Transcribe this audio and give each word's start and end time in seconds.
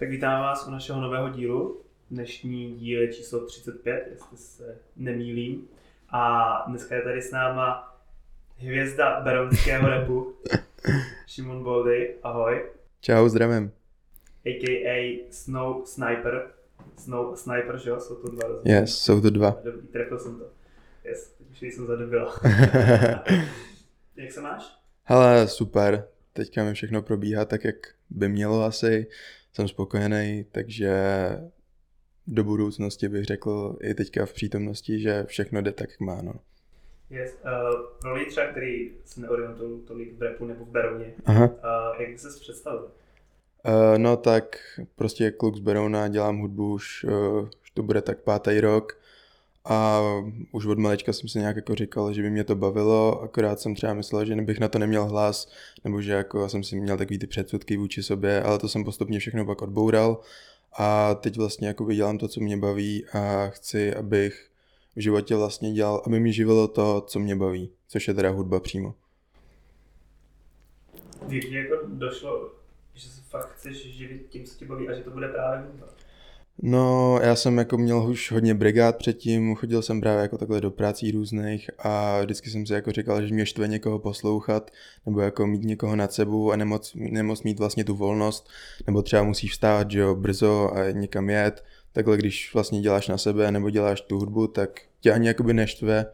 Tak 0.00 0.10
vítáme 0.10 0.40
vás 0.42 0.66
u 0.66 0.70
našeho 0.70 1.00
nového 1.00 1.28
dílu. 1.28 1.80
Dnešní 2.10 2.74
díl 2.74 3.02
je 3.02 3.12
číslo 3.12 3.46
35, 3.46 4.08
jestli 4.10 4.36
se 4.36 4.78
nemýlím. 4.96 5.68
A 6.08 6.64
dneska 6.68 6.94
je 6.94 7.02
tady 7.02 7.22
s 7.22 7.30
náma 7.30 7.98
hvězda 8.56 9.20
berounského 9.20 9.88
repu, 9.88 10.34
Šimon 11.26 11.64
Boldy, 11.64 12.14
ahoj. 12.22 12.70
Čau, 13.00 13.28
zdravím. 13.28 13.72
A.k.a. 14.46 15.26
Snow 15.30 15.84
Sniper. 15.84 16.50
Snow 16.96 17.36
Sniper, 17.36 17.78
že 17.78 17.90
jo? 17.90 18.00
Jsou 18.00 18.14
to 18.14 18.30
dva 18.30 18.48
rozdíly. 18.48 18.74
Yes, 18.74 18.98
jsou 18.98 19.20
to 19.20 19.30
dva. 19.30 19.60
Dobrý, 19.64 19.86
trefil 19.86 20.18
jsem 20.18 20.38
to. 20.38 20.44
Yes, 21.04 21.34
teď 21.38 21.46
už 21.50 21.74
jsem 21.74 21.86
zadobil. 21.86 22.28
Jak 24.16 24.32
se 24.32 24.40
máš? 24.40 24.76
Hele, 25.04 25.48
super. 25.48 26.08
Teďka 26.32 26.64
mi 26.64 26.74
všechno 26.74 27.02
probíhá 27.02 27.44
tak, 27.44 27.64
jak 27.64 27.76
by 28.10 28.28
mělo 28.28 28.64
asi. 28.64 29.06
Jsem 29.52 29.68
spokojený, 29.68 30.46
takže 30.52 30.92
do 32.26 32.44
budoucnosti 32.44 33.08
bych 33.08 33.24
řekl 33.24 33.76
i 33.80 33.94
teďka 33.94 34.26
v 34.26 34.32
přítomnosti, 34.32 35.00
že 35.00 35.24
všechno 35.24 35.62
jde 35.62 35.72
tak, 35.72 35.90
jak 35.90 36.00
má. 36.00 36.22
No. 36.22 36.32
Yes. 37.10 37.36
Uh, 37.44 37.86
pro 38.00 38.14
lidi 38.14 38.30
třeba, 38.30 38.46
který 38.46 38.92
se 39.04 39.20
neorientují 39.20 39.80
tolik 39.80 40.18
v 40.18 40.22
repu 40.22 40.46
nebo 40.46 40.64
v 40.64 40.68
Berouně, 40.68 41.14
Aha. 41.24 41.46
uh, 41.46 42.02
jak 42.02 42.18
se 42.18 42.28
představil? 42.40 42.90
Uh, 43.64 43.98
no 43.98 44.16
tak 44.16 44.56
prostě 44.96 45.30
kluk 45.30 45.56
z 45.56 45.60
Berouna, 45.60 46.08
dělám 46.08 46.38
hudbu 46.38 46.72
už, 46.72 47.04
uh, 47.04 47.48
už 47.62 47.70
to 47.70 47.82
bude 47.82 48.02
tak 48.02 48.18
pátý 48.18 48.60
rok 48.60 48.99
a 49.64 50.00
už 50.52 50.66
od 50.66 50.78
malečka 50.78 51.12
jsem 51.12 51.28
si 51.28 51.38
nějak 51.38 51.56
jako 51.56 51.74
říkal, 51.74 52.12
že 52.12 52.22
by 52.22 52.30
mě 52.30 52.44
to 52.44 52.54
bavilo, 52.54 53.22
akorát 53.22 53.60
jsem 53.60 53.74
třeba 53.74 53.94
myslel, 53.94 54.24
že 54.24 54.36
bych 54.36 54.58
na 54.58 54.68
to 54.68 54.78
neměl 54.78 55.04
hlas, 55.04 55.52
nebo 55.84 56.02
že 56.02 56.12
jako 56.12 56.48
jsem 56.48 56.64
si 56.64 56.80
měl 56.80 56.96
takový 56.96 57.18
ty 57.18 57.26
předsudky 57.26 57.76
vůči 57.76 58.02
sobě, 58.02 58.42
ale 58.42 58.58
to 58.58 58.68
jsem 58.68 58.84
postupně 58.84 59.18
všechno 59.18 59.46
pak 59.46 59.62
odboural 59.62 60.20
a 60.78 61.14
teď 61.14 61.36
vlastně 61.36 61.68
jako 61.68 61.92
dělám 61.92 62.18
to, 62.18 62.28
co 62.28 62.40
mě 62.40 62.56
baví 62.56 63.06
a 63.06 63.46
chci, 63.48 63.94
abych 63.94 64.50
v 64.96 65.00
životě 65.00 65.36
vlastně 65.36 65.72
dělal, 65.72 66.02
aby 66.06 66.20
mi 66.20 66.32
živilo 66.32 66.68
to, 66.68 67.04
co 67.06 67.18
mě 67.18 67.36
baví, 67.36 67.70
což 67.88 68.08
je 68.08 68.14
teda 68.14 68.30
hudba 68.30 68.60
přímo. 68.60 68.94
Kdy 71.26 71.54
jako 71.54 71.74
došlo, 71.86 72.52
že 72.94 73.08
se 73.08 73.22
fakt 73.22 73.52
chceš 73.52 73.96
živit 73.96 74.26
tím, 74.28 74.44
co 74.44 74.58
tě 74.58 74.66
baví 74.66 74.88
a 74.88 74.94
že 74.94 75.02
to 75.02 75.10
bude 75.10 75.28
právě 75.28 75.66
hudba? 75.66 75.86
No, 76.62 77.18
já 77.22 77.36
jsem 77.36 77.58
jako 77.58 77.78
měl 77.78 78.10
už 78.10 78.32
hodně 78.32 78.54
brigád 78.54 78.96
předtím, 78.96 79.54
chodil 79.54 79.82
jsem 79.82 80.00
právě 80.00 80.22
jako 80.22 80.38
takhle 80.38 80.60
do 80.60 80.70
prací 80.70 81.10
různých 81.10 81.70
a 81.78 82.20
vždycky 82.20 82.50
jsem 82.50 82.66
si 82.66 82.72
jako 82.72 82.92
říkal, 82.92 83.26
že 83.26 83.34
mě 83.34 83.46
štve 83.46 83.68
někoho 83.68 83.98
poslouchat, 83.98 84.70
nebo 85.06 85.20
jako 85.20 85.46
mít 85.46 85.62
někoho 85.62 85.96
nad 85.96 86.12
sebou 86.12 86.52
a 86.52 86.56
nemoc, 86.56 86.92
nemoc 86.94 87.42
mít 87.42 87.58
vlastně 87.58 87.84
tu 87.84 87.96
volnost, 87.96 88.48
nebo 88.86 89.02
třeba 89.02 89.22
musíš 89.22 89.52
vstát, 89.52 89.90
že 89.90 90.00
jo, 90.00 90.14
brzo 90.14 90.70
a 90.74 90.90
někam 90.90 91.30
jet. 91.30 91.64
Takhle, 91.92 92.16
když 92.16 92.54
vlastně 92.54 92.80
děláš 92.80 93.08
na 93.08 93.18
sebe 93.18 93.52
nebo 93.52 93.70
děláš 93.70 94.00
tu 94.00 94.18
hudbu, 94.18 94.46
tak 94.46 94.80
tě 95.00 95.12
ani 95.12 95.26
jakoby 95.26 95.54
neštve 95.54 96.06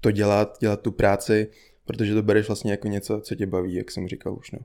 to 0.00 0.10
dělat, 0.10 0.56
dělat 0.60 0.80
tu 0.80 0.92
práci, 0.92 1.50
protože 1.84 2.14
to 2.14 2.22
bereš 2.22 2.46
vlastně 2.46 2.70
jako 2.70 2.88
něco, 2.88 3.20
co 3.20 3.34
tě 3.34 3.46
baví, 3.46 3.74
jak 3.74 3.90
jsem 3.90 4.08
říkal 4.08 4.34
už, 4.34 4.50
no. 4.50 4.58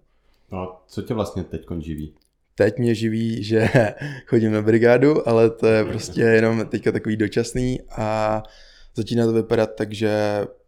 No 0.51 0.59
a 0.59 0.83
co 0.87 1.01
tě 1.01 1.13
vlastně 1.13 1.43
teď 1.43 1.61
živí? 1.79 2.13
Teď 2.55 2.77
mě 2.77 2.95
živí, 2.95 3.43
že 3.43 3.69
chodím 4.25 4.51
na 4.51 4.61
brigádu, 4.61 5.27
ale 5.27 5.49
to 5.49 5.67
je 5.67 5.85
prostě 5.91 6.21
jenom 6.21 6.65
teďka 6.65 6.91
takový 6.91 7.17
dočasný 7.17 7.79
a 7.89 8.43
začíná 8.95 9.25
to 9.25 9.33
vypadat 9.33 9.75
tak, 9.75 9.93
že 9.93 10.11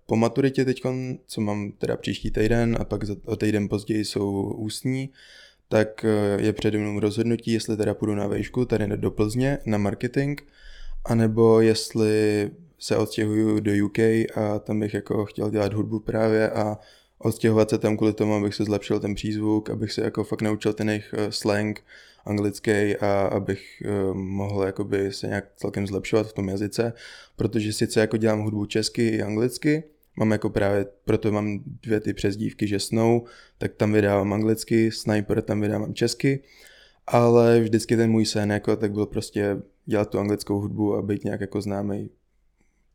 po 0.06 0.16
maturitě 0.16 0.66
teď, 0.66 0.82
co 1.28 1.42
mám 1.42 1.72
teda 1.72 1.98
příští 1.98 2.32
týden 2.32 2.78
a 2.80 2.84
pak 2.84 3.02
o 3.26 3.36
týden 3.36 3.70
později 3.70 4.06
jsou 4.06 4.54
ústní, 4.58 5.10
tak 5.70 6.06
eh, 6.06 6.42
je 6.42 6.54
přede 6.54 6.78
mnou 6.78 7.00
rozhodnutí, 7.00 7.52
jestli 7.52 7.78
teda 7.78 7.94
půjdu 7.94 8.16
na 8.16 8.28
vejšku 8.28 8.66
tady 8.66 8.88
do 8.98 9.12
Plzně 9.12 9.58
na 9.66 9.78
marketing, 9.78 10.42
anebo 11.06 11.62
jestli 11.62 12.52
se 12.80 12.98
odstěhuju 12.98 13.60
do 13.60 13.86
UK 13.86 14.00
a 14.36 14.60
tam 14.60 14.80
bych 14.80 14.94
jako 14.94 15.26
chtěl 15.26 15.50
dělat 15.50 15.74
hudbu 15.74 16.00
právě 16.00 16.50
a 16.50 16.78
odstěhovat 17.24 17.70
se 17.70 17.78
tam 17.78 17.98
kvůli 17.98 18.14
tomu, 18.14 18.36
abych 18.36 18.56
se 18.56 18.64
zlepšil 18.64 19.00
ten 19.00 19.16
přízvuk, 19.16 19.70
abych 19.70 19.92
se 19.92 20.02
jako 20.02 20.24
fakt 20.24 20.42
naučil 20.42 20.74
ten 20.74 20.90
jejich 20.90 21.14
eh, 21.18 21.32
slang 21.32 21.84
anglický 22.26 22.96
a 22.98 23.22
abych 23.22 23.84
uh, 23.86 24.14
mohl 24.14 24.64
jakoby 24.64 25.14
se 25.14 25.28
nějak 25.28 25.46
celkem 25.56 25.88
zlepšovat 25.88 26.28
v 26.28 26.34
tom 26.34 26.50
jazyce, 26.50 26.94
protože 27.36 27.74
sice 27.74 28.00
jako 28.00 28.18
dělám 28.18 28.42
hudbu 28.42 28.66
česky 28.66 29.08
i 29.08 29.22
anglicky, 29.22 29.84
mám 30.18 30.32
jako 30.32 30.50
právě, 30.50 30.86
proto 31.06 31.32
mám 31.32 31.60
dvě 31.66 32.00
ty 32.00 32.14
přezdívky, 32.14 32.68
že 32.68 32.80
Snow, 32.80 33.22
tak 33.58 33.74
tam 33.74 33.94
vydávám 33.94 34.34
anglicky, 34.34 34.92
Sniper 34.92 35.42
tam 35.42 35.62
vydávám 35.62 35.94
česky, 35.94 36.44
ale 37.08 37.60
vždycky 37.60 37.98
ten 37.98 38.12
můj 38.12 38.26
sen 38.26 38.52
jako 38.52 38.76
tak 38.76 38.92
byl 38.92 39.06
prostě 39.06 39.58
dělat 39.86 40.10
tu 40.10 40.20
anglickou 40.20 40.60
hudbu 40.60 40.96
a 40.96 41.02
být 41.02 41.24
nějak 41.24 41.42
jako 41.42 41.62
známý 41.62 42.10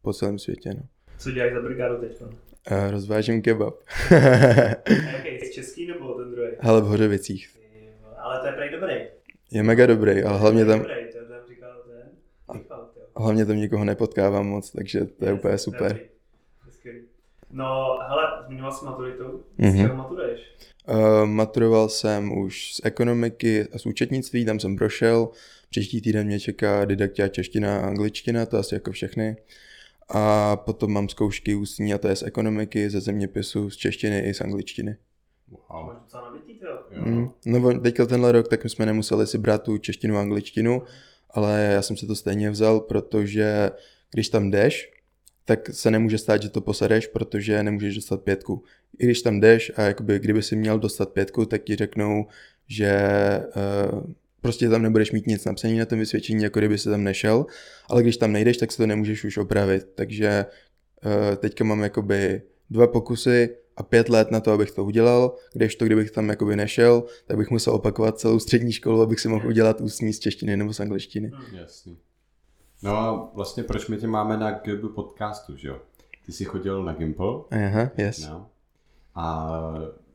po 0.03 0.13
celém 0.13 0.39
světě. 0.39 0.75
No. 0.75 0.83
Co 1.19 1.31
děláš 1.31 1.53
za 1.53 1.61
brigádu 1.61 2.01
teď? 2.01 2.23
Uh, 2.71 2.91
rozvážím 2.91 3.43
kebab. 3.43 3.75
Jaký, 4.11 5.47
z 5.47 5.51
český 5.51 5.87
nebo 5.87 6.15
ten 6.15 6.31
druhý? 6.31 6.49
Ale 6.61 6.81
v 6.81 6.85
Hořovicích. 6.85 7.49
Ale 8.19 8.41
to 8.41 8.47
je 8.47 8.53
prej 8.53 8.71
dobrý. 8.71 8.95
Je 9.51 9.63
mega 9.63 9.87
dobrý, 9.87 10.23
ale 10.23 10.39
hlavně 10.39 10.65
tam... 10.65 10.79
Dobrý, 10.79 10.95
to 11.13 11.19
tam 11.19 11.41
říkal 11.49 11.73
ten. 11.87 12.63
Hlavně 13.17 13.47
tam 13.47 13.57
nikoho 13.57 13.85
nepotkávám 13.85 14.47
moc, 14.47 14.71
takže 14.71 15.05
to 15.05 15.25
je, 15.25 15.33
úplně 15.33 15.59
super. 15.59 16.01
No, 17.51 17.99
hele, 18.09 18.23
zmiňoval 18.47 18.73
jsi 18.73 18.85
maturitu. 18.85 19.45
Mm-hmm. 19.59 19.97
Maturuješ? 19.97 20.41
Uh, 20.89 21.27
maturoval 21.27 21.89
jsem 21.89 22.39
už 22.39 22.75
z 22.75 22.81
ekonomiky 22.85 23.67
a 23.73 23.79
z 23.79 23.87
účetnictví, 23.87 24.45
tam 24.45 24.61
jsem 24.61 24.77
prošel. 24.77 25.29
Příští 25.71 26.01
týden 26.01 26.27
mě 26.27 26.41
čeká 26.41 26.85
didaktia 26.85 27.29
čeština 27.29 27.81
a 27.81 27.87
angličtina, 27.87 28.47
to 28.47 28.57
asi 28.57 28.75
jako 28.75 28.93
všechny. 28.93 29.37
A 30.09 30.57
potom 30.57 30.93
mám 30.93 31.09
zkoušky 31.09 31.55
ústní 31.55 31.95
a 31.95 31.99
to 31.99 32.09
je 32.09 32.17
z 32.17 32.23
ekonomiky, 32.23 32.91
ze 32.91 33.01
zeměpisu, 33.01 33.71
z 33.71 33.77
češtiny 33.77 34.21
i 34.21 34.35
z 34.35 34.41
angličtiny. 34.41 34.97
Wow. 35.51 35.91
Mm, 37.05 37.31
no 37.47 37.81
teďka 37.81 38.07
tenhle 38.07 38.33
rok, 38.33 38.49
tak 38.49 38.65
my 38.65 38.71
jsme 38.71 38.87
nemuseli 38.87 39.27
si 39.27 39.39
brát 39.39 39.63
tu 39.63 39.79
češtinu 39.79 40.17
a 40.17 40.21
angličtinu, 40.21 40.83
ale 41.31 41.71
já 41.75 41.83
jsem 41.83 41.97
si 41.97 42.07
to 42.07 42.15
stejně 42.17 42.51
vzal, 42.51 42.81
protože 42.81 43.71
když 44.11 44.29
tam 44.29 44.51
jdeš, 44.51 44.93
tak 45.45 45.69
se 45.69 45.91
nemůže 45.91 46.19
stát, 46.19 46.43
že 46.43 46.49
to 46.49 46.61
posadeš, 46.61 47.07
protože 47.07 47.63
nemůžeš 47.63 47.95
dostat 47.95 48.23
pětku. 48.23 48.65
I 48.99 49.05
když 49.05 49.23
tam 49.23 49.41
jdeš 49.41 49.73
a 49.77 49.83
jakoby, 49.83 50.19
kdyby 50.19 50.43
si 50.43 50.57
měl 50.57 50.79
dostat 50.79 51.13
pětku, 51.13 51.47
tak 51.47 51.63
ti 51.63 51.77
řeknou, 51.77 52.27
že 52.67 53.01
uh, 53.93 54.13
prostě 54.43 54.69
tam 54.69 54.83
nebudeš 54.83 55.13
mít 55.13 55.27
nic 55.27 55.45
napsaný 55.45 55.79
na 55.79 55.85
tom 55.85 55.99
vysvědčení, 55.99 56.43
jako 56.43 56.59
kdyby 56.59 56.79
se 56.79 56.91
tam 56.91 57.05
nešel, 57.05 57.47
ale 57.91 58.03
když 58.03 58.17
tam 58.17 58.33
nejdeš, 58.33 58.57
tak 58.57 58.73
se 58.73 58.77
to 58.77 58.87
nemůžeš 58.87 59.25
už 59.25 59.37
opravit. 59.37 59.89
Takže 59.95 60.47
uh, 61.05 61.37
teďka 61.37 61.65
mám 61.65 61.81
jakoby 61.81 62.43
dva 62.71 62.87
pokusy 62.87 63.57
a 63.77 63.83
pět 63.83 64.09
let 64.09 64.31
na 64.31 64.41
to, 64.41 64.53
abych 64.53 64.71
to 64.71 64.85
udělal, 64.85 65.35
když 65.53 65.77
to, 65.77 65.85
kdybych 65.85 66.11
tam 66.11 66.29
jakoby 66.29 66.57
nešel, 66.57 67.05
tak 67.27 67.37
bych 67.37 67.51
musel 67.51 67.75
opakovat 67.75 68.19
celou 68.19 68.39
střední 68.39 68.73
školu, 68.73 69.03
abych 69.03 69.21
si 69.21 69.29
mohl 69.29 69.49
udělat 69.49 69.81
ústní 69.81 70.13
z 70.13 70.19
češtiny 70.19 70.57
nebo 70.57 70.73
z 70.73 70.81
angličtiny. 70.81 71.31
Jasný. 71.53 71.99
No 72.83 72.97
a 72.97 73.31
vlastně 73.35 73.63
proč 73.63 73.89
my 73.89 73.97
tě 73.97 74.07
máme 74.07 74.37
na 74.37 74.51
GB 74.51 74.95
podcastu, 74.95 75.57
že 75.57 75.69
jo? 75.69 75.79
Ty 76.27 76.33
jsi 76.33 76.45
chodil 76.45 76.85
na 76.85 76.93
Gimple. 76.93 77.35
Aha, 77.51 77.91
yes. 77.97 78.29
No. 78.29 78.47
A 79.15 79.49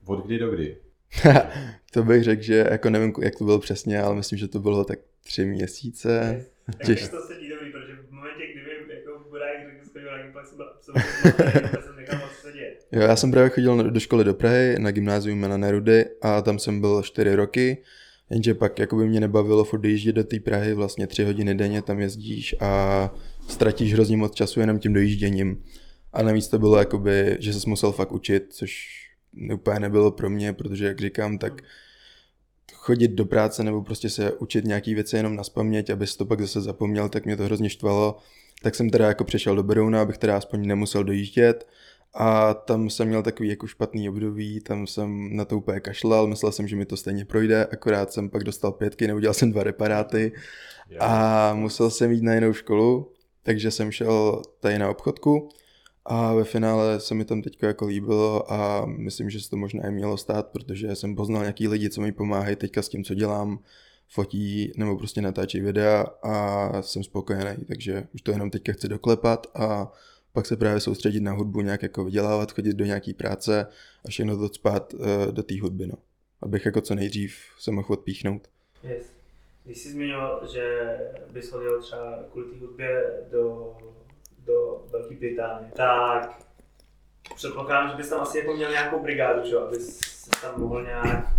od 0.05 0.25
kdy 0.25 0.39
do 0.39 0.51
kdy? 0.51 0.77
to 1.91 2.03
bych 2.03 2.23
řekl, 2.23 2.41
že 2.41 2.67
jako 2.71 2.89
nevím, 2.89 3.13
jak 3.21 3.35
to 3.35 3.43
bylo 3.43 3.59
přesně, 3.59 4.01
ale 4.01 4.15
myslím, 4.15 4.39
že 4.39 4.47
to 4.47 4.59
bylo 4.59 4.85
tak 4.85 4.99
tři 5.23 5.45
měsíce. 5.45 6.45
Těž... 6.85 7.09
to 7.09 7.21
sedí 7.27 7.49
dobrý, 7.49 7.71
protože 7.71 7.93
v 7.95 8.11
momentě, 8.11 8.43
kdyby 8.53 8.93
jako 8.93 9.29
Burák 9.29 9.57
řekl, 9.65 9.83
že 9.83 9.89
chodil 9.91 10.11
na 10.11 10.23
Gimple, 10.23 10.43
jsem 10.45 11.81
jsem 11.83 11.95
nekal, 11.95 12.19
co 12.19 12.47
se 12.47 12.53
děje. 12.53 12.73
Jo, 12.91 13.01
já 13.01 13.15
jsem 13.15 13.31
právě 13.31 13.49
chodil 13.49 13.91
do 13.91 13.99
školy 13.99 14.23
do 14.23 14.33
Prahy, 14.33 14.75
na 14.79 14.91
gymnázium 14.91 15.41
na 15.41 15.57
Nerudy 15.57 16.05
a 16.21 16.41
tam 16.41 16.59
jsem 16.59 16.81
byl 16.81 17.01
čtyři 17.03 17.35
roky. 17.35 17.77
Jenže 18.29 18.53
pak 18.53 18.79
jako 18.79 18.95
by 18.95 19.07
mě 19.07 19.19
nebavilo 19.19 19.63
furt 19.63 19.79
dojíždět 19.79 20.15
do 20.15 20.23
té 20.23 20.39
Prahy, 20.39 20.73
vlastně 20.73 21.07
tři 21.07 21.23
hodiny 21.23 21.55
denně 21.55 21.81
tam 21.81 21.99
jezdíš 21.99 22.55
a 22.59 23.13
ztratíš 23.47 23.93
hrozně 23.93 24.17
moc 24.17 24.35
času 24.35 24.59
jenom 24.59 24.79
tím 24.79 24.93
dojížděním. 24.93 25.63
A 26.13 26.23
navíc 26.23 26.47
to 26.47 26.59
bylo 26.59 26.77
jakoby, 26.77 27.37
že 27.39 27.53
se 27.53 27.69
musel 27.69 27.91
fakt 27.91 28.11
učit, 28.11 28.45
což 28.49 29.02
úplně 29.53 29.79
nebylo 29.79 30.11
pro 30.11 30.29
mě, 30.29 30.53
protože 30.53 30.85
jak 30.85 30.99
říkám, 30.99 31.37
tak 31.37 31.61
chodit 32.73 33.07
do 33.07 33.25
práce 33.25 33.63
nebo 33.63 33.81
prostě 33.81 34.09
se 34.09 34.31
učit 34.31 34.65
nějaký 34.65 34.93
věci 34.93 35.15
jenom 35.15 35.35
na 35.35 35.43
spaměť, 35.43 35.89
aby 35.89 36.05
to 36.17 36.25
pak 36.25 36.41
zase 36.41 36.61
zapomněl, 36.61 37.09
tak 37.09 37.25
mě 37.25 37.37
to 37.37 37.43
hrozně 37.43 37.69
štvalo. 37.69 38.17
Tak 38.61 38.75
jsem 38.75 38.89
teda 38.89 39.07
jako 39.07 39.23
přešel 39.23 39.55
do 39.55 39.63
Berouna, 39.63 40.01
abych 40.01 40.17
teda 40.17 40.37
aspoň 40.37 40.67
nemusel 40.67 41.03
dojíždět. 41.03 41.67
A 42.13 42.53
tam 42.53 42.89
jsem 42.89 43.07
měl 43.07 43.23
takový 43.23 43.49
jako 43.49 43.67
špatný 43.67 44.09
období, 44.09 44.59
tam 44.59 44.87
jsem 44.87 45.35
na 45.35 45.45
to 45.45 45.57
úplně 45.57 45.79
kašlal, 45.79 46.27
myslel 46.27 46.51
jsem, 46.51 46.67
že 46.67 46.75
mi 46.75 46.85
to 46.85 46.97
stejně 46.97 47.25
projde, 47.25 47.65
akorát 47.65 48.13
jsem 48.13 48.29
pak 48.29 48.43
dostal 48.43 48.71
pětky, 48.71 49.07
neudělal 49.07 49.33
jsem 49.33 49.51
dva 49.51 49.63
reparáty 49.63 50.31
a 50.99 51.53
musel 51.53 51.89
jsem 51.89 52.11
jít 52.11 52.23
na 52.23 52.33
jinou 52.33 52.53
školu, 52.53 53.11
takže 53.43 53.71
jsem 53.71 53.91
šel 53.91 54.41
tady 54.59 54.79
na 54.79 54.89
obchodku 54.89 55.49
a 56.05 56.33
ve 56.33 56.43
finále 56.43 56.99
se 56.99 57.15
mi 57.15 57.25
tam 57.25 57.41
teď 57.41 57.63
jako 57.63 57.85
líbilo 57.85 58.51
a 58.53 58.85
myslím, 58.85 59.29
že 59.29 59.41
se 59.41 59.49
to 59.49 59.57
možná 59.57 59.87
i 59.87 59.91
mělo 59.91 60.17
stát, 60.17 60.47
protože 60.47 60.95
jsem 60.95 61.15
poznal 61.15 61.41
nějaký 61.41 61.67
lidi, 61.67 61.89
co 61.89 62.01
mi 62.01 62.11
pomáhají 62.11 62.55
teďka 62.55 62.81
s 62.81 62.89
tím, 62.89 63.03
co 63.03 63.13
dělám 63.13 63.59
fotí 64.09 64.71
nebo 64.77 64.97
prostě 64.97 65.21
natáčí 65.21 65.61
videa 65.61 66.05
a 66.23 66.81
jsem 66.81 67.03
spokojený, 67.03 67.65
takže 67.67 68.07
už 68.13 68.21
to 68.21 68.31
jenom 68.31 68.49
teďka 68.49 68.73
chci 68.73 68.87
doklepat 68.87 69.47
a 69.55 69.91
pak 70.33 70.45
se 70.45 70.57
právě 70.57 70.79
soustředit 70.79 71.19
na 71.19 71.31
hudbu, 71.31 71.61
nějak 71.61 71.83
jako 71.83 72.03
vydělávat, 72.05 72.51
chodit 72.51 72.73
do 72.73 72.85
nějaký 72.85 73.13
práce 73.13 73.67
a 74.05 74.09
všechno 74.09 74.37
to 74.37 74.53
spát 74.53 74.93
uh, 74.93 75.31
do 75.31 75.43
té 75.43 75.61
hudby, 75.61 75.87
no. 75.87 75.95
Abych 76.41 76.65
jako 76.65 76.81
co 76.81 76.95
nejdřív 76.95 77.35
se 77.59 77.71
mohl 77.71 77.87
odpíchnout. 77.89 78.47
Yes. 78.83 79.13
Když 79.65 79.77
jsi 79.77 79.91
zmiňoval, 79.91 80.47
že 80.53 80.97
bys 81.31 81.49
chodil 81.49 81.81
třeba 81.81 82.23
kvůli 82.31 82.45
té 82.45 82.59
hudbě 82.59 83.03
do, 83.31 83.73
do 84.45 84.85
Velké 84.91 85.15
Británie, 85.15 85.71
tak 85.75 86.43
předpokládám, 87.35 87.89
že 87.89 87.95
bys 87.95 88.09
tam 88.09 88.21
asi 88.21 88.37
jako 88.37 88.53
měl 88.53 88.71
nějakou 88.71 88.99
brigádu, 88.99 89.49
že? 89.49 89.57
abys 89.57 89.99
se 89.99 90.29
tam 90.41 90.61
mohl 90.61 90.83
nějak 90.83 91.33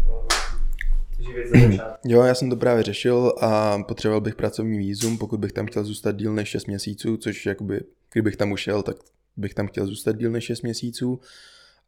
začátku. 1.46 1.98
Jo, 2.04 2.22
já 2.22 2.34
jsem 2.34 2.50
to 2.50 2.56
právě 2.56 2.82
řešil 2.82 3.32
a 3.40 3.78
potřeboval 3.82 4.20
bych 4.20 4.34
pracovní 4.34 4.78
výzum, 4.78 5.18
pokud 5.18 5.40
bych 5.40 5.52
tam 5.52 5.66
chtěl 5.66 5.84
zůstat 5.84 6.16
díl 6.16 6.32
než 6.32 6.48
6 6.48 6.66
měsíců, 6.66 7.16
což 7.16 7.46
jakoby, 7.46 7.80
kdybych 8.12 8.36
tam 8.36 8.52
ušel, 8.52 8.82
tak 8.82 8.96
bych 9.36 9.54
tam 9.54 9.66
chtěl 9.66 9.86
zůstat 9.86 10.16
díl 10.16 10.30
než 10.30 10.44
6 10.44 10.62
měsíců 10.62 11.20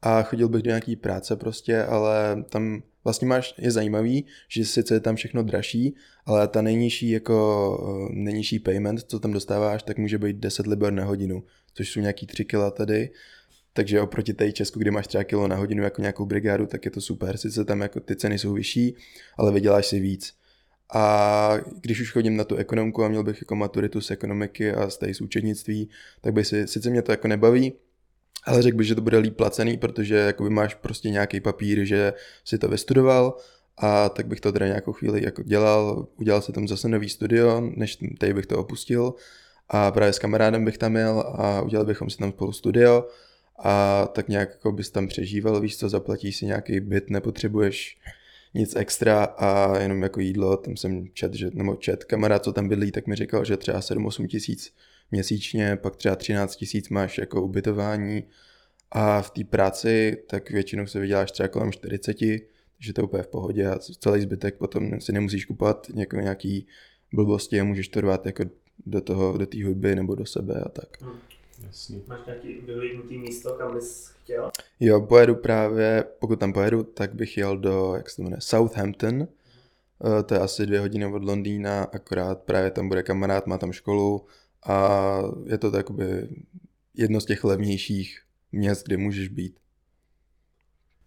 a 0.03 0.23
chodil 0.23 0.49
bych 0.49 0.63
do 0.63 0.69
nějaký 0.69 0.97
práce 0.97 1.37
prostě, 1.37 1.85
ale 1.85 2.45
tam 2.49 2.83
vlastně 3.07 3.29
máš, 3.29 3.55
je 3.59 3.71
zajímavý, 3.71 4.25
že 4.49 4.65
sice 4.65 4.95
je 4.95 5.01
tam 5.01 5.17
všechno 5.17 5.43
dražší, 5.43 5.95
ale 6.25 6.49
ta 6.49 6.63
nejnižší 6.63 7.11
jako, 7.11 8.09
nejnižší 8.11 8.59
payment, 8.59 9.01
co 9.07 9.21
tam 9.21 9.33
dostáváš, 9.33 9.83
tak 9.83 9.99
může 9.99 10.19
být 10.19 10.37
10 10.37 10.67
liber 10.67 10.93
na 10.93 11.05
hodinu, 11.05 11.45
což 11.75 11.91
jsou 11.91 12.01
nějaký 12.01 12.27
3 12.27 12.45
kila 12.45 12.71
tady, 12.71 13.11
takže 13.73 14.01
oproti 14.01 14.35
té 14.35 14.53
Česku, 14.53 14.79
kde 14.79 14.91
máš 14.91 15.07
třeba 15.07 15.25
kilo 15.25 15.49
na 15.49 15.57
hodinu 15.57 15.83
jako 15.83 16.01
nějakou 16.01 16.27
brigádu, 16.27 16.67
tak 16.67 16.85
je 16.85 16.91
to 16.91 17.01
super. 17.01 17.37
Sice 17.37 17.65
tam 17.65 17.81
jako 17.81 18.01
ty 18.01 18.17
ceny 18.17 18.39
jsou 18.39 18.53
vyšší, 18.53 18.97
ale 19.39 19.53
vyděláš 19.53 19.87
si 19.87 20.01
víc. 20.01 20.33
A 20.95 21.59
když 21.81 22.01
už 22.01 22.13
chodím 22.13 22.37
na 22.37 22.45
tu 22.45 22.57
ekonomku 22.57 23.05
a 23.05 23.09
měl 23.09 23.23
bych 23.23 23.43
jako 23.43 23.57
maturitu 23.57 24.01
z 24.01 24.11
ekonomiky 24.11 24.73
a 24.73 24.91
z 24.91 24.99
té 24.99 25.15
z 25.15 25.21
účetnictví, 25.21 25.89
tak 26.21 26.33
by 26.33 26.45
si, 26.45 26.67
sice 26.67 26.91
mě 26.91 27.03
to 27.03 27.13
jako 27.13 27.29
nebaví, 27.29 27.73
ale 28.47 28.63
řekl 28.63 28.77
bych, 28.77 28.87
že 28.87 28.95
to 28.95 29.01
bude 29.01 29.19
líp 29.19 29.37
placený, 29.37 29.77
protože 29.77 30.15
jakoby 30.17 30.51
máš 30.51 30.75
prostě 30.75 31.11
nějaký 31.11 31.41
papír, 31.41 31.85
že 31.85 32.13
si 32.45 32.59
to 32.59 32.69
vystudoval 32.69 33.37
a 33.77 34.09
tak 34.09 34.27
bych 34.27 34.41
to 34.41 34.53
teda 34.53 34.67
nějakou 34.67 34.93
chvíli 34.93 35.25
jako 35.25 35.43
dělal, 35.43 36.07
udělal 36.17 36.43
si 36.43 36.53
tam 36.53 36.69
zase 36.69 36.89
nový 36.89 37.09
studio, 37.09 37.61
než 37.77 37.99
tady 38.19 38.35
bych 38.35 38.47
to 38.47 38.59
opustil. 38.59 39.15
A 39.69 39.91
právě 39.91 40.13
s 40.13 40.19
kamarádem 40.19 40.65
bych 40.65 40.79
tam 40.79 40.97
jel 40.97 41.21
a 41.21 41.63
udělali 41.63 41.87
bychom 41.87 42.11
si 42.11 42.19
tam 42.19 42.33
spolu 42.33 42.53
studio. 42.53 43.09
A 43.59 44.07
tak 44.13 44.29
nějak 44.29 44.51
jako 44.51 44.73
bys 44.73 44.91
tam 44.91 45.09
přežíval, 45.09 45.61
víš 45.61 45.79
co, 45.79 45.89
zaplatíš 45.89 46.37
si 46.37 46.47
nějaký 46.47 46.81
byt, 46.81 47.11
nepotřebuješ 47.11 47.99
nic 48.55 48.77
extra 48.77 49.25
a 49.25 49.79
jenom 49.79 50.03
jako 50.03 50.21
jídlo, 50.21 50.57
tam 50.57 50.77
jsem 50.77 51.09
čet, 51.13 51.35
že, 51.35 51.51
nebo 51.53 51.77
čet, 51.77 52.05
kamarád, 52.05 52.45
co 52.45 52.53
tam 52.53 52.69
bydlí, 52.69 52.93
tak 52.93 53.07
mi 53.07 53.15
říkal, 53.15 53.45
že 53.45 53.57
třeba 53.57 53.81
7-8 53.81 54.27
tisíc 54.27 54.75
měsíčně, 55.11 55.77
pak 55.77 55.97
třeba 55.97 56.17
13 56.17 56.57
tisíc 56.57 56.89
máš 56.89 57.19
jako 57.19 57.43
ubytování 57.43 58.25
a 58.91 59.23
v 59.23 59.31
té 59.31 59.45
práci 59.45 60.17
tak 60.27 60.51
většinou 60.51 60.87
se 60.87 61.01
vyděláš 61.01 61.33
třeba 61.33 61.49
kolem 61.49 61.73
40, 61.73 62.17
takže 62.77 62.93
to 62.95 63.01
je 63.01 63.05
úplně 63.05 63.23
v 63.23 63.29
pohodě 63.29 63.67
a 63.67 63.79
celý 63.79 64.21
zbytek 64.21 64.57
potom 64.57 65.01
si 65.01 65.13
nemusíš 65.13 65.45
kupovat 65.45 65.87
jako 65.95 66.17
nějaký 66.17 66.67
blbosti 67.13 67.61
a 67.61 67.65
můžeš 67.65 67.89
to 67.89 68.01
rvát 68.01 68.27
jako 68.27 68.45
do 68.87 69.01
toho, 69.01 69.39
do 69.39 69.47
té 69.47 69.65
hudby 69.65 69.97
nebo 69.97 70.15
do 70.15 70.27
sebe 70.27 70.63
a 70.67 70.69
tak. 70.69 71.03
Hmm. 71.03 71.19
Jasně. 71.67 72.01
Máš 72.07 72.21
nějaký 72.27 72.61
vyhlídnutý 72.61 73.19
místo, 73.19 73.55
kam 73.55 73.75
bys 73.75 74.09
chtěl? 74.23 74.51
Jo, 74.81 75.01
pojedu 75.01 75.35
právě, 75.35 76.05
pokud 76.19 76.41
tam 76.41 76.53
pojedu, 76.53 76.83
tak 76.83 77.15
bych 77.15 77.37
jel 77.37 77.57
do, 77.57 77.95
jak 77.97 78.11
se 78.11 78.17
to 78.17 78.23
jmenuje, 78.23 78.41
Southampton. 78.41 79.21
Uh, 79.21 80.23
to 80.23 80.35
je 80.35 80.41
asi 80.41 80.67
dvě 80.67 80.81
hodiny 80.81 81.07
od 81.07 81.25
Londýna, 81.25 81.85
akorát 81.85 82.43
právě 82.43 82.71
tam 82.71 82.89
bude 82.89 83.03
kamarád, 83.03 83.47
má 83.47 83.59
tam 83.59 83.73
školu 83.73 84.27
a 84.67 85.19
je 85.45 85.59
to 85.59 85.71
takoby 85.71 86.29
jedno 86.95 87.21
z 87.21 87.25
těch 87.25 87.45
levnějších 87.45 88.23
měst, 88.53 88.87
kde 88.87 88.97
můžeš 88.97 89.29
být. 89.29 89.59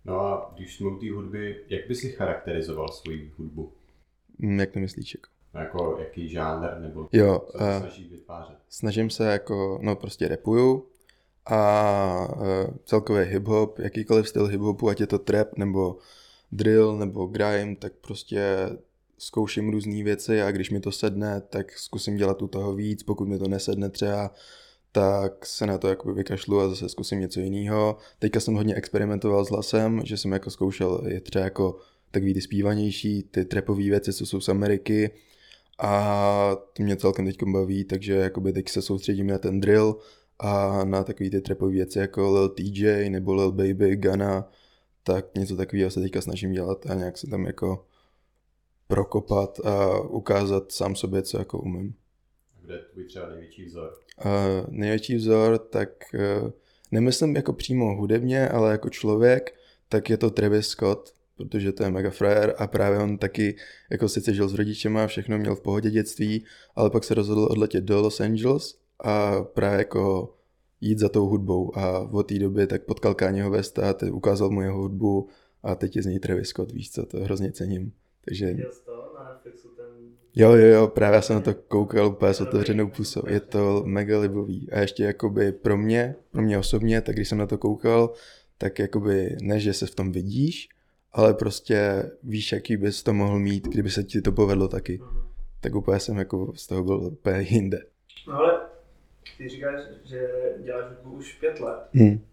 No 0.05 0.19
a 0.19 0.53
když 0.55 0.75
jsme 0.75 0.87
u 0.87 0.99
té 0.99 1.11
hudby, 1.11 1.65
jak 1.67 1.87
by 1.87 1.95
si 1.95 2.11
charakterizoval 2.11 2.87
svoji 2.87 3.31
hudbu? 3.37 3.73
Mm, 4.37 4.59
jak 4.59 4.71
to 4.71 4.79
myslíš? 4.79 5.15
Jako? 5.15 5.29
Jako 5.53 5.97
jaký 5.99 6.29
žánr 6.29 6.79
nebo 6.79 7.09
jo, 7.11 7.45
co 7.51 7.57
se 7.57 7.79
snaží 7.79 8.09
vytvářet? 8.09 8.57
Snažím 8.69 9.09
se 9.09 9.31
jako, 9.31 9.79
no 9.81 9.95
prostě 9.95 10.27
repuju 10.27 10.87
a 11.45 12.35
uh, 12.35 12.77
celkově 12.85 13.25
hip-hop, 13.25 13.73
jakýkoliv 13.79 14.29
styl 14.29 14.47
hip-hopu, 14.47 14.89
ať 14.89 14.99
je 14.99 15.07
to 15.07 15.19
trap 15.19 15.57
nebo 15.57 15.97
drill 16.51 16.97
nebo 16.97 17.25
grime, 17.25 17.75
tak 17.75 17.93
prostě 17.93 18.69
zkouším 19.19 19.69
různé 19.69 20.03
věci 20.03 20.41
a 20.41 20.51
když 20.51 20.69
mi 20.69 20.79
to 20.79 20.91
sedne, 20.91 21.41
tak 21.49 21.71
zkusím 21.77 22.15
dělat 22.15 22.41
u 22.41 22.47
toho 22.47 22.75
víc, 22.75 23.03
pokud 23.03 23.27
mi 23.27 23.39
to 23.39 23.47
nesedne 23.47 23.89
třeba, 23.89 24.33
tak 24.91 25.45
se 25.45 25.65
na 25.65 25.77
to 25.77 25.87
jako 25.87 26.13
vykašlu 26.13 26.59
a 26.59 26.69
zase 26.69 26.89
zkusím 26.89 27.19
něco 27.19 27.39
jiného. 27.39 27.97
Teďka 28.19 28.39
jsem 28.39 28.53
hodně 28.53 28.75
experimentoval 28.75 29.45
s 29.45 29.49
hlasem, 29.49 30.01
že 30.05 30.17
jsem 30.17 30.31
jako 30.31 30.49
zkoušel 30.49 31.01
je 31.07 31.21
třeba 31.21 31.45
jako 31.45 31.77
takový 32.11 32.33
ty 32.33 32.41
zpívanější, 32.41 33.23
ty 33.23 33.45
trapové 33.45 33.83
věci, 33.83 34.13
co 34.13 34.25
jsou 34.25 34.41
z 34.41 34.49
Ameriky, 34.49 35.11
a 35.79 36.55
to 36.73 36.83
mě 36.83 36.95
celkem 36.95 37.25
teď 37.25 37.43
baví, 37.43 37.83
takže 37.83 38.13
jakoby 38.13 38.53
teď 38.53 38.69
se 38.69 38.81
soustředím 38.81 39.27
na 39.27 39.37
ten 39.37 39.59
drill 39.59 39.97
a 40.39 40.83
na 40.83 41.03
takový 41.03 41.29
ty 41.29 41.41
trapové 41.41 41.71
věci 41.71 41.99
jako 41.99 42.31
Lil 42.31 42.49
TJ 42.49 43.09
nebo 43.09 43.33
Lil 43.33 43.51
Baby, 43.51 43.95
Gana, 43.95 44.49
tak 45.03 45.25
něco 45.35 45.55
takového 45.55 45.91
se 45.91 46.01
teďka 46.01 46.21
snažím 46.21 46.51
dělat 46.51 46.85
a 46.85 46.93
nějak 46.93 47.17
se 47.17 47.27
tam 47.27 47.45
jako 47.45 47.85
prokopat 48.89 49.59
a 49.59 49.99
ukázat 49.99 50.71
sám 50.71 50.95
sobě, 50.95 51.21
co 51.21 51.37
jako 51.37 51.59
umím. 51.59 51.93
Kde 52.61 52.73
je 52.73 52.79
tvůj 52.79 53.03
třeba 53.03 53.29
největší 53.29 53.65
vzor? 53.65 53.93
Uh, 54.25 54.31
největší 54.69 55.15
vzor, 55.15 55.57
tak 55.57 55.89
uh, 56.13 56.51
nemyslím 56.91 57.35
jako 57.35 57.53
přímo 57.53 57.95
hudebně, 57.95 58.49
ale 58.49 58.71
jako 58.71 58.89
člověk, 58.89 59.55
tak 59.89 60.09
je 60.09 60.17
to 60.17 60.29
Travis 60.29 60.67
Scott, 60.67 61.13
protože 61.37 61.71
to 61.71 61.83
je 61.83 61.91
mega 61.91 62.09
frajer 62.09 62.55
a 62.57 62.67
právě 62.67 62.99
on 62.99 63.17
taky 63.17 63.55
jako 63.91 64.09
sice 64.09 64.33
žil 64.33 64.49
s 64.49 64.53
rodičema, 64.53 65.07
všechno 65.07 65.37
měl 65.37 65.55
v 65.55 65.61
pohodě 65.61 65.91
dětství, 65.91 66.45
ale 66.75 66.89
pak 66.89 67.03
se 67.03 67.13
rozhodl 67.13 67.47
odletět 67.51 67.83
do 67.83 68.01
Los 68.01 68.19
Angeles 68.19 68.79
a 68.99 69.43
právě 69.43 69.77
jako 69.77 70.33
jít 70.81 70.99
za 70.99 71.09
tou 71.09 71.27
hudbou 71.27 71.77
a 71.77 71.99
od 71.99 72.23
té 72.23 72.39
doby 72.39 72.67
tak 72.67 72.83
potkal 72.83 73.13
Kanyeho 73.13 73.51
Westa, 73.51 73.93
teď 73.93 74.11
ukázal 74.11 74.49
mu 74.49 74.61
jeho 74.61 74.81
hudbu 74.81 75.29
a 75.63 75.75
teď 75.75 75.95
je 75.95 76.03
z 76.03 76.05
něj 76.05 76.19
Travis 76.19 76.47
Scott, 76.47 76.71
víš 76.71 76.91
co, 76.91 77.05
to 77.05 77.19
hrozně 77.19 77.51
cením. 77.51 77.91
Takže... 78.25 78.55
Jo, 80.35 80.51
jo, 80.51 80.67
jo, 80.67 80.87
právě 80.87 81.15
já 81.15 81.21
jsem 81.21 81.35
na 81.35 81.41
to 81.41 81.53
koukal 81.53 82.07
úplně 82.07 82.33
s 82.33 82.41
otevřenou 82.41 82.89
pusou. 82.89 83.21
Je 83.27 83.39
to 83.39 83.83
mega 83.85 84.19
libový. 84.19 84.71
A 84.71 84.79
ještě 84.79 85.03
jakoby 85.03 85.51
pro 85.51 85.77
mě, 85.77 86.15
pro 86.31 86.41
mě 86.41 86.57
osobně, 86.57 87.01
tak 87.01 87.15
když 87.15 87.29
jsem 87.29 87.37
na 87.37 87.47
to 87.47 87.57
koukal, 87.57 88.13
tak 88.57 88.79
jakoby 88.79 89.37
ne, 89.41 89.59
že 89.59 89.73
se 89.73 89.85
v 89.85 89.95
tom 89.95 90.11
vidíš, 90.11 90.69
ale 91.11 91.33
prostě 91.33 92.11
víš, 92.23 92.51
jaký 92.51 92.77
bys 92.77 93.03
to 93.03 93.13
mohl 93.13 93.39
mít, 93.39 93.67
kdyby 93.67 93.89
se 93.89 94.03
ti 94.03 94.21
to 94.21 94.31
povedlo 94.31 94.67
taky. 94.67 94.99
Mm-hmm. 94.99 95.23
Tak 95.61 95.75
úplně 95.75 95.99
jsem 95.99 96.17
jako 96.17 96.53
z 96.55 96.67
toho 96.67 96.83
byl 96.83 96.95
úplně 96.95 97.41
jinde. 97.49 97.85
No 98.27 98.33
ale 98.33 98.61
ty 99.37 99.49
říkáš, 99.49 99.81
že 100.05 100.29
děláš 100.63 100.85
hudbu 100.89 101.17
už 101.17 101.33
pět 101.33 101.59
let. 101.59 101.79
Hmm. 101.93 102.25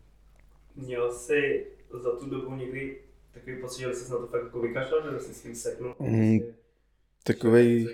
Měl 0.76 1.12
jsi 1.12 1.66
za 2.02 2.16
tu 2.16 2.30
dobu 2.30 2.54
někdy 2.54 2.98
takový 3.36 3.56
pocit, 3.60 3.80
že 3.80 3.94
jsi 3.94 4.12
na 4.12 4.18
to 4.18 4.26
fakt 4.26 4.42
jako 4.44 4.60
vykašlal, 4.60 5.12
že 5.12 5.20
jsi 5.20 5.34
s 5.34 5.42
tím 5.42 5.54
seknul? 5.54 5.94
Hmm. 6.00 6.40
Takový 7.24 7.88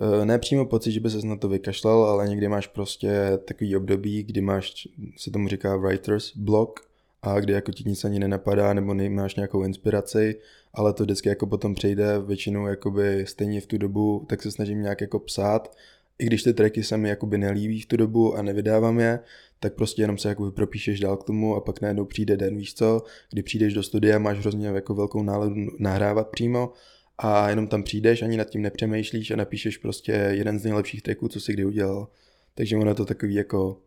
eh, 0.00 0.24
ne 0.24 0.38
přímo 0.38 0.66
pocit, 0.66 0.92
že 0.92 1.00
by 1.00 1.10
se 1.10 1.26
na 1.26 1.36
to 1.36 1.48
vykašlal, 1.48 2.04
ale 2.04 2.28
někdy 2.28 2.48
máš 2.48 2.66
prostě 2.66 3.38
takový 3.44 3.76
období, 3.76 4.22
kdy 4.22 4.40
máš, 4.40 4.88
se 5.16 5.30
tomu 5.30 5.48
říká 5.48 5.76
writer's 5.76 6.36
block, 6.36 6.80
a 7.24 7.40
kdy 7.40 7.52
jako 7.52 7.72
ti 7.72 7.84
nic 7.86 8.04
ani 8.04 8.18
nenapadá 8.18 8.74
nebo 8.74 8.94
nemáš 8.94 9.34
nějakou 9.34 9.64
inspiraci, 9.64 10.40
ale 10.74 10.92
to 10.92 11.02
vždycky 11.02 11.28
jako 11.28 11.46
potom 11.46 11.74
přejde 11.74 12.18
většinou 12.18 12.66
jakoby 12.66 13.24
stejně 13.26 13.60
v 13.60 13.66
tu 13.66 13.78
dobu, 13.78 14.26
tak 14.28 14.42
se 14.42 14.50
snažím 14.50 14.82
nějak 14.82 15.00
jako 15.00 15.18
psát, 15.18 15.76
i 16.18 16.26
když 16.26 16.42
ty 16.42 16.54
tracky 16.54 16.82
se 16.82 16.96
mi 16.96 17.08
jakoby 17.08 17.38
nelíbí 17.38 17.80
v 17.80 17.86
tu 17.86 17.96
dobu 17.96 18.34
a 18.34 18.42
nevydávám 18.42 19.00
je, 19.00 19.20
tak 19.60 19.74
prostě 19.74 20.02
jenom 20.02 20.18
se 20.18 20.28
jako 20.28 20.50
propíšeš 20.50 21.00
dál 21.00 21.16
k 21.16 21.24
tomu 21.24 21.54
a 21.56 21.60
pak 21.60 21.80
najednou 21.80 22.04
přijde 22.04 22.36
den, 22.36 22.56
víš 22.56 22.74
co, 22.74 23.02
kdy 23.32 23.42
přijdeš 23.42 23.74
do 23.74 23.82
studia, 23.82 24.18
máš 24.18 24.38
hrozně 24.38 24.66
jako 24.66 24.94
velkou 24.94 25.22
náladu 25.22 25.54
nahrávat 25.78 26.28
přímo 26.28 26.72
a 27.18 27.50
jenom 27.50 27.66
tam 27.66 27.82
přijdeš, 27.82 28.22
ani 28.22 28.36
nad 28.36 28.50
tím 28.50 28.62
nepřemýšlíš 28.62 29.30
a 29.30 29.36
napíšeš 29.36 29.78
prostě 29.78 30.12
jeden 30.12 30.58
z 30.58 30.64
nejlepších 30.64 31.02
tracků, 31.02 31.28
co 31.28 31.40
jsi 31.40 31.52
kdy 31.52 31.64
udělal. 31.64 32.08
Takže 32.54 32.76
ono 32.76 32.90
je 32.90 32.94
to 32.94 33.04
takový 33.04 33.34
jako 33.34 33.80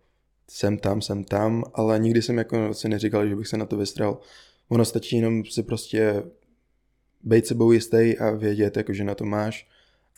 jsem 0.49 0.77
tam, 0.77 1.01
jsem 1.01 1.23
tam, 1.23 1.63
ale 1.73 1.99
nikdy 1.99 2.21
jsem 2.21 2.37
jako 2.37 2.73
si 2.73 2.89
neříkal, 2.89 3.27
že 3.27 3.35
bych 3.35 3.47
se 3.47 3.57
na 3.57 3.65
to 3.65 3.77
vystral. 3.77 4.19
Ono 4.69 4.85
stačí 4.85 5.15
jenom 5.15 5.45
si 5.45 5.63
prostě 5.63 6.23
být 7.23 7.47
sebou 7.47 7.71
jistý 7.71 8.17
a 8.17 8.31
vědět, 8.31 8.77
jako, 8.77 8.93
že 8.93 9.03
na 9.03 9.15
to 9.15 9.25
máš. 9.25 9.67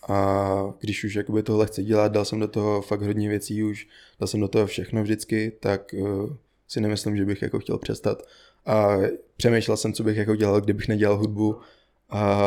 A 0.08 0.74
když 0.80 1.04
už 1.04 1.14
jakoby 1.16 1.44
tohle 1.44 1.66
chci 1.66 1.84
dělat, 1.84 2.12
dal 2.12 2.26
jsem 2.26 2.40
do 2.40 2.48
toho 2.48 2.82
fakt 2.82 3.02
hodně 3.02 3.30
věcí 3.30 3.64
už, 3.64 3.88
dal 4.20 4.28
jsem 4.28 4.40
do 4.40 4.48
toho 4.48 4.68
všechno 4.68 5.04
vždycky, 5.04 5.52
tak 5.60 5.94
uh, 5.94 6.30
si 6.68 6.82
nemyslím, 6.82 7.18
že 7.18 7.26
bych 7.26 7.42
jako 7.42 7.60
chtěl 7.60 7.78
přestat. 7.78 8.24
A 8.66 8.98
přemýšlel 9.38 9.78
jsem, 9.78 9.94
co 9.94 10.04
bych 10.04 10.18
jako 10.18 10.36
dělal, 10.36 10.62
kdybych 10.62 10.88
nedělal 10.88 11.18
hudbu 11.18 11.62
a 12.10 12.42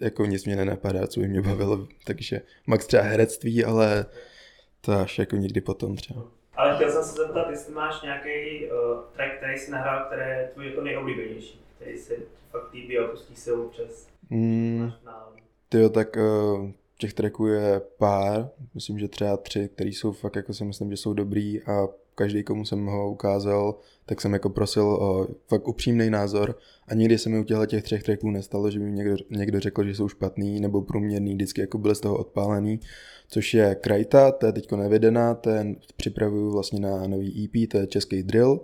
jako 0.00 0.26
nic 0.26 0.44
mě 0.44 0.56
nenapadá, 0.56 1.06
co 1.06 1.20
by 1.20 1.28
mě 1.28 1.42
bavilo, 1.42 1.86
takže 2.04 2.40
max 2.66 2.86
třeba 2.86 3.02
herectví, 3.02 3.64
ale 3.64 4.06
to 4.80 4.92
až 4.92 5.18
jako 5.18 5.36
někdy 5.36 5.60
potom 5.60 5.96
třeba. 5.96 6.22
Ale 6.56 6.74
chtěl 6.76 6.90
jsem 6.92 7.02
se 7.04 7.12
zeptat, 7.12 7.50
jestli 7.50 7.74
máš 7.74 8.02
nějaký 8.02 8.66
uh, 8.66 9.00
track, 9.12 9.36
který 9.36 9.58
jsi 9.58 9.70
nahrál, 9.70 10.06
který 10.06 10.22
je 10.30 10.50
tvůj 10.54 10.66
jako 10.66 10.80
nejoblíbenější, 10.80 11.60
který 11.76 11.98
se 11.98 12.14
fakt 12.50 12.72
líbí 12.72 12.98
a 12.98 13.06
pustí 13.08 13.36
se 13.36 13.52
občas. 13.52 14.08
Mm, 14.30 14.78
Máš 14.80 14.94
náladu. 15.04 15.36
Tyjo, 15.68 15.88
tak 15.88 16.16
uh, 16.16 16.70
těch 16.98 17.14
tracků 17.14 17.46
je 17.46 17.80
pár, 17.98 18.50
myslím, 18.74 18.98
že 18.98 19.08
třeba 19.08 19.36
tři, 19.36 19.68
který 19.74 19.92
jsou 19.92 20.12
fakt, 20.12 20.36
jako 20.36 20.54
si 20.54 20.64
myslím, 20.64 20.90
že 20.90 20.96
jsou 20.96 21.12
dobrý 21.12 21.62
a 21.62 21.88
každý, 22.14 22.42
komu 22.42 22.64
jsem 22.64 22.86
ho 22.86 23.10
ukázal, 23.10 23.78
tak 24.06 24.20
jsem 24.20 24.32
jako 24.32 24.50
prosil 24.50 24.84
o 24.84 25.26
fakt 25.48 25.68
upřímný 25.68 26.10
názor 26.10 26.58
a 26.88 26.94
nikdy 26.94 27.18
se 27.18 27.28
mi 27.28 27.38
u 27.38 27.44
těchto 27.44 27.66
těch 27.66 27.82
třech 27.82 28.02
tracků 28.02 28.30
nestalo, 28.30 28.70
že 28.70 28.78
by 28.78 28.84
mi 28.84 28.92
někdo, 28.92 29.16
někdo 29.30 29.60
řekl, 29.60 29.84
že 29.84 29.94
jsou 29.94 30.08
špatný 30.08 30.60
nebo 30.60 30.82
průměrný, 30.82 31.34
vždycky 31.34 31.60
jako 31.60 31.78
byly 31.78 31.94
z 31.94 32.00
toho 32.00 32.18
odpálený, 32.18 32.80
což 33.28 33.54
je 33.54 33.74
Krajta, 33.74 34.32
to 34.32 34.46
je 34.46 34.52
teďko 34.52 34.76
nevedená, 34.76 35.40
je, 35.50 35.74
připravuju 35.96 36.52
vlastně 36.52 36.80
na 36.80 37.06
nový 37.06 37.44
EP, 37.44 37.70
to 37.70 37.78
je 37.78 37.86
český 37.86 38.22
drill, 38.22 38.60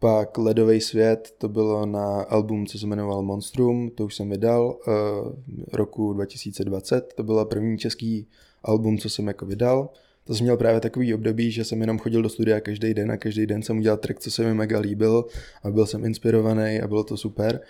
pak 0.00 0.38
Ledový 0.38 0.80
svět, 0.80 1.34
to 1.38 1.48
bylo 1.48 1.86
na 1.86 2.22
album, 2.22 2.66
co 2.66 2.78
se 2.78 2.86
jmenoval 2.86 3.22
Monstrum, 3.22 3.90
to 3.90 4.04
už 4.04 4.14
jsem 4.14 4.30
vydal 4.30 4.78
uh, 4.86 5.32
roku 5.72 6.12
2020, 6.12 7.12
to 7.16 7.22
bylo 7.22 7.46
první 7.46 7.78
český 7.78 8.26
album, 8.62 8.98
co 8.98 9.10
jsem 9.10 9.26
jako 9.26 9.46
vydal. 9.46 9.88
To 10.24 10.34
jsem 10.34 10.44
měl 10.44 10.56
právě 10.56 10.80
takový 10.80 11.14
období, 11.14 11.50
že 11.50 11.64
jsem 11.64 11.80
jenom 11.80 11.98
chodil 11.98 12.22
do 12.22 12.28
studia 12.28 12.60
každý 12.60 12.94
den 12.94 13.12
a 13.12 13.16
každý 13.16 13.46
den 13.46 13.62
jsem 13.62 13.78
udělal 13.78 13.96
track, 13.96 14.20
co 14.20 14.30
se 14.30 14.44
mi 14.44 14.54
mega 14.54 14.78
líbil 14.78 15.24
a 15.62 15.70
byl 15.70 15.86
jsem 15.86 16.04
inspirovaný 16.04 16.80
a 16.80 16.88
bylo 16.88 17.04
to 17.04 17.16
super. 17.16 17.60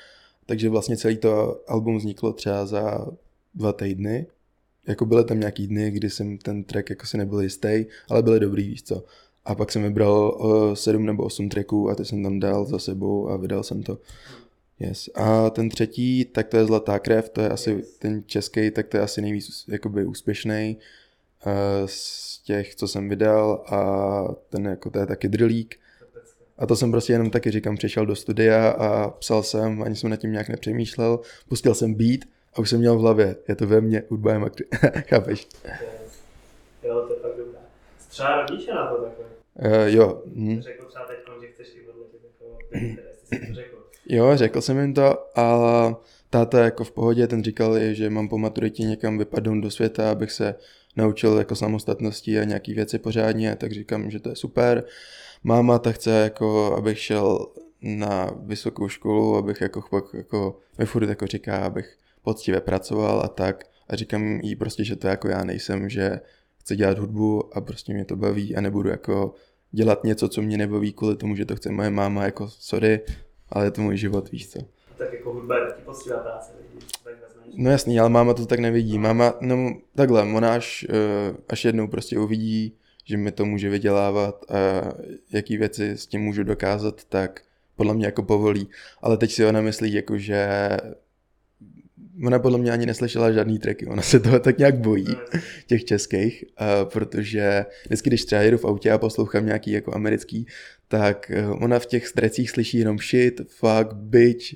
Takže 0.46 0.68
vlastně 0.68 0.96
celý 0.96 1.16
to 1.16 1.60
album 1.68 1.99
vzniklo 1.99 2.32
třeba 2.32 2.66
za 2.66 3.06
dva 3.54 3.72
týdny. 3.72 4.26
Jako 4.88 5.06
byly 5.06 5.25
tam 5.25 5.40
nějaký 5.40 5.66
dny, 5.66 5.90
kdy 5.90 6.10
jsem 6.10 6.38
ten 6.38 6.64
track 6.64 6.90
jako 6.90 7.06
si 7.06 7.18
nebyl 7.18 7.40
jistý, 7.40 7.84
ale 8.08 8.22
byly 8.22 8.40
dobrý, 8.40 8.68
víš 8.68 8.82
co. 8.82 9.04
A 9.44 9.54
pak 9.54 9.73
jsem 9.73 9.82
vybral 9.82 10.38
uh, 10.40 10.75
sedm 10.75 11.06
nebo 11.06 11.25
osm 11.25 11.49
tracků 11.49 11.90
a 11.90 11.94
ty 11.94 12.04
jsem 12.04 12.23
tam 12.23 12.40
dal 12.40 12.64
za 12.64 12.78
sebou 12.78 13.28
a 13.28 13.37
vydal 13.37 13.62
jsem 13.62 13.82
to. 13.82 13.99
Yes. 14.80 15.11
A 15.14 15.50
ten 15.50 15.68
třetí, 15.68 16.25
tak 16.25 16.49
to 16.49 16.56
je 16.56 16.64
Zlatá 16.64 16.99
krev, 16.99 17.28
to 17.28 17.40
je 17.40 17.49
asi 17.49 17.85
ten 17.99 18.23
český, 18.26 18.70
tak 18.70 18.88
to 18.88 18.97
je 18.97 19.02
asi 19.02 19.23
nejvíc 19.23 19.64
jakoby 19.68 20.04
úspěšný 20.04 20.76
uh, 21.47 21.52
z 21.87 22.38
těch, 22.42 22.75
co 22.75 22.88
jsem 22.88 23.09
vydal 23.09 23.64
a 23.66 24.23
ten 24.49 24.66
jako 24.66 24.90
to 24.90 24.99
je 24.99 25.06
taky 25.06 25.28
drillík. 25.28 25.76
A 26.59 26.66
to 26.66 26.76
jsem 26.76 26.90
prostě 26.90 27.12
jenom 27.12 27.30
taky 27.30 27.50
říkám, 27.50 27.76
přišel 27.76 28.06
do 28.06 28.16
studia 28.16 28.70
a 28.70 29.11
psal 29.11 29.42
jsem, 29.42 29.82
ani 29.82 29.97
jsem 29.97 30.11
nad 30.11 30.16
tím 30.16 30.32
nějak 30.32 30.49
nepřemýšlel, 30.49 31.20
pustil 31.49 31.75
jsem 31.75 31.94
beat 31.94 32.20
a 32.54 32.59
už 32.59 32.70
jsem 32.70 32.78
měl 32.78 32.97
v 32.97 33.00
hlavě, 33.00 33.37
je 33.49 33.54
to 33.54 33.66
ve 33.66 33.80
mně, 33.80 34.02
hudba 34.09 34.32
je 34.32 34.38
makři. 34.38 34.64
Chápeš? 35.09 35.49
Jo, 36.82 37.04
to 37.09 37.14
je 37.14 37.20
fakt 37.20 37.37
dobré. 37.37 37.59
Třeba 38.09 38.40
rodiče 38.40 38.75
na 38.75 38.87
to 38.87 39.02
takhle. 39.02 39.29
Uh, 39.54 39.87
jo. 39.87 40.23
Hm. 40.35 40.61
Řekl 40.62 40.85
třeba 40.87 41.07
teď, 41.07 41.16
že 41.40 41.47
chceš 41.47 41.75
i 41.75 41.87
vedle 41.87 42.04
jako, 42.25 43.54
řekl. 43.54 43.76
Jo, 44.09 44.37
řekl 44.37 44.61
jsem 44.61 44.78
jim 44.78 44.95
to, 44.95 45.38
ale 45.38 45.97
táta 46.30 46.64
jako 46.64 46.85
v 46.85 46.90
pohodě, 46.90 47.26
ten 47.26 47.45
říkal, 47.45 47.78
i, 47.78 47.95
že 47.95 48.11
mám 48.11 48.28
po 48.28 48.38
maturitě 48.38 48.83
někam 48.83 49.19
vypadnout 49.19 49.62
do 49.62 49.71
světa, 49.71 50.11
abych 50.11 50.33
se 50.33 50.54
naučil 50.97 51.38
jako 51.38 51.54
samostatnosti 51.54 52.38
a 52.38 52.45
nějaký 52.45 52.75
věci 52.75 52.99
pořádně, 52.99 53.57
tak 53.57 53.73
říkám, 53.73 54.11
že 54.11 54.21
to 54.21 54.28
je 54.28 54.37
super. 54.37 54.85
Máma 55.45 55.78
ta 55.78 55.92
chce 55.92 56.11
jako, 56.11 56.75
abych 56.76 56.99
šel 56.99 57.47
na 57.83 58.30
vysokou 58.42 58.88
školu, 58.88 59.37
abych 59.37 59.61
jako 59.61 59.83
pak 59.90 60.04
jako, 60.14 60.59
mi 60.78 60.87
furt 60.87 61.09
jako 61.09 61.26
říká, 61.26 61.59
abych 61.59 61.97
poctivě 62.23 62.61
pracoval 62.61 63.21
a 63.25 63.28
tak. 63.28 63.64
A 63.88 63.97
říkám 63.97 64.40
jí 64.42 64.57
prostě, 64.57 64.85
že 64.85 64.97
to 64.97 65.09
jako 65.09 65.28
já 65.28 65.45
nejsem, 65.45 65.88
že 65.88 66.21
chci 66.70 66.76
dělat 66.76 66.98
hudbu 66.98 67.56
a 67.56 67.60
prostě 67.60 67.94
mě 67.94 68.04
to 68.04 68.16
baví 68.16 68.56
a 68.56 68.60
nebudu 68.60 68.88
jako 68.88 69.34
dělat 69.70 70.04
něco, 70.04 70.28
co 70.28 70.42
mě 70.42 70.58
nebaví 70.58 70.92
kvůli 70.92 71.16
tomu, 71.16 71.36
že 71.36 71.44
to 71.44 71.56
chce 71.56 71.72
moje 71.72 71.90
máma, 71.90 72.24
jako 72.24 72.48
sorry, 72.48 73.00
ale 73.48 73.64
je 73.64 73.70
to 73.70 73.80
můj 73.82 73.96
život, 73.96 74.30
víš 74.30 74.48
co. 74.48 74.58
Tak 74.98 75.12
jako 75.12 75.32
hudba 75.32 75.58
je 75.58 75.66
taky 75.66 75.82
poctivá 75.82 76.18
práce, 76.18 76.52
lidi. 76.58 76.86
No 77.54 77.70
jasný, 77.70 78.00
ale 78.00 78.08
máma 78.08 78.34
to 78.34 78.46
tak 78.46 78.58
nevidí. 78.58 78.98
Máma, 78.98 79.34
no 79.40 79.76
takhle, 79.94 80.22
ona 80.22 80.54
až, 80.54 80.86
eh, 80.90 81.36
až 81.48 81.64
jednou 81.64 81.88
prostě 81.88 82.18
uvidí, 82.18 82.76
že 83.04 83.16
mi 83.16 83.32
to 83.32 83.44
může 83.44 83.68
vydělávat 83.68 84.44
a 84.50 84.56
jaký 85.32 85.56
věci 85.56 85.90
s 85.90 86.06
tím 86.06 86.20
můžu 86.20 86.42
dokázat, 86.42 87.04
tak 87.04 87.42
podle 87.76 87.94
mě 87.94 88.06
jako 88.06 88.22
povolí. 88.22 88.68
Ale 89.02 89.16
teď 89.16 89.32
si 89.32 89.46
ona 89.46 89.60
myslí, 89.60 89.92
jako 89.92 90.18
že 90.18 90.48
ona 92.26 92.38
podle 92.38 92.58
mě 92.58 92.70
ani 92.70 92.86
neslyšela 92.86 93.32
žádný 93.32 93.58
tracky, 93.58 93.86
ona 93.86 94.02
se 94.02 94.20
toho 94.20 94.40
tak 94.40 94.58
nějak 94.58 94.78
bojí, 94.78 95.06
těch 95.66 95.84
českých, 95.84 96.44
uh, 96.60 96.90
protože 96.90 97.64
vždycky, 97.86 98.10
když 98.10 98.24
třeba 98.24 98.42
jedu 98.42 98.58
v 98.58 98.64
autě 98.64 98.90
a 98.90 98.98
poslouchám 98.98 99.46
nějaký 99.46 99.70
jako 99.70 99.94
americký, 99.94 100.46
tak 100.88 101.32
uh, 101.50 101.62
ona 101.62 101.78
v 101.78 101.86
těch 101.86 102.06
strecích 102.06 102.50
slyší 102.50 102.78
jenom 102.78 102.98
shit, 102.98 103.40
fuck, 103.48 103.92
bitch, 103.92 104.54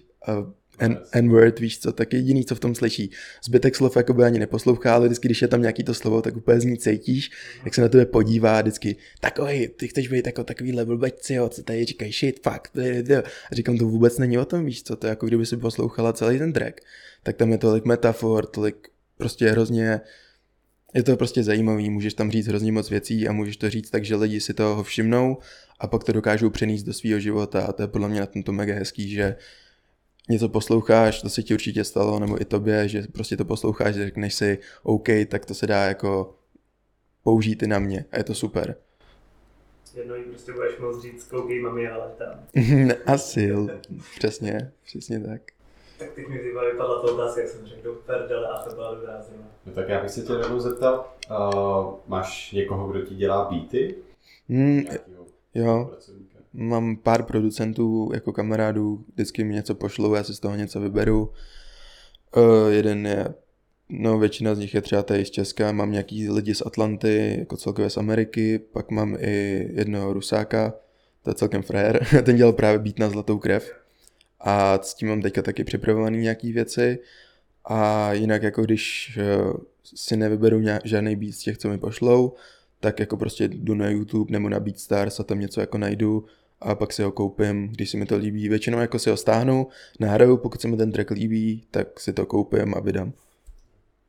N- 0.79 0.99
N-word, 1.13 1.59
víš 1.59 1.79
co, 1.79 1.93
tak 1.93 2.13
jediný, 2.13 2.45
co 2.45 2.55
v 2.55 2.61
tom 2.61 2.75
slyší. 2.75 3.11
Zbytek 3.45 3.77
slov 3.77 3.97
jako 3.97 4.13
by 4.13 4.25
ani 4.25 4.39
neposlouchá, 4.39 4.95
ale 4.95 5.07
vždycky, 5.07 5.29
když 5.29 5.43
je 5.43 5.49
tam 5.49 5.61
nějaký 5.61 5.85
to 5.85 5.95
slovo, 5.95 6.23
tak 6.23 6.37
úplně 6.37 6.61
z 6.61 6.65
ní 6.65 6.79
cítíš, 6.79 7.31
jak 7.65 7.75
se 7.75 7.81
na 7.81 7.89
tebe 7.89 8.07
podívá 8.07 8.61
vždycky, 8.61 8.97
takový, 9.21 9.69
ty 9.69 9.89
chceš 9.89 10.09
být 10.09 10.27
jako 10.27 10.45
takový 10.45 10.73
level 10.73 10.97
blbečci, 10.97 11.35
jo, 11.35 11.49
co 11.49 11.63
tady 11.63 11.85
říkají 11.85 12.13
shit, 12.13 12.41
fuck, 12.43 12.69
a 13.51 13.55
říkám, 13.55 13.79
to 13.79 13.85
vůbec 13.85 14.19
není 14.19 14.39
o 14.39 14.45
tom, 14.45 14.65
víš 14.65 14.83
co, 14.83 14.97
to 14.97 15.07
je 15.07 15.09
jako 15.09 15.27
kdyby 15.27 15.47
si 15.47 15.57
poslouchala 15.57 16.13
celý 16.13 16.39
ten 16.39 16.53
track, 16.53 16.81
tak 17.25 17.37
tam 17.37 17.53
je 17.53 17.59
tolik 17.59 17.85
metafor, 17.85 18.47
tolik 18.47 18.89
prostě 19.17 19.51
hrozně, 19.51 20.01
je 20.95 21.03
to 21.03 21.17
prostě 21.17 21.43
zajímavý, 21.43 21.91
můžeš 21.91 22.15
tam 22.15 22.31
říct 22.31 22.47
hrozně 22.47 22.73
moc 22.73 22.91
věcí 22.91 23.29
a 23.29 23.33
můžeš 23.33 23.57
to 23.57 23.71
říct 23.71 23.91
tak, 23.91 24.05
že 24.05 24.17
lidi 24.17 24.41
si 24.41 24.55
toho 24.55 24.83
všimnou 24.83 25.39
a 25.81 25.87
pak 25.87 26.05
to 26.05 26.13
dokážou 26.13 26.51
přenést 26.51 26.83
do 26.83 26.93
svého 26.93 27.21
života 27.21 27.65
a 27.67 27.73
to 27.73 27.83
je 27.83 27.89
podle 27.89 28.09
mě 28.09 28.21
na 28.21 28.27
tomto 28.27 28.53
mega 28.53 28.75
hezký, 28.75 29.09
že 29.09 29.37
něco 30.29 30.49
posloucháš, 30.49 31.23
to 31.23 31.29
se 31.29 31.43
ti 31.43 31.55
určitě 31.55 31.85
stalo, 31.85 32.19
nebo 32.19 32.41
i 32.41 32.45
tobě, 32.45 32.89
že 32.89 33.03
prostě 33.13 33.37
to 33.37 33.45
posloucháš, 33.45 33.95
řekneš 33.95 34.35
si 34.35 34.59
OK, 34.83 35.09
tak 35.29 35.47
to 35.47 35.55
se 35.55 35.67
dá 35.67 35.85
jako 35.85 36.37
použít 37.23 37.63
i 37.63 37.67
na 37.67 37.79
mě 37.79 38.05
a 38.13 38.19
je 38.19 38.25
to 38.25 38.35
super. 38.35 38.77
Jednou 39.95 40.15
jí 40.15 40.25
prostě 40.25 40.53
budeš 40.53 40.79
moct 40.79 41.03
říct, 41.03 41.25
koukej 41.25 41.61
mami, 41.61 41.89
ale 41.89 42.11
tam. 42.19 42.47
Asi, 43.07 43.43
jo. 43.43 43.69
přesně, 44.19 44.73
přesně 44.85 45.21
tak. 45.21 45.54
Tak 46.05 46.13
teď 46.15 46.29
mi 46.29 46.39
vypadla 46.39 46.71
vypadla 46.71 47.03
to 47.03 47.15
otázka, 47.15 47.41
jak 47.41 47.51
jsem 47.51 47.67
řekl, 47.67 47.83
do 47.83 47.95
perdele 47.95 48.49
a 48.49 48.63
to 48.63 48.75
byla 48.75 48.95
dobrá 48.95 49.23
zima. 49.23 49.45
No 49.67 49.73
tak 49.73 49.89
já 49.89 50.03
bych 50.03 50.11
se 50.11 50.23
tě 50.23 50.35
rovnou 50.35 50.61
zeptal, 50.61 51.07
uh, 51.31 51.95
máš 52.07 52.53
někoho, 52.53 52.89
kdo 52.89 53.03
ti 53.03 53.15
dělá 53.15 53.49
beaty? 53.51 53.95
Nějakýho 54.49 55.27
jo, 55.55 55.87
pracovníka? 55.91 56.39
mám 56.53 56.97
pár 56.97 57.23
producentů 57.23 58.11
jako 58.15 58.33
kamarádů, 58.33 59.05
vždycky 59.15 59.45
mi 59.45 59.55
něco 59.55 59.75
pošlou, 59.75 60.15
já 60.15 60.25
si 60.25 60.35
z 60.35 60.41
toho 60.41 60.57
něco 60.57 60.81
vyberu. 60.81 61.33
Uh, 62.37 62.69
jeden 62.69 63.07
je, 63.07 63.35
no 63.89 64.19
většina 64.19 64.55
z 64.55 64.59
nich 64.59 64.75
je 64.75 64.81
třeba 64.81 65.03
tady 65.03 65.25
z 65.25 65.31
Česka, 65.31 65.73
mám 65.73 65.93
nějaký 65.93 66.31
lidi 66.31 66.55
z 66.55 66.63
Atlanty, 66.67 67.37
jako 67.39 67.57
celkově 67.57 67.91
z 67.91 67.97
Ameriky, 67.97 68.59
pak 68.59 68.91
mám 68.91 69.17
i 69.21 69.69
jednoho 69.73 70.13
Rusáka, 70.13 70.75
to 71.23 71.31
je 71.31 71.35
celkem 71.35 71.63
frajer, 71.63 72.07
ten 72.25 72.37
dělal 72.37 72.53
právě 72.53 72.79
být 72.79 72.99
na 72.99 73.11
Zlatou 73.11 73.39
krev 73.39 73.84
a 74.45 74.79
s 74.83 74.95
tím 74.95 75.09
mám 75.09 75.23
teďka 75.23 75.43
taky 75.43 75.65
připravovaný 75.65 76.19
nějaký 76.19 76.53
věci 76.53 76.99
a 77.65 78.13
jinak 78.13 78.43
jako 78.43 78.63
když 78.63 79.17
eh, 79.21 79.53
si 79.85 80.17
nevyberu 80.17 80.63
žádný 80.85 81.17
beat 81.17 81.35
z 81.35 81.39
těch, 81.39 81.59
co 81.59 81.69
mi 81.69 81.79
pošlou, 81.79 82.33
tak 82.81 83.01
jako 83.01 83.17
prostě 83.17 83.49
jdu 83.49 83.75
na 83.75 83.89
YouTube 83.89 84.33
nebo 84.33 84.49
na 84.49 84.61
BeatStars 84.61 85.21
a 85.21 85.25
tam 85.25 85.41
něco 85.41 85.61
jako 85.61 85.79
najdu 85.79 86.25
a 86.61 86.75
pak 86.75 86.93
si 86.93 87.03
ho 87.03 87.13
koupím, 87.13 87.69
když 87.69 87.91
se 87.91 87.97
mi 87.97 88.07
to 88.07 88.17
líbí. 88.17 88.49
Většinou 88.49 88.79
jako 88.79 88.99
si 88.99 89.11
ho 89.11 89.17
stáhnu, 89.17 89.67
nahraju, 90.01 90.37
pokud 90.37 90.61
se 90.61 90.69
mi 90.69 90.77
ten 90.77 90.93
track 90.93 91.11
líbí, 91.11 91.67
tak 91.71 92.01
si 92.01 92.13
to 92.13 92.27
koupím 92.27 92.75
a 92.77 92.81
vydám. 92.81 93.13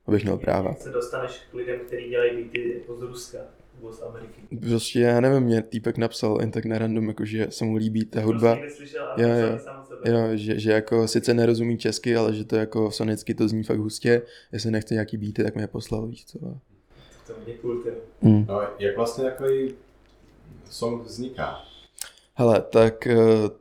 Abych 0.08 0.24
měl 0.24 0.38
práva. 0.38 0.76
Se 0.80 0.90
dostaneš 0.90 1.42
k 1.52 1.54
lidem, 1.54 1.80
kteří 1.88 2.10
dělají 2.10 2.44
beaty 2.44 2.74
jako 2.80 2.96
z 2.96 3.02
Ruska 3.02 3.40
nebo 3.76 3.94
z 3.94 4.02
Ameriky. 4.02 4.42
Prostě 4.70 5.00
já 5.00 5.20
nevím, 5.22 5.44
mě 5.44 5.62
týpek 5.62 5.98
napsal 5.98 6.38
jen 6.42 6.52
tak 6.52 6.66
na 6.66 6.78
random, 6.78 7.08
jako 7.08 7.26
že 7.26 7.48
se 7.50 7.66
mu 7.66 7.76
líbí 7.76 8.06
ta 8.06 8.22
hudba. 8.22 8.56
Prostě 8.56 8.66
neslyšel 8.66 9.06
a 9.06 9.22
Jo, 9.22 9.28
jo, 9.28 9.36
jo. 9.36 9.48
jo. 9.52 9.60
sám 9.60 9.80
od 9.82 9.88
sebe. 9.88 10.12
Jo, 10.12 10.38
že, 10.38 10.60
že 10.60 10.72
jako 10.72 11.08
sice 11.08 11.34
nerozumí 11.34 11.78
česky, 11.78 12.16
ale 12.16 12.34
že 12.34 12.46
to 12.46 12.56
jako 12.56 12.92
sonicky 12.92 13.34
to 13.34 13.48
zní 13.48 13.64
fakt 13.64 13.78
hustě. 13.80 14.22
Jestli 14.52 14.72
nechce 14.72 14.94
nějaký 14.94 15.18
beaty, 15.18 15.44
tak 15.44 15.56
mi 15.56 15.62
je 15.62 15.68
poslal, 15.68 16.08
víš 16.08 16.26
co. 16.26 16.40
To 16.40 17.34
mě 17.46 17.54
cool, 17.54 17.84
ty. 17.84 17.90
Mm. 18.22 18.46
No, 18.48 18.62
jak 18.80 18.96
vlastně 18.98 19.24
takový 19.24 19.74
song 20.70 21.06
vzniká? 21.06 21.60
Hele, 22.34 22.62
tak 22.62 23.08
eh, 23.08 23.16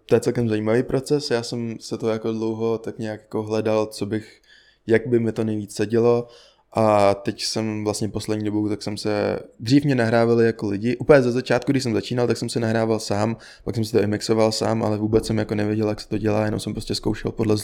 to 0.07 0.15
je 0.15 0.21
celkem 0.21 0.49
zajímavý 0.49 0.83
proces. 0.83 1.31
Já 1.31 1.43
jsem 1.43 1.77
se 1.81 1.99
to 1.99 2.09
jako 2.09 2.33
dlouho 2.33 2.79
tak 2.79 2.99
nějak 2.99 3.21
jako 3.21 3.43
hledal, 3.43 3.87
co 3.87 4.07
bych, 4.07 4.41
jak 4.87 5.07
by 5.07 5.19
mi 5.19 5.33
to 5.33 5.45
nejvíc 5.45 5.75
sedělo. 5.75 6.29
A 6.77 7.15
teď 7.15 7.43
jsem 7.43 7.85
vlastně 7.85 8.09
poslední 8.09 8.45
dobou, 8.45 8.69
tak 8.69 8.83
jsem 8.83 8.97
se, 8.97 9.39
dřív 9.61 9.85
mě 9.85 9.95
nahrávali 9.95 10.47
jako 10.47 10.67
lidi, 10.69 10.97
úplně 10.97 11.23
ze 11.23 11.33
začátku, 11.33 11.73
když 11.73 11.83
jsem 11.83 11.95
začínal, 11.95 12.27
tak 12.27 12.37
jsem 12.37 12.49
se 12.49 12.61
nahrával 12.61 13.01
sám, 13.01 13.37
pak 13.65 13.75
jsem 13.75 13.85
si 13.85 13.93
to 13.93 14.03
i 14.03 14.07
mixoval 14.07 14.53
sám, 14.53 14.83
ale 14.83 14.99
vůbec 14.99 15.27
jsem 15.27 15.39
jako 15.39 15.55
nevěděl, 15.55 15.89
jak 15.89 16.01
se 16.01 16.09
to 16.09 16.19
dělá, 16.19 16.45
jenom 16.45 16.61
jsem 16.61 16.73
prostě 16.73 16.95
zkoušel 16.95 17.33
podle, 17.33 17.57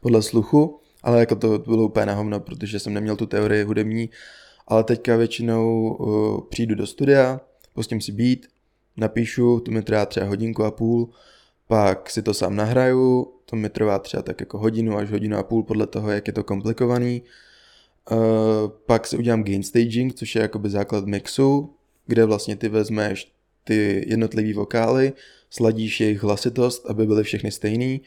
podle 0.00 0.22
sluchu. 0.22 0.80
ale 1.02 1.20
jako 1.20 1.36
to 1.36 1.58
bylo 1.58 1.84
úplně 1.84 2.06
na 2.06 2.14
hovno, 2.14 2.40
protože 2.40 2.78
jsem 2.78 2.94
neměl 2.94 3.16
tu 3.16 3.26
teorii 3.26 3.64
hudební, 3.64 4.10
ale 4.68 4.84
teďka 4.84 5.16
většinou 5.16 5.94
uh, 5.94 6.40
přijdu 6.48 6.74
do 6.74 6.86
studia, 6.86 7.40
pustím 7.74 8.00
si 8.00 8.12
beat, 8.12 8.38
napíšu, 8.96 9.60
to 9.60 9.70
mi 9.70 9.82
trvá 9.82 10.06
třeba 10.06 10.26
hodinku 10.26 10.64
a 10.64 10.70
půl, 10.70 11.10
pak 11.68 12.10
si 12.10 12.22
to 12.22 12.34
sám 12.34 12.56
nahraju, 12.56 13.32
to 13.44 13.56
mi 13.56 13.68
trvá 13.70 13.98
třeba 13.98 14.22
tak 14.22 14.40
jako 14.40 14.58
hodinu 14.58 14.96
až 14.96 15.10
hodinu 15.10 15.38
a 15.38 15.42
půl 15.42 15.62
podle 15.62 15.86
toho, 15.86 16.10
jak 16.10 16.26
je 16.26 16.32
to 16.32 16.44
komplikovaný. 16.44 17.22
Uh, 18.10 18.18
pak 18.86 19.06
si 19.06 19.16
udělám 19.16 19.44
gain 19.44 19.62
staging, 19.62 20.14
což 20.14 20.34
je 20.34 20.42
jakoby 20.42 20.70
základ 20.70 21.06
mixu, 21.06 21.74
kde 22.06 22.24
vlastně 22.24 22.56
ty 22.56 22.68
vezmeš 22.68 23.32
ty 23.64 24.04
jednotlivý 24.08 24.52
vokály, 24.52 25.12
sladíš 25.50 26.00
jejich 26.00 26.22
hlasitost, 26.22 26.86
aby 26.86 27.06
byly 27.06 27.22
všechny 27.24 27.50
stejný, 27.50 28.00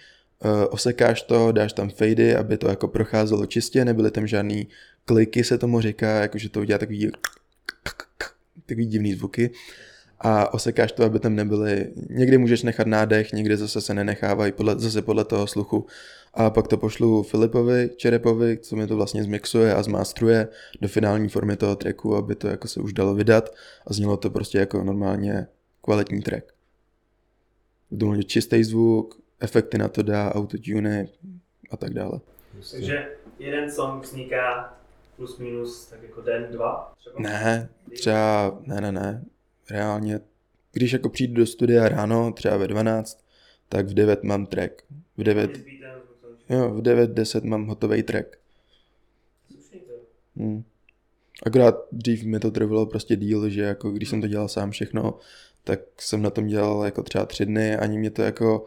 uh, 0.46 0.52
osekáš 0.70 1.22
to, 1.22 1.52
dáš 1.52 1.74
tam 1.74 1.90
fady, 1.90 2.36
aby 2.36 2.58
to 2.58 2.68
jako 2.68 2.88
procházelo 2.88 3.46
čistě, 3.46 3.86
nebyly 3.86 4.12
tam 4.12 4.28
žádný 4.28 4.68
kliky 5.06 5.44
se 5.44 5.58
tomu 5.58 5.82
říká, 5.82 6.22
jakože 6.22 6.50
to 6.50 6.60
udělá 6.60 6.78
takový 6.78 7.12
takový 8.66 8.86
divný 8.86 9.14
zvuky 9.14 9.52
a 10.20 10.54
osekáš 10.54 10.92
to, 10.92 11.04
aby 11.04 11.20
tam 11.20 11.36
nebyly, 11.36 11.94
někdy 12.10 12.38
můžeš 12.38 12.64
nechat 12.64 12.88
nádech, 12.88 13.34
někdy 13.34 13.58
zase 13.58 13.82
se 13.82 13.94
nenechávají, 13.94 14.52
podle, 14.52 14.80
zase 14.80 15.02
podle 15.02 15.26
toho 15.26 15.48
sluchu. 15.48 15.86
A 16.34 16.50
pak 16.50 16.68
to 16.68 16.78
pošlu 16.78 17.24
Filipovi 17.24 17.90
Čerepovi, 17.96 18.58
co 18.58 18.76
mi 18.76 18.88
to 18.88 18.96
vlastně 18.96 19.24
zmixuje 19.24 19.76
a 19.76 19.84
zmástruje 19.84 20.48
do 20.82 20.88
finální 20.88 21.30
formy 21.30 21.56
toho 21.56 21.76
tracku, 21.76 22.16
aby 22.16 22.36
to 22.36 22.48
jako 22.48 22.68
se 22.68 22.82
už 22.82 22.94
dalo 22.94 23.16
vydat 23.16 23.50
a 23.88 23.94
znělo 23.94 24.18
to 24.18 24.30
prostě 24.30 24.58
jako 24.58 24.84
normálně 24.84 25.48
kvalitní 25.82 26.22
track. 26.22 26.54
Důležitě 27.92 28.30
čistý 28.30 28.64
zvuk, 28.64 29.22
efekty 29.40 29.78
na 29.78 29.88
to 29.88 30.04
dá, 30.04 30.36
autotune 30.36 31.08
a 31.72 31.78
tak 31.78 31.94
dále. 31.94 32.20
Takže 32.72 33.08
jeden 33.40 33.72
song 33.72 34.04
vzniká 34.04 34.78
plus 35.16 35.38
minus 35.38 35.86
tak 35.86 36.04
jako 36.04 36.22
den, 36.22 36.48
dva? 36.52 36.94
Třeba? 36.98 37.20
Ne, 37.20 37.70
třeba, 37.94 38.60
ne, 38.66 38.82
ne, 38.82 38.92
ne, 38.92 39.24
reálně, 39.72 40.20
když 40.74 40.94
jako 40.94 41.10
přijdu 41.10 41.34
do 41.34 41.46
studia 41.46 41.90
ráno, 41.90 42.32
třeba 42.32 42.58
ve 42.58 42.68
12, 42.68 43.26
tak 43.70 43.88
v 43.88 43.94
9 43.94 44.24
mám 44.24 44.46
track. 44.46 44.84
V 45.18 45.24
9, 45.24 45.52
jo, 46.50 46.70
v 46.70 46.82
9, 46.82 47.12
10 47.12 47.44
mám 47.44 47.66
hotový 47.66 48.04
track. 48.04 48.40
Hmm. 50.36 50.64
Akorát 51.46 51.76
dřív 51.92 52.24
mi 52.24 52.40
to 52.40 52.52
trvalo 52.52 52.86
prostě 52.86 53.16
díl, 53.16 53.50
že 53.50 53.62
jako 53.62 53.92
když 53.92 54.10
jsem 54.10 54.22
to 54.22 54.28
dělal 54.28 54.48
sám 54.48 54.72
všechno, 54.72 55.18
tak 55.64 55.80
jsem 55.98 56.22
na 56.22 56.30
tom 56.30 56.48
dělal 56.48 56.86
jako 56.86 57.04
třeba 57.04 57.26
tři 57.26 57.46
dny, 57.46 57.76
ani 57.76 57.98
mě 57.98 58.12
to 58.12 58.22
jako, 58.22 58.66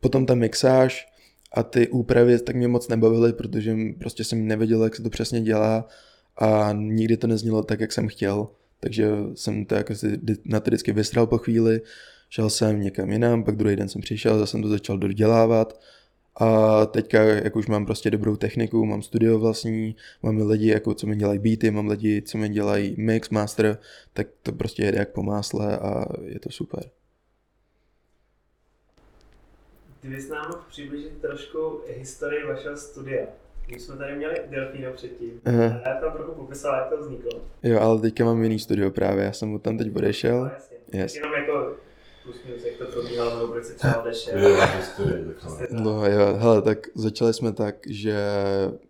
potom 0.00 0.26
ta 0.26 0.34
mixáž 0.34 1.12
a 1.52 1.62
ty 1.62 1.88
úpravy 1.88 2.38
tak 2.38 2.56
mě 2.56 2.68
moc 2.68 2.88
nebavily, 2.88 3.32
protože 3.32 3.76
prostě 3.98 4.24
jsem 4.24 4.46
nevěděl, 4.46 4.84
jak 4.84 4.96
se 4.96 5.02
to 5.02 5.10
přesně 5.10 5.40
dělá 5.40 5.88
a 6.36 6.72
nikdy 6.72 7.16
to 7.16 7.26
neznělo 7.26 7.62
tak, 7.62 7.80
jak 7.80 7.92
jsem 7.92 8.08
chtěl. 8.08 8.48
Takže 8.82 9.08
jsem 9.34 9.64
to 9.64 9.74
jako 9.74 9.94
si 9.94 10.20
na 10.44 10.60
to 10.60 10.70
vždycky 10.70 10.92
vystral 10.92 11.26
po 11.26 11.38
chvíli, 11.38 11.80
šel 12.28 12.50
jsem 12.50 12.80
někam 12.80 13.10
jinam, 13.10 13.44
pak 13.44 13.56
druhý 13.56 13.76
den 13.76 13.88
jsem 13.88 14.02
přišel, 14.02 14.38
zase 14.38 14.50
jsem 14.50 14.62
to 14.62 14.68
začal 14.68 14.98
dodělávat 14.98 15.80
a 16.40 16.86
teďka, 16.86 17.22
jak 17.22 17.56
už 17.56 17.66
mám 17.66 17.86
prostě 17.86 18.10
dobrou 18.10 18.36
techniku, 18.36 18.86
mám 18.86 19.02
studio 19.02 19.38
vlastní, 19.38 19.96
mám 20.22 20.36
lidi, 20.36 20.68
jako 20.68 20.94
co 20.94 21.06
mi 21.06 21.16
dělají 21.16 21.38
beaty, 21.38 21.70
mám 21.70 21.88
lidi, 21.88 22.22
co 22.22 22.38
mi 22.38 22.48
dělají 22.48 22.94
mix, 22.98 23.30
master, 23.30 23.78
tak 24.12 24.26
to 24.42 24.52
prostě 24.52 24.84
jede 24.84 24.98
jak 24.98 25.12
po 25.12 25.22
másle 25.22 25.78
a 25.78 26.04
je 26.22 26.40
to 26.40 26.50
super. 26.50 26.90
Kdybys 30.00 30.28
nám 30.28 30.50
mohl 30.50 30.62
přiblížit 30.68 31.20
trošku 31.20 31.80
historii 31.96 32.44
vašeho 32.44 32.76
studia. 32.76 33.26
My 33.68 33.78
jsme 33.78 33.96
tady 33.96 34.16
měli 34.16 34.34
Delfíno 34.50 34.92
předtím. 34.92 35.40
Aha. 35.44 35.80
A 35.84 35.88
já 35.88 36.00
tam 36.00 36.12
trochu 36.12 36.32
popisal, 36.32 36.74
jak 36.74 36.88
to 36.88 36.96
vzniklo. 36.96 37.30
Jo, 37.62 37.80
ale 37.80 38.00
teďka 38.00 38.24
mám 38.24 38.42
jiný 38.42 38.58
studio 38.58 38.90
právě, 38.90 39.24
já 39.24 39.32
jsem 39.32 39.48
mu 39.48 39.58
tam 39.58 39.78
teď 39.78 39.96
odešel. 39.96 40.44
No, 40.44 41.00
yes. 41.00 41.16
Jenom 41.16 41.32
jako 41.32 41.76
jak 45.58 45.68
to. 45.68 45.82
No 45.82 46.06
jo, 46.06 46.36
hele, 46.38 46.62
tak 46.62 46.78
začali 46.94 47.34
jsme 47.34 47.52
tak, 47.52 47.76
že 47.86 48.16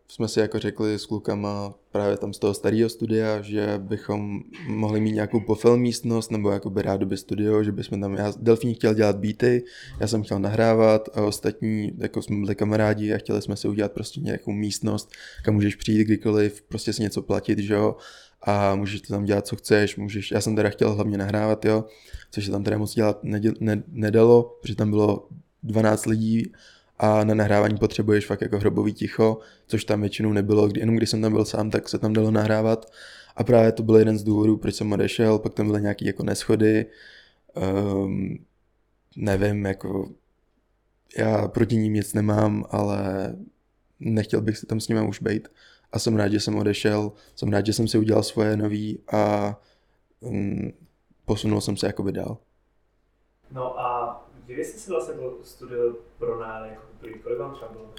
jsme 0.09 0.29
si 0.29 0.41
jako 0.41 0.59
řekli 0.59 0.99
s 0.99 1.07
klukama 1.07 1.75
právě 1.93 2.17
tam 2.17 2.33
z 2.33 2.39
toho 2.39 2.55
starého 2.55 2.89
studia, 2.89 3.41
že 3.41 3.75
bychom 3.79 4.41
mohli 4.67 5.01
mít 5.01 5.13
nějakou 5.13 5.41
pofilm 5.41 5.81
místnost 5.81 6.31
nebo 6.31 6.51
jakoby 6.51 6.83
rádoby 6.83 7.17
studio, 7.17 7.65
že 7.65 7.73
bychom 7.73 8.01
tam, 8.01 8.15
já 8.15 8.33
Delfín 8.37 8.75
chtěl 8.75 8.95
dělat 8.95 9.17
beaty, 9.17 9.65
já 10.01 10.07
jsem 10.07 10.23
chtěl 10.23 10.39
nahrávat 10.39 11.09
a 11.15 11.23
ostatní, 11.23 11.93
jako 11.99 12.23
jsme 12.23 12.37
byli 12.37 12.55
kamarádi 12.55 13.15
a 13.15 13.19
chtěli 13.19 13.43
jsme 13.43 13.57
si 13.57 13.69
udělat 13.69 13.93
prostě 13.93 14.21
nějakou 14.21 14.53
místnost, 14.53 15.11
kam 15.45 15.55
můžeš 15.55 15.77
přijít 15.77 16.05
kdykoliv, 16.05 16.63
prostě 16.63 16.93
si 16.93 17.03
něco 17.03 17.23
platit, 17.23 17.59
že 17.59 17.75
jo, 17.75 17.97
a 18.43 18.75
můžeš 18.75 19.01
to 19.01 19.13
tam 19.13 19.25
dělat, 19.25 19.47
co 19.47 19.57
chceš, 19.57 19.97
můžeš, 19.97 20.31
já 20.31 20.41
jsem 20.41 20.57
teda 20.57 20.71
chtěl 20.71 20.95
hlavně 20.95 21.19
nahrávat, 21.19 21.65
jo, 21.65 21.85
což 22.31 22.45
se 22.45 22.51
tam 22.51 22.65
teda 22.65 22.79
moc 22.79 22.95
dělat 22.95 23.25
neděl, 23.25 23.53
ne, 23.61 23.83
nedalo, 23.89 24.59
protože 24.63 24.77
tam 24.77 24.91
bylo 24.91 25.29
12 25.63 26.07
lidí 26.07 26.53
a 26.99 27.25
na 27.25 27.35
nahrávání 27.35 27.77
potřebuješ 27.79 28.27
fakt 28.27 28.41
jako 28.41 28.59
hrobový 28.59 28.93
ticho, 28.93 29.39
což 29.67 29.85
tam 29.85 30.01
většinou 30.01 30.33
nebylo, 30.33 30.69
kdy, 30.69 30.81
jenom 30.81 30.97
když 30.97 31.11
jsem 31.11 31.23
tam 31.23 31.33
byl 31.33 31.45
sám, 31.45 31.71
tak 31.71 31.89
se 31.89 31.99
tam 31.99 32.13
dalo 32.13 32.31
nahrávat. 32.31 32.93
A 33.37 33.45
právě 33.45 33.73
to 33.73 33.83
byl 33.83 33.97
jeden 33.97 34.19
z 34.19 34.23
důvodů, 34.23 34.57
proč 34.57 34.75
jsem 34.75 34.93
odešel, 34.93 35.39
pak 35.39 35.55
tam 35.55 35.67
byly 35.67 35.83
nějaké 35.83 36.07
jako 36.07 36.23
neschody, 36.23 36.87
um, 37.57 38.39
nevím, 39.17 39.65
jako 39.65 40.11
já 41.19 41.49
proti 41.49 41.77
ním 41.77 41.93
nic 41.93 42.15
nemám, 42.15 42.65
ale 42.71 43.33
nechtěl 44.01 44.41
bych 44.41 44.59
si 44.59 44.67
tam 44.67 44.81
s 44.81 44.89
nimi 44.89 45.09
už 45.09 45.23
být 45.23 45.49
a 45.93 45.99
jsem 45.99 46.17
rád, 46.17 46.29
že 46.29 46.41
jsem 46.41 46.59
odešel, 46.59 47.13
jsem 47.35 47.49
rád, 47.53 47.67
že 47.67 47.73
jsem 47.73 47.89
si 47.89 47.99
udělal 47.99 48.23
svoje 48.23 48.57
nový 48.57 48.99
a 49.13 49.55
um, 50.21 50.73
posunul 51.25 51.61
jsem 51.61 51.77
se 51.77 51.87
jakoby 51.87 52.13
dál. 52.13 52.39
No 53.51 53.81
a 53.81 54.19
kdy 54.47 54.65
jsi 54.65 54.79
si 54.79 54.91
vlastně 54.91 55.15
studio 55.43 55.95
pronajal, 56.19 56.65
jako 56.65 56.83
kolik 57.23 57.39
vám 57.39 57.55
třeba 57.55 57.73
bylo? 57.73 57.91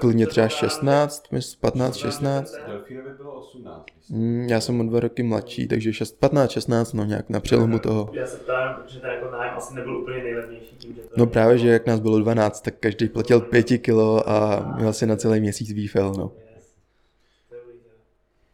Klidně 0.00 0.26
třeba 0.26 0.48
16, 0.48 1.24
15, 1.60 1.96
16. 1.96 2.56
Delfínovi 2.66 3.10
bylo 3.16 3.32
18. 3.32 3.86
Mm, 4.10 4.46
já 4.50 4.60
jsem 4.60 4.80
o 4.80 4.84
dva 4.84 5.00
roky 5.00 5.22
mladší, 5.22 5.68
takže 5.68 5.92
6, 5.92 6.20
15, 6.20 6.50
16, 6.50 6.92
no 6.92 7.04
nějak 7.04 7.30
na 7.30 7.40
přelomu 7.40 7.78
toho. 7.78 8.10
Já 8.12 8.26
se 8.26 8.36
ptám, 8.36 8.82
ten 9.00 9.10
jako 9.10 9.30
nájem 9.30 9.54
asi 9.56 9.74
nebyl 9.74 9.96
úplně 9.96 10.22
nejlevnější. 10.22 10.76
Tím, 10.78 10.94
že 10.94 11.00
to 11.00 11.08
no 11.16 11.26
právě, 11.26 11.58
že 11.58 11.68
jak 11.68 11.86
nás 11.86 12.00
bylo 12.00 12.18
12, 12.18 12.60
tak 12.60 12.74
každý 12.80 13.08
platil 13.08 13.40
5 13.40 13.78
kilo 13.78 14.28
a 14.28 14.66
měl 14.76 14.92
si 14.92 15.06
na 15.06 15.16
celý 15.16 15.40
měsíc 15.40 15.72
výfel, 15.72 16.12
no. 16.18 16.32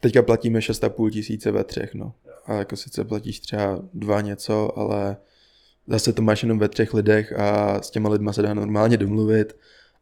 Teďka 0.01 0.23
platíme 0.23 0.59
6,5 0.59 1.11
tisíce 1.11 1.51
ve 1.51 1.65
třech, 1.65 1.95
no. 1.95 2.13
A 2.47 2.55
jako 2.55 2.77
sice 2.77 3.05
platíš 3.05 3.41
třeba 3.41 3.83
dva 3.95 4.21
něco, 4.21 4.79
ale 4.79 5.17
zase 5.87 6.13
to 6.13 6.23
máš 6.23 6.43
jenom 6.43 6.59
ve 6.59 6.69
třech 6.69 6.95
lidech 6.95 7.33
a 7.33 7.83
s 7.83 7.91
těma 7.91 8.09
lidma 8.09 8.33
se 8.33 8.43
dá 8.43 8.55
normálně 8.55 8.97
domluvit 8.97 9.57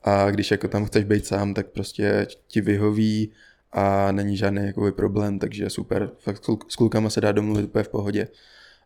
a 0.07 0.31
když 0.31 0.51
jako 0.51 0.69
tam 0.69 0.85
chceš 0.85 1.05
být 1.05 1.27
sám, 1.27 1.55
tak 1.55 1.67
prostě 1.67 2.27
ti 2.47 2.61
vyhoví 2.61 3.33
a 3.73 4.13
není 4.13 4.37
žádný 4.37 4.67
jakoby 4.67 4.93
problém, 4.93 5.39
takže 5.39 5.71
super. 5.71 6.11
Fakt 6.19 6.45
s 6.69 6.77
klukama 6.77 7.11
se 7.11 7.21
dá 7.21 7.33
domluvit 7.33 7.65
úplně 7.65 7.85
v 7.85 7.89
pohodě. 7.89 8.29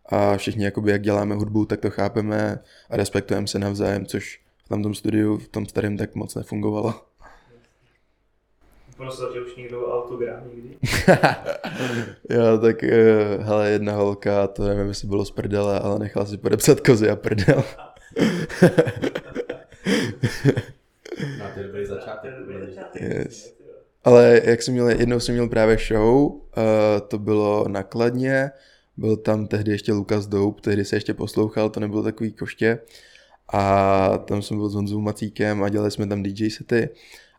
A 0.07 0.37
všichni, 0.37 0.65
jakoby, 0.65 0.91
jak 0.91 1.03
děláme 1.03 1.35
hudbu, 1.35 1.65
tak 1.65 1.81
to 1.81 1.91
chápeme 1.91 2.59
a 2.91 2.97
respektujeme 2.97 3.47
se 3.47 3.59
navzájem, 3.59 4.07
což 4.07 4.41
v 4.65 4.69
tom, 4.69 4.83
tom 4.83 4.95
studiu, 4.95 5.39
v 5.39 5.49
tom 5.49 5.67
starém 5.67 5.97
tak 5.97 6.15
moc 6.15 6.35
nefungovalo. 6.35 6.95
Prosil 8.97 9.33
tě 9.33 9.41
už 9.41 9.57
někdo 9.57 9.95
autograf 9.95 10.45
nikdy? 10.55 10.77
jo, 12.31 12.59
tak 12.61 12.83
uh, 12.83 13.45
hele, 13.45 13.71
jedna 13.71 13.93
holka, 13.93 14.47
to 14.47 14.65
nevím, 14.65 14.89
jestli 14.89 15.09
bylo 15.09 15.25
z 15.25 15.31
prdele, 15.31 15.81
ale 15.81 15.99
nechala 15.99 16.27
si 16.27 16.39
podepsat 16.39 16.81
kozy 16.81 17.11
a 17.11 17.17
prdel. 17.17 17.65
to 21.55 21.63
dobrý 21.63 21.87
začátek. 21.87 23.03
Yes. 23.03 23.55
Ale 24.05 24.41
jak 24.45 24.63
jsem 24.63 24.75
měl, 24.75 24.89
jednou 24.89 25.21
jsem 25.21 25.35
měl 25.35 25.49
právě 25.49 25.77
show, 25.89 26.33
uh, 26.33 26.41
to 27.09 27.19
bylo 27.19 27.69
nakladně, 27.69 28.51
byl 28.97 29.17
tam 29.17 29.47
tehdy 29.47 29.73
ještě 29.73 29.93
Lukas 29.93 30.27
Doup, 30.27 30.61
tehdy 30.61 30.85
se 30.85 30.97
ještě 30.97 31.15
poslouchal, 31.15 31.71
to 31.71 31.81
nebylo 31.81 32.03
takový 32.03 32.33
koště. 32.33 32.79
A 33.53 34.19
tam 34.19 34.43
jsem 34.43 34.57
byl 34.57 34.69
s 34.69 34.75
Honzou 34.75 35.01
Macíkem 35.01 35.63
a 35.63 35.69
dělali 35.69 35.91
jsme 35.91 36.07
tam 36.07 36.23
DJ 36.23 36.51
sety. 36.51 36.89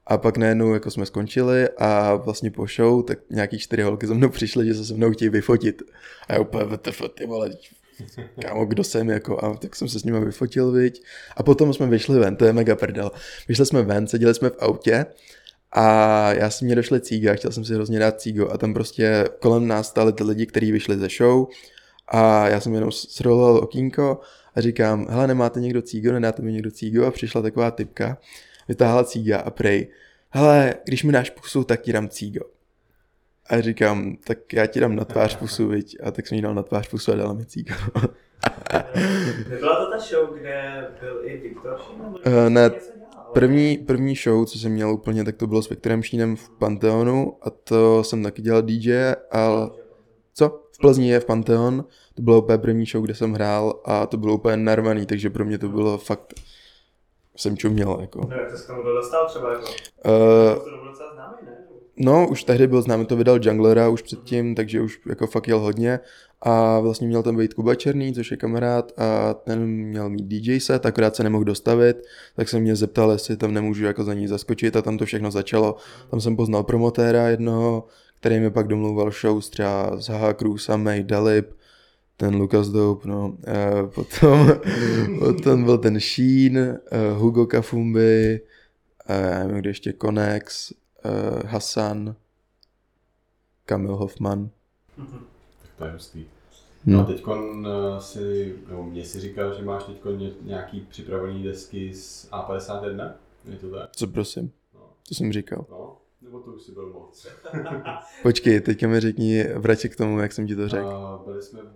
A 0.08 0.18
pak 0.18 0.38
najednou 0.38 0.74
jako 0.74 0.92
jsme 0.92 1.06
skončili 1.06 1.70
a 1.78 2.16
vlastně 2.16 2.52
po 2.52 2.68
show, 2.68 3.04
tak 3.06 3.20
nějaký 3.30 3.60
čtyři 3.60 3.82
holky 3.82 4.08
za 4.08 4.14
mnou 4.14 4.30
přišly, 4.30 4.66
že 4.66 4.74
se 4.74 4.86
se 4.86 4.94
mnou 4.94 5.12
chtějí 5.12 5.30
vyfotit. 5.30 5.82
A 6.28 6.34
já 6.34 6.40
úplně, 6.40 6.66
vtf, 6.66 7.02
ty 7.14 7.26
vole, 7.26 7.50
kámo, 8.42 8.66
kdo 8.66 8.84
jsem, 8.84 9.10
jako, 9.10 9.46
a 9.46 9.58
tak 9.58 9.76
jsem 9.76 9.88
se 9.88 10.00
s 10.00 10.04
nimi 10.04 10.26
vyfotil, 10.26 10.72
viď. 10.72 11.04
A 11.38 11.44
potom 11.44 11.74
jsme 11.74 11.88
vyšli 11.88 12.20
ven, 12.20 12.36
to 12.36 12.46
je 12.46 12.54
mega 12.54 12.76
prdel. 12.76 13.12
Vyšli 13.48 13.66
jsme 13.66 13.82
ven, 13.82 14.08
seděli 14.08 14.34
jsme 14.34 14.50
v 14.50 14.58
autě 14.60 15.06
a 15.72 16.34
já 16.34 16.50
jsem 16.50 16.66
mě 16.66 16.76
došli 16.76 17.02
cíga, 17.02 17.34
chtěl 17.34 17.52
jsem 17.52 17.66
si 17.66 17.74
hrozně 17.74 18.00
dát 18.00 18.22
cígo 18.22 18.50
a 18.50 18.58
tam 18.58 18.74
prostě 18.74 19.26
kolem 19.40 19.68
nás 19.68 19.88
stáli 19.88 20.14
ty 20.14 20.24
lidi, 20.24 20.46
kteří 20.46 20.72
vyšli 20.72 20.98
ze 20.98 21.08
show 21.18 21.48
a 22.08 22.48
já 22.48 22.60
jsem 22.60 22.74
jenom 22.74 22.92
sroloval 22.92 23.58
okýnko 23.58 24.20
a 24.56 24.62
říkám, 24.62 25.08
hele, 25.10 25.28
nemáte 25.28 25.60
někdo 25.60 25.82
cígo, 25.82 26.12
nedáte 26.12 26.42
mi 26.42 26.52
někdo 26.52 26.72
cígo 26.72 27.06
a 27.06 27.12
přišla 27.12 27.42
taková 27.42 27.72
typka 27.72 28.18
vytáhla 28.68 29.04
cíga 29.04 29.40
a 29.40 29.50
prej, 29.50 29.88
hele, 30.30 30.76
když 30.86 31.04
mi 31.04 31.12
dáš 31.12 31.30
pusu, 31.30 31.64
tak 31.64 31.82
ti 31.82 31.94
dám 31.94 32.10
cígo. 32.10 32.46
A 33.52 33.62
říkám, 33.62 34.16
tak 34.28 34.54
já 34.54 34.66
ti 34.66 34.80
dám 34.80 34.96
na 34.96 35.06
tvář 35.06 35.36
pusu, 35.40 35.68
viď? 35.68 35.98
A 36.04 36.12
tak 36.12 36.28
jsem 36.28 36.36
jí 36.36 36.42
dal 36.42 36.54
na 36.56 36.64
tvář 36.64 36.90
pusu 36.90 37.12
a 37.12 37.16
dala 37.16 37.34
mi 37.34 37.46
cígo. 37.46 37.74
Nebyla 39.50 39.86
to 39.86 39.92
ta 39.92 39.98
show, 40.00 40.34
kde 40.40 40.88
byl 41.02 41.20
i 41.24 41.38
Viktor 41.38 41.80
Šín? 41.88 42.04
nebo 42.04 42.18
Eh, 42.24 42.50
ne? 42.50 42.72
První, 43.34 43.78
první 43.78 44.16
show, 44.16 44.46
co 44.46 44.60
jsem 44.60 44.72
měl 44.72 44.90
úplně, 44.94 45.24
tak 45.24 45.36
to 45.36 45.48
bylo 45.48 45.62
s 45.62 45.70
Viktorem 45.70 46.04
Šínem 46.04 46.36
v 46.36 46.50
Panteonu 46.50 47.38
a 47.42 47.50
to 47.50 48.04
jsem 48.04 48.24
taky 48.24 48.42
dělal 48.42 48.62
DJ, 48.62 49.12
ale 49.32 49.70
co? 50.34 50.62
V 50.74 50.78
Plzni 50.82 51.10
je 51.10 51.20
v 51.20 51.26
Panteon, 51.26 51.86
to 52.16 52.22
bylo 52.22 52.42
úplně 52.42 52.58
první 52.58 52.86
show, 52.86 53.04
kde 53.04 53.16
jsem 53.16 53.34
hrál 53.34 53.82
a 53.86 54.06
to 54.06 54.18
bylo 54.18 54.34
úplně 54.34 54.58
narvaný, 54.58 55.06
takže 55.06 55.30
pro 55.30 55.46
mě 55.46 55.58
to 55.58 55.70
bylo 55.70 55.98
fakt, 55.98 56.34
jsem 57.36 57.58
čuměl, 57.58 57.98
jako. 58.02 58.22
No, 58.30 58.36
jak 58.36 58.52
to 58.52 58.58
s 58.58 58.66
tomu 58.66 58.84
dostal 58.84 59.28
třeba 59.30 59.50
jako? 59.52 59.66
Uh, 59.66 60.64
To 60.64 60.70
byl 60.70 60.86
docela 60.92 61.14
známý, 61.14 61.38
ne? 61.46 61.58
No, 61.98 62.28
už 62.28 62.44
tehdy 62.44 62.68
byl 62.68 62.82
známý, 62.82 63.06
to 63.06 63.16
vydal 63.16 63.40
Junglera 63.42 63.90
už 63.90 64.02
předtím, 64.02 64.56
takže 64.56 64.82
už 64.82 65.00
jako 65.10 65.28
fakt 65.28 65.48
jel 65.48 65.60
hodně 65.60 66.00
a 66.42 66.80
vlastně 66.80 67.08
měl 67.08 67.24
tam 67.24 67.38
být 67.38 67.54
Kuba 67.54 67.76
Černý, 67.76 68.14
což 68.14 68.32
je 68.32 68.38
kamarád 68.38 68.92
a 68.98 69.34
ten 69.34 69.68
měl 69.68 70.10
mít 70.10 70.26
DJ 70.26 70.60
set, 70.60 70.86
akorát 70.86 71.16
se 71.16 71.24
nemohl 71.24 71.44
dostavit, 71.44 71.98
tak 72.36 72.50
se 72.50 72.60
mě 72.60 72.76
zeptal, 72.76 73.12
jestli 73.12 73.38
tam 73.38 73.54
nemůžu 73.54 73.86
jako 73.86 74.04
za 74.04 74.14
ní 74.14 74.28
zaskočit 74.28 74.76
a 74.76 74.82
tam 74.82 74.98
to 74.98 75.06
všechno 75.06 75.32
začalo. 75.32 75.76
Tam 76.10 76.22
jsem 76.22 76.36
poznal 76.36 76.64
promotéra 76.64 77.28
jednoho, 77.28 77.88
který 78.20 78.40
mi 78.40 78.52
pak 78.52 78.68
domluval 78.68 79.12
shows 79.12 79.50
třeba 79.50 79.98
z 79.98 80.12
Cruise, 80.38 80.78
May, 80.78 81.04
Dalip, 81.04 81.52
ten 82.18 82.36
Lucas 82.36 82.68
Dope, 82.68 83.10
no. 83.10 83.38
E, 83.48 83.88
potom, 83.96 84.52
potom 85.20 85.64
byl 85.64 85.78
ten 85.78 86.00
Sheen, 86.00 86.58
e, 86.58 86.80
Hugo 87.14 87.46
Kafumbi, 87.46 88.42
e, 89.10 89.44
nevím, 89.44 89.58
kde 89.58 89.70
ještě 89.70 89.94
Konex, 89.94 90.74
e, 91.06 91.48
Hassan, 91.48 92.16
Kamil 93.66 93.96
Hoffman. 93.96 94.50
Tak 94.98 95.72
to 95.78 95.86
je 95.86 95.92
hustý. 95.92 96.26
No 96.86 97.00
a 97.00 97.02
No. 97.02 97.08
teď 97.08 97.24
si, 98.00 98.56
nebo 98.70 98.84
mě 98.84 99.06
si 99.06 99.20
říkal, 99.20 99.54
že 99.54 99.64
máš 99.66 99.84
teď 99.84 99.98
nějaký 100.42 100.80
připravený 100.90 101.44
desky 101.44 101.94
z 101.94 102.30
A51? 102.32 103.12
Je 103.46 103.58
to 103.58 103.70
tak? 103.72 103.90
Co 103.96 104.08
prosím? 104.08 104.52
No. 104.74 104.80
To 105.10 105.16
jsem 105.16 105.32
říkal. 105.32 105.66
no. 105.70 105.98
Nebo 106.22 106.40
to 106.40 106.52
už 106.52 106.62
si 106.62 106.72
byl 106.72 106.90
moc. 106.94 107.28
Počkej, 108.24 108.62
teďka 108.62 108.88
mi 108.88 109.00
řekni, 109.00 109.44
vrať 109.44 109.80
se 109.80 109.90
k 109.90 109.96
tomu, 109.96 110.20
jak 110.20 110.32
jsem 110.32 110.48
ti 110.48 110.56
to 110.56 110.68
řekl. 110.68 110.86
Uh, 111.20 111.26
byli 111.26 111.42
jsme... 111.42 111.60
Uh, 111.62 111.68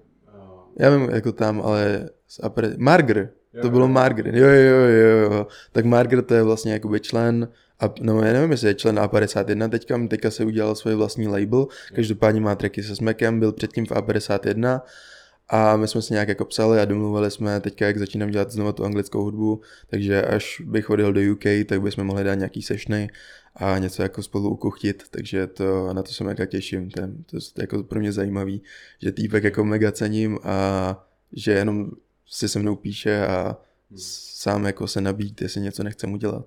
Já 0.80 0.98
vím, 0.98 1.10
jako 1.10 1.32
tam, 1.32 1.62
ale 1.62 2.10
z 2.28 2.40
apre... 2.44 2.74
Margr, 2.78 3.30
to 3.62 3.68
Jo, 3.68 3.70
bylo 3.70 3.86
jo. 3.86 3.88
Margr, 3.88 4.28
jo, 4.28 4.48
jo, 4.48 4.76
jo, 4.88 5.32
jo, 5.32 5.48
tak 5.72 5.86
Margr 5.86 6.22
to 6.22 6.34
je 6.34 6.44
vlastně 6.44 6.74
jakoby 6.74 7.00
člen, 7.00 7.52
a, 7.80 7.94
no 8.02 8.22
já 8.24 8.34
nevím, 8.34 8.52
jestli 8.52 8.68
je 8.68 8.76
člen 8.76 9.00
A51 9.00 9.70
teďka, 9.70 10.08
teďka 10.08 10.32
se 10.32 10.46
udělal 10.46 10.76
svůj 10.76 10.96
vlastní 10.96 11.28
label, 11.28 11.68
každopádně 11.94 12.42
má 12.42 12.56
tracky 12.56 12.84
se 12.84 12.96
Smekem, 12.96 13.40
byl 13.40 13.52
předtím 13.52 13.86
v 13.86 13.92
A51 13.92 14.82
a 15.50 15.78
my 15.78 15.88
jsme 15.88 16.02
se 16.02 16.14
nějak 16.14 16.28
jako 16.28 16.46
psali 16.46 16.80
a 16.80 16.86
domluvili 16.86 17.32
jsme 17.32 17.62
teďka, 17.62 17.86
jak 17.86 17.98
začínám 17.98 18.32
dělat 18.32 18.52
znovu 18.52 18.72
tu 18.72 18.86
anglickou 18.86 19.24
hudbu, 19.24 19.62
takže 19.88 20.22
až 20.22 20.62
bych 20.66 20.90
odjel 20.90 21.14
do 21.14 21.22
UK, 21.32 21.44
tak 21.66 21.82
bychom 21.82 22.04
mohli 22.04 22.24
dát 22.24 22.36
nějaký 22.36 22.62
sessiony 22.62 23.10
a 23.56 23.78
něco 23.78 24.02
jako 24.02 24.24
spolu 24.24 24.50
ukuchtit, 24.50 25.04
takže 25.10 25.48
to, 25.48 25.94
na 25.94 26.04
to 26.04 26.12
se 26.12 26.24
mega 26.24 26.46
těším, 26.46 26.90
to 26.90 27.02
je, 27.02 27.08
to 27.26 27.36
je 27.36 27.42
jako 27.62 27.84
pro 27.84 28.00
mě 28.00 28.12
zajímavý, 28.12 28.62
že 29.02 29.12
týpek 29.12 29.44
jako 29.44 29.66
mega 29.66 29.92
cením 29.92 30.40
a 30.44 31.08
že 31.34 31.52
jenom 31.52 31.92
si 32.28 32.50
se 32.50 32.60
mnou 32.60 32.76
píše 32.76 33.28
a 33.28 33.58
sám 33.96 34.66
jako 34.66 34.88
se 34.88 35.02
nabít, 35.02 35.42
jestli 35.42 35.62
něco 35.62 35.84
nechcem 35.84 36.14
udělat. 36.14 36.46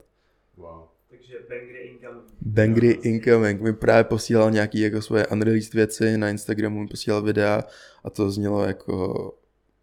wow. 0.57 0.98
Takže 1.29 1.45
Bangry 1.49 1.79
Income. 1.79 2.21
Bangry 2.41 2.91
Incoming 2.91 3.61
mi 3.61 3.73
právě 3.73 4.05
posílal 4.05 4.51
nějaký 4.51 4.81
jako 4.81 5.03
svoje 5.03 5.27
unreleased 5.27 5.75
věci, 5.75 6.19
na 6.19 6.31
Instagramu 6.31 6.81
mi 6.81 6.89
posílal 6.89 7.23
videa 7.23 7.63
a 8.05 8.11
to 8.11 8.31
znělo 8.31 8.65
jako 8.65 9.35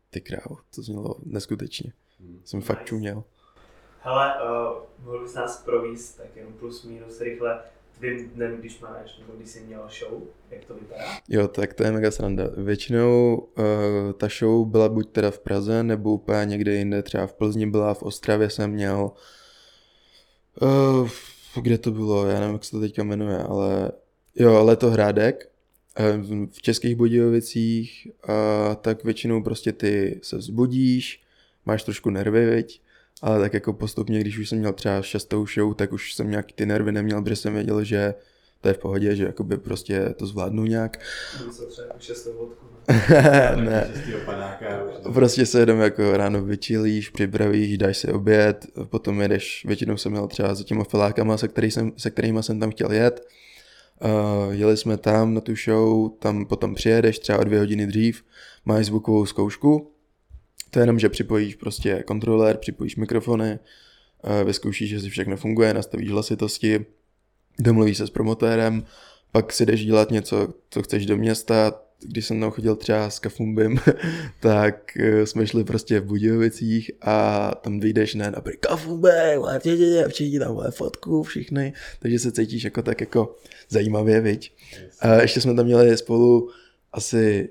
ty 0.09 0.21
krávo, 0.21 0.57
to 0.75 0.81
znělo 0.81 1.15
neskutečně. 1.25 1.93
Hmm. 2.19 2.41
Jsem 2.45 2.61
fakt 2.61 2.85
čuměl. 2.85 3.23
Hele, 3.99 4.33
uh, 4.43 5.05
mohl 5.05 5.23
bys 5.23 5.33
nás 5.33 5.63
províst 5.63 6.17
tak 6.17 6.35
jenom 6.35 6.53
plus 6.53 6.83
minus 6.83 7.21
rychle 7.21 7.59
tvým 7.97 8.29
dnem, 8.29 8.57
když 8.57 8.79
máš, 8.79 9.19
nebo 9.19 9.33
když 9.37 9.49
jsi 9.49 9.59
měl 9.59 9.89
show, 9.99 10.21
jak 10.49 10.65
to 10.65 10.73
vypadá? 10.73 11.03
Jo, 11.29 11.47
tak 11.47 11.73
to 11.73 11.83
je 11.83 11.91
mega 11.91 12.11
sranda. 12.11 12.43
Většinou 12.57 13.35
uh, 13.35 13.65
ta 14.17 14.27
show 14.39 14.67
byla 14.67 14.89
buď 14.89 15.11
teda 15.11 15.31
v 15.31 15.39
Praze, 15.39 15.83
nebo 15.83 16.13
úplně 16.13 16.45
někde 16.45 16.73
jinde, 16.73 17.03
třeba 17.03 17.27
v 17.27 17.33
Plzni 17.33 17.67
byla, 17.67 17.93
v 17.93 18.03
Ostravě 18.03 18.49
jsem 18.49 18.71
měl. 18.71 19.11
Uh, 20.61 21.09
kde 21.61 21.77
to 21.77 21.91
bylo, 21.91 22.25
já 22.25 22.39
nevím, 22.39 22.53
jak 22.53 22.63
se 22.63 22.71
to 22.71 22.79
teďka 22.79 23.03
jmenuje, 23.03 23.37
ale 23.37 23.91
jo, 24.35 24.63
Letohrádek 24.65 25.49
eh, 25.97 26.17
v- 26.17 26.61
Českých 26.61 26.95
Budějovicích, 26.95 28.07
a 28.23 28.75
tak 28.75 29.03
většinou 29.03 29.43
prostě 29.43 29.71
ty 29.71 30.19
se 30.23 30.37
vzbudíš, 30.37 31.21
máš 31.65 31.83
trošku 31.83 32.09
nervy, 32.09 32.45
viď? 32.55 32.81
ale 33.21 33.39
tak 33.39 33.53
jako 33.53 33.73
postupně, 33.73 34.19
když 34.19 34.37
už 34.37 34.49
jsem 34.49 34.57
měl 34.59 34.73
třeba 34.73 35.01
šestou 35.01 35.45
show, 35.47 35.73
tak 35.73 35.93
už 35.93 36.13
jsem 36.13 36.29
nějaký 36.29 36.53
ty 36.53 36.65
nervy 36.65 36.91
neměl, 36.91 37.21
protože 37.21 37.35
jsem 37.35 37.53
věděl, 37.53 37.83
že 37.83 38.13
to 38.65 38.69
je 38.69 38.73
v 38.73 38.77
pohodě, 38.77 39.15
že 39.15 39.23
jakoby 39.23 39.57
prostě 39.57 40.13
to 40.15 40.27
zvládnu 40.27 40.65
nějak. 40.65 40.99
Budu 41.37 41.51
se 41.51 41.65
třeba 41.65 41.93
šestou 41.99 42.33
vodku. 42.37 42.65
ne, 43.55 43.91
panáka, 44.25 44.83
prostě 45.13 45.45
se 45.45 45.59
jenom 45.59 45.79
jako 45.79 46.17
ráno 46.17 46.41
vyčilíš, 46.41 47.09
připravíš, 47.09 47.77
dáš 47.77 47.97
si 47.97 48.11
oběd, 48.11 48.65
potom 48.89 49.21
jedeš, 49.21 49.65
většinou 49.65 49.97
jsem 49.97 50.11
měl 50.11 50.27
třeba 50.27 50.55
za 50.55 50.63
těma 50.63 50.83
filákama, 50.83 51.37
se, 51.37 51.47
který 51.47 51.71
jsem, 51.71 51.91
se 51.97 52.09
kterými 52.09 52.43
jsem 52.43 52.59
tam 52.59 52.71
chtěl 52.71 52.91
jet. 52.91 53.27
Uh, 54.03 54.53
jeli 54.53 54.77
jsme 54.77 54.97
tam 54.97 55.33
na 55.33 55.41
tu 55.41 55.55
show, 55.55 56.09
tam 56.19 56.45
potom 56.45 56.75
přijedeš 56.75 57.19
třeba 57.19 57.39
o 57.39 57.43
dvě 57.43 57.59
hodiny 57.59 57.87
dřív, 57.87 58.23
máš 58.65 58.85
zvukovou 58.85 59.25
zkoušku, 59.25 59.91
to 60.69 60.79
je 60.79 60.83
jenom, 60.83 60.99
že 60.99 61.09
připojíš 61.09 61.55
prostě 61.55 62.03
kontroler, 62.07 62.57
připojíš 62.57 62.95
mikrofony, 62.95 63.59
uh, 64.23 64.47
vyzkoušíš, 64.47 64.91
jestli 64.91 65.09
všechno 65.09 65.37
funguje, 65.37 65.73
nastavíš 65.73 66.09
hlasitosti, 66.09 66.85
domluvíš 67.59 67.97
se 67.97 68.07
s 68.07 68.09
promotérem, 68.09 68.85
pak 69.31 69.53
si 69.53 69.65
jdeš 69.65 69.85
dělat 69.85 70.11
něco, 70.11 70.53
co 70.69 70.83
chceš 70.83 71.05
do 71.05 71.17
města, 71.17 71.81
když 72.01 72.25
jsem 72.25 72.39
tam 72.39 72.51
chodil 72.51 72.75
třeba 72.75 73.09
s 73.09 73.19
Kafumbim, 73.19 73.79
tak 74.39 74.97
eh, 74.97 75.25
jsme 75.25 75.47
šli 75.47 75.63
prostě 75.63 75.99
v 75.99 76.05
Budějovicích 76.05 76.91
a 77.01 77.51
tam 77.55 77.79
vyjdeš 77.79 78.15
ne, 78.15 78.31
dobrý 78.35 78.57
Kafumbe, 78.57 79.37
vole, 79.37 79.59
všichni, 80.07 80.39
tam 80.39 80.53
vole, 80.53 80.71
fotku, 80.71 81.23
všichni, 81.23 81.73
takže 81.99 82.19
se 82.19 82.31
cítíš 82.31 82.63
jako 82.63 82.81
tak 82.81 83.01
jako 83.01 83.35
zajímavě, 83.69 84.21
viď. 84.21 84.53
A 84.99 85.13
ještě 85.21 85.41
jsme 85.41 85.55
tam 85.55 85.65
měli 85.65 85.97
spolu 85.97 86.49
asi 86.93 87.49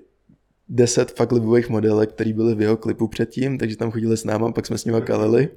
10 0.68 1.10
fakt 1.10 1.32
libových 1.32 1.68
modelek, 1.68 2.10
který 2.10 2.32
byly 2.32 2.54
v 2.54 2.60
jeho 2.60 2.76
klipu 2.76 3.08
předtím, 3.08 3.58
takže 3.58 3.76
tam 3.76 3.90
chodili 3.90 4.16
s 4.16 4.24
náma, 4.24 4.52
pak 4.52 4.66
jsme 4.66 4.78
s 4.78 4.84
nimi 4.84 5.02
kalili. 5.02 5.48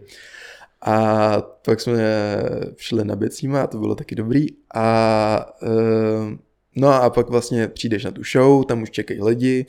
A 0.81 1.41
pak 1.41 1.81
jsme 1.81 1.97
šli 2.77 3.05
na 3.05 3.15
běcíma 3.15 3.61
a 3.61 3.67
to 3.67 3.77
bylo 3.77 3.95
taky 3.95 4.15
dobrý. 4.15 4.47
A 4.73 5.57
uh, 5.61 6.33
no 6.75 6.87
a 6.87 7.09
pak 7.09 7.29
vlastně 7.29 7.67
přijdeš 7.67 8.03
na 8.03 8.11
tu 8.11 8.21
show, 8.23 8.65
tam 8.65 8.81
už 8.81 8.91
čekají 8.91 9.21
lidi. 9.21 9.65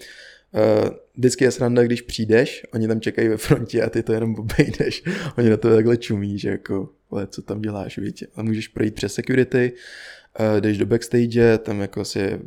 Uh, 0.53 0.89
vždycky 1.17 1.45
je 1.45 1.51
sranda, 1.51 1.83
když 1.83 2.03
přijdeš, 2.03 2.67
oni 2.75 2.89
tam 2.89 3.01
čekají 3.01 3.29
ve 3.29 3.37
frontě 3.37 3.83
a 3.83 3.91
ty 3.91 4.03
to 4.03 4.13
jenom 4.13 4.35
obejdeš. 4.35 5.03
Oni 5.39 5.51
na 5.51 5.57
to 5.57 5.75
takhle 5.75 5.97
čumí, 5.97 6.39
že 6.39 6.49
jako, 6.49 6.89
ale 7.11 7.27
co 7.27 7.43
tam 7.43 7.63
děláš, 7.63 7.99
víte. 7.99 8.27
A 8.35 8.43
můžeš 8.43 8.69
projít 8.69 8.95
přes 8.95 9.15
security, 9.15 9.73
uh, 10.41 10.61
jdeš 10.61 10.79
do 10.79 10.87
backstage, 10.87 11.59
tam 11.59 11.81
jako 11.81 12.05
si 12.05 12.39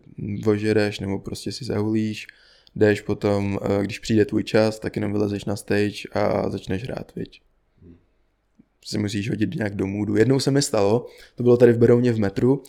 vožereš 0.44 1.00
nebo 1.00 1.20
prostě 1.20 1.52
si 1.52 1.66
zahulíš, 1.66 2.28
jdeš 2.76 3.02
potom, 3.02 3.60
když 3.82 4.00
přijde 4.00 4.26
tvůj 4.26 4.44
čas, 4.44 4.80
tak 4.80 4.96
jenom 4.96 5.12
vylezeš 5.12 5.46
na 5.46 5.56
stage 5.56 6.02
a 6.12 6.50
začneš 6.50 6.84
hrát, 6.84 7.12
viď 7.16 7.42
si 8.86 8.98
musíš 8.98 9.30
hodit 9.30 9.56
nějak 9.56 9.76
do 9.76 9.88
můdu. 9.88 10.16
Jednou 10.16 10.40
se 10.40 10.52
mi 10.52 10.62
stalo, 10.62 11.06
to 11.36 11.44
bylo 11.44 11.58
tady 11.58 11.74
v 11.74 11.78
Berouně 11.78 12.14
v 12.14 12.20
metru, 12.20 12.64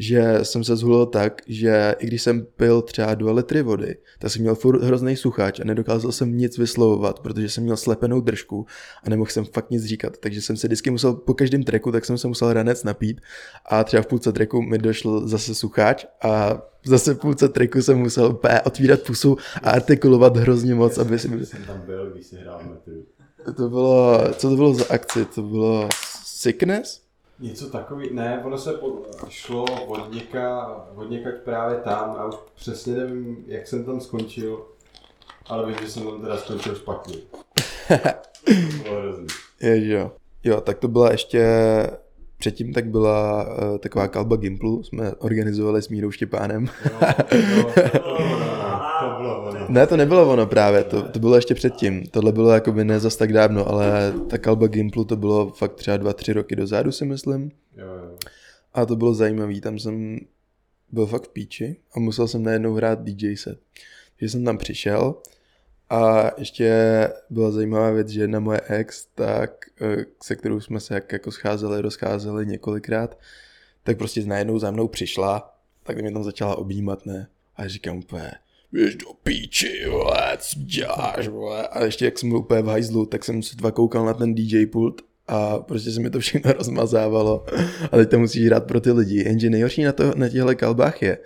že 0.00 0.38
jsem 0.42 0.64
se 0.64 0.76
zhulil 0.76 1.06
tak, 1.06 1.42
že 1.46 1.94
i 1.98 2.06
když 2.06 2.22
jsem 2.22 2.46
pil 2.56 2.82
třeba 2.82 3.14
2 3.14 3.32
litry 3.32 3.62
vody, 3.62 3.96
tak 4.18 4.30
jsem 4.30 4.42
měl 4.42 4.54
furt 4.54 4.82
hrozný 4.82 5.16
suchač 5.16 5.60
a 5.60 5.64
nedokázal 5.64 6.12
jsem 6.12 6.36
nic 6.36 6.58
vyslovovat, 6.58 7.20
protože 7.20 7.48
jsem 7.48 7.64
měl 7.64 7.76
slepenou 7.76 8.20
držku 8.20 8.66
a 9.04 9.10
nemohl 9.10 9.30
jsem 9.30 9.44
fakt 9.44 9.70
nic 9.70 9.84
říkat. 9.84 10.18
Takže 10.18 10.42
jsem 10.42 10.56
se 10.56 10.66
vždycky 10.66 10.90
musel, 10.90 11.14
po 11.14 11.34
každém 11.34 11.62
treku, 11.62 11.92
tak 11.92 12.04
jsem 12.04 12.18
se 12.18 12.28
musel 12.28 12.52
ranec 12.52 12.84
napít 12.84 13.20
a 13.66 13.84
třeba 13.84 14.02
v 14.02 14.06
půlce 14.06 14.32
treku 14.32 14.62
mi 14.62 14.78
došel 14.78 15.28
zase 15.28 15.54
suchač 15.54 16.06
a 16.22 16.62
zase 16.84 17.14
v 17.14 17.18
půlce 17.18 17.48
treku 17.48 17.82
jsem 17.82 17.98
musel 17.98 18.26
úplně 18.26 18.60
otvírat 18.60 19.00
pusu 19.00 19.36
a 19.62 19.70
artikulovat 19.70 20.36
hrozně 20.36 20.74
moc, 20.74 20.98
aby 20.98 21.18
si... 21.18 21.46
Jsem 21.46 21.64
tam 21.64 21.80
byl, 21.86 22.10
když 22.10 22.26
jsi 22.26 22.36
hrál 22.36 22.60
metru. 22.70 23.06
To 23.44 23.68
bylo, 23.68 24.20
co 24.32 24.50
to 24.50 24.56
bylo 24.56 24.74
za 24.74 24.84
akci? 24.90 25.24
To 25.24 25.42
bylo 25.42 25.88
Sickness? 26.24 27.02
Něco 27.40 27.70
takový, 27.70 28.14
ne, 28.14 28.42
ono 28.44 28.58
se 28.58 28.72
po, 28.72 29.02
šlo 29.28 29.64
od, 29.64 30.12
něka, 30.12 30.66
od 30.94 31.10
někať 31.10 31.34
právě 31.44 31.78
tam 31.78 32.10
a 32.10 32.24
už 32.24 32.34
přesně 32.54 32.94
nevím, 32.94 33.44
jak 33.46 33.66
jsem 33.66 33.84
tam 33.84 34.00
skončil, 34.00 34.66
ale 35.46 35.66
vím, 35.66 35.76
že 35.80 35.90
jsem 35.90 36.02
tam 36.02 36.20
teda 36.20 36.36
skončil 36.36 36.74
špatně. 36.74 37.16
To 38.44 38.82
bylo 38.82 39.00
hrozný. 39.00 39.26
Jo. 39.60 40.12
Jo, 40.44 40.60
tak 40.60 40.78
to 40.78 40.88
byla 40.88 41.12
ještě 41.12 41.46
Předtím 42.38 42.72
tak 42.72 42.86
byla 42.86 43.46
uh, 43.48 43.78
taková 43.78 44.08
kalba 44.08 44.36
Gimplu, 44.36 44.82
jsme 44.82 45.12
organizovali 45.14 45.82
s 45.82 45.88
Mírou 45.88 46.10
Štěpánem. 46.10 46.68
No, 46.84 47.08
to, 47.28 47.36
bylo, 47.36 47.72
to 47.72 47.98
bylo 49.28 49.48
ono. 49.48 49.66
Ne, 49.68 49.86
to 49.86 49.96
nebylo 49.96 50.32
ono 50.32 50.46
právě, 50.46 50.84
to, 50.84 51.02
to 51.02 51.18
bylo 51.18 51.36
ještě 51.36 51.54
předtím. 51.54 52.06
Tohle 52.06 52.32
bylo 52.32 52.50
jakoby 52.50 52.84
ne 52.84 53.00
zas 53.00 53.16
tak 53.16 53.32
dávno, 53.32 53.68
ale 53.68 54.12
ta 54.28 54.38
kalba 54.38 54.66
Gimplu 54.66 55.04
to 55.04 55.16
bylo 55.16 55.50
fakt 55.50 55.74
třeba 55.74 55.96
dva, 55.96 56.12
tři 56.12 56.32
roky 56.32 56.56
dozadu 56.56 56.92
si 56.92 57.04
myslím. 57.04 57.50
Jo, 57.76 57.86
jo. 57.86 58.16
A 58.74 58.86
to 58.86 58.96
bylo 58.96 59.14
zajímavý, 59.14 59.60
tam 59.60 59.78
jsem 59.78 60.18
byl 60.92 61.06
fakt 61.06 61.24
v 61.24 61.28
píči 61.28 61.76
a 61.94 62.00
musel 62.00 62.28
jsem 62.28 62.42
najednou 62.42 62.74
hrát 62.74 63.02
DJ 63.02 63.36
set. 63.36 63.60
Takže 64.18 64.32
jsem 64.32 64.44
tam 64.44 64.58
přišel 64.58 65.14
a 65.90 66.30
ještě 66.38 66.72
byla 67.30 67.50
zajímavá 67.50 67.90
věc, 67.90 68.08
že 68.08 68.20
jedna 68.20 68.40
moje 68.40 68.60
ex, 68.66 69.06
tak, 69.14 69.66
eh, 69.80 70.04
se 70.22 70.36
kterou 70.36 70.60
jsme 70.60 70.80
se 70.80 70.94
jak 70.94 71.12
jako 71.12 71.32
scházeli, 71.32 71.80
rozcházeli 71.80 72.46
několikrát, 72.46 73.18
tak 73.82 73.98
prostě 73.98 74.24
najednou 74.24 74.58
za 74.58 74.70
mnou 74.70 74.88
přišla, 74.88 75.54
tak 75.82 75.98
mě 75.98 76.12
tam 76.12 76.24
začala 76.24 76.56
objímat, 76.56 77.06
ne? 77.06 77.28
A 77.56 77.68
říkám 77.68 77.96
úplně, 77.96 78.30
běž 78.72 78.96
do 78.96 79.06
píči, 79.22 79.86
vole, 79.90 80.36
co 80.38 80.60
děláš, 80.60 81.28
vole. 81.28 81.68
A 81.68 81.84
ještě 81.84 82.04
jak 82.04 82.18
jsem 82.18 82.28
byl 82.28 82.38
úplně 82.38 82.62
v 82.62 82.66
hajzlu, 82.66 83.06
tak 83.06 83.24
jsem 83.24 83.42
se 83.42 83.56
dva 83.56 83.70
koukal 83.70 84.04
na 84.04 84.14
ten 84.14 84.34
DJ 84.34 84.66
pult 84.66 85.02
a 85.28 85.58
prostě 85.58 85.90
se 85.90 86.00
mi 86.00 86.10
to 86.10 86.20
všechno 86.20 86.52
rozmazávalo. 86.58 87.44
A 87.92 87.96
teď 87.96 88.10
to 88.10 88.18
musíš 88.18 88.46
hrát 88.46 88.66
pro 88.66 88.80
ty 88.80 88.92
lidi. 88.92 89.22
Jenže 89.24 89.50
nejhorší 89.50 89.82
na, 89.82 89.92
to, 89.92 90.12
na 90.16 90.28
těchto 90.28 90.56
kalbách 90.56 91.02
je, 91.02 91.18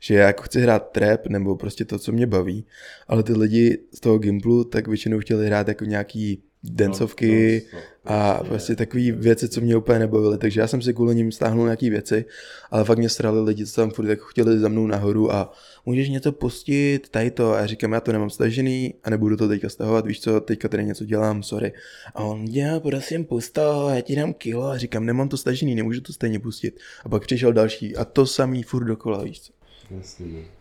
že 0.00 0.14
já 0.14 0.26
jako 0.26 0.42
chci 0.42 0.60
hrát 0.60 0.90
trap 0.90 1.26
nebo 1.26 1.56
prostě 1.56 1.84
to, 1.84 1.98
co 1.98 2.12
mě 2.12 2.26
baví, 2.26 2.66
ale 3.08 3.22
ty 3.22 3.32
lidi 3.32 3.78
z 3.94 4.00
toho 4.00 4.18
Gimplu 4.18 4.64
tak 4.64 4.88
většinou 4.88 5.18
chtěli 5.18 5.46
hrát 5.46 5.68
jako 5.68 5.84
nějaký 5.84 6.42
dancovky 6.64 7.62
No, 7.72 7.78
no, 7.78 7.84
a 8.06 8.44
prostě 8.44 8.76
takové 8.76 9.12
věci, 9.12 9.48
co 9.48 9.60
mě 9.60 9.76
úplně 9.76 9.98
nebavily. 9.98 10.38
Takže 10.38 10.60
já 10.60 10.66
jsem 10.66 10.82
si 10.82 10.94
kvůli 10.94 11.14
ním 11.14 11.32
stáhnul 11.32 11.64
nějaký 11.64 11.90
věci, 11.90 12.24
ale 12.70 12.84
fakt 12.84 12.98
mě 12.98 13.08
srali 13.08 13.40
lidi, 13.40 13.66
co 13.66 13.80
tam 13.80 13.90
furt 13.90 14.08
jako 14.08 14.24
chtěli 14.24 14.58
za 14.58 14.68
mnou 14.68 14.86
nahoru 14.86 15.32
a 15.32 15.52
můžeš 15.86 16.08
něco 16.08 16.32
pustit, 16.32 17.08
tady 17.08 17.30
to. 17.30 17.52
A 17.52 17.58
já 17.58 17.66
říkám, 17.66 17.92
já 17.92 18.00
to 18.00 18.12
nemám 18.12 18.30
stažený 18.30 18.94
a 19.04 19.10
nebudu 19.10 19.36
to 19.36 19.48
teďka 19.48 19.68
stahovat, 19.68 20.06
víš 20.06 20.20
co, 20.20 20.40
teďka 20.40 20.68
tady 20.68 20.84
něco 20.84 21.04
dělám, 21.04 21.42
sorry. 21.42 21.72
A 22.14 22.22
on, 22.22 22.44
já 22.50 22.80
prosím 22.80 23.24
pust 23.24 23.52
to, 23.52 23.88
já 23.94 24.00
ti 24.00 24.16
dám 24.16 24.34
kilo 24.34 24.66
a 24.66 24.78
říkám, 24.78 25.06
nemám 25.06 25.28
to 25.28 25.36
stažený, 25.36 25.74
nemůžu 25.74 26.00
to 26.00 26.12
stejně 26.12 26.40
pustit. 26.40 26.80
A 27.04 27.08
pak 27.08 27.22
přišel 27.22 27.52
další 27.52 27.96
a 27.96 28.04
to 28.04 28.26
samý 28.26 28.62
furt 28.62 28.84
dokola, 28.84 29.24
víš 29.24 29.40
co. 29.40 29.52
Jasně, 29.90 30.26
no. 30.26 30.55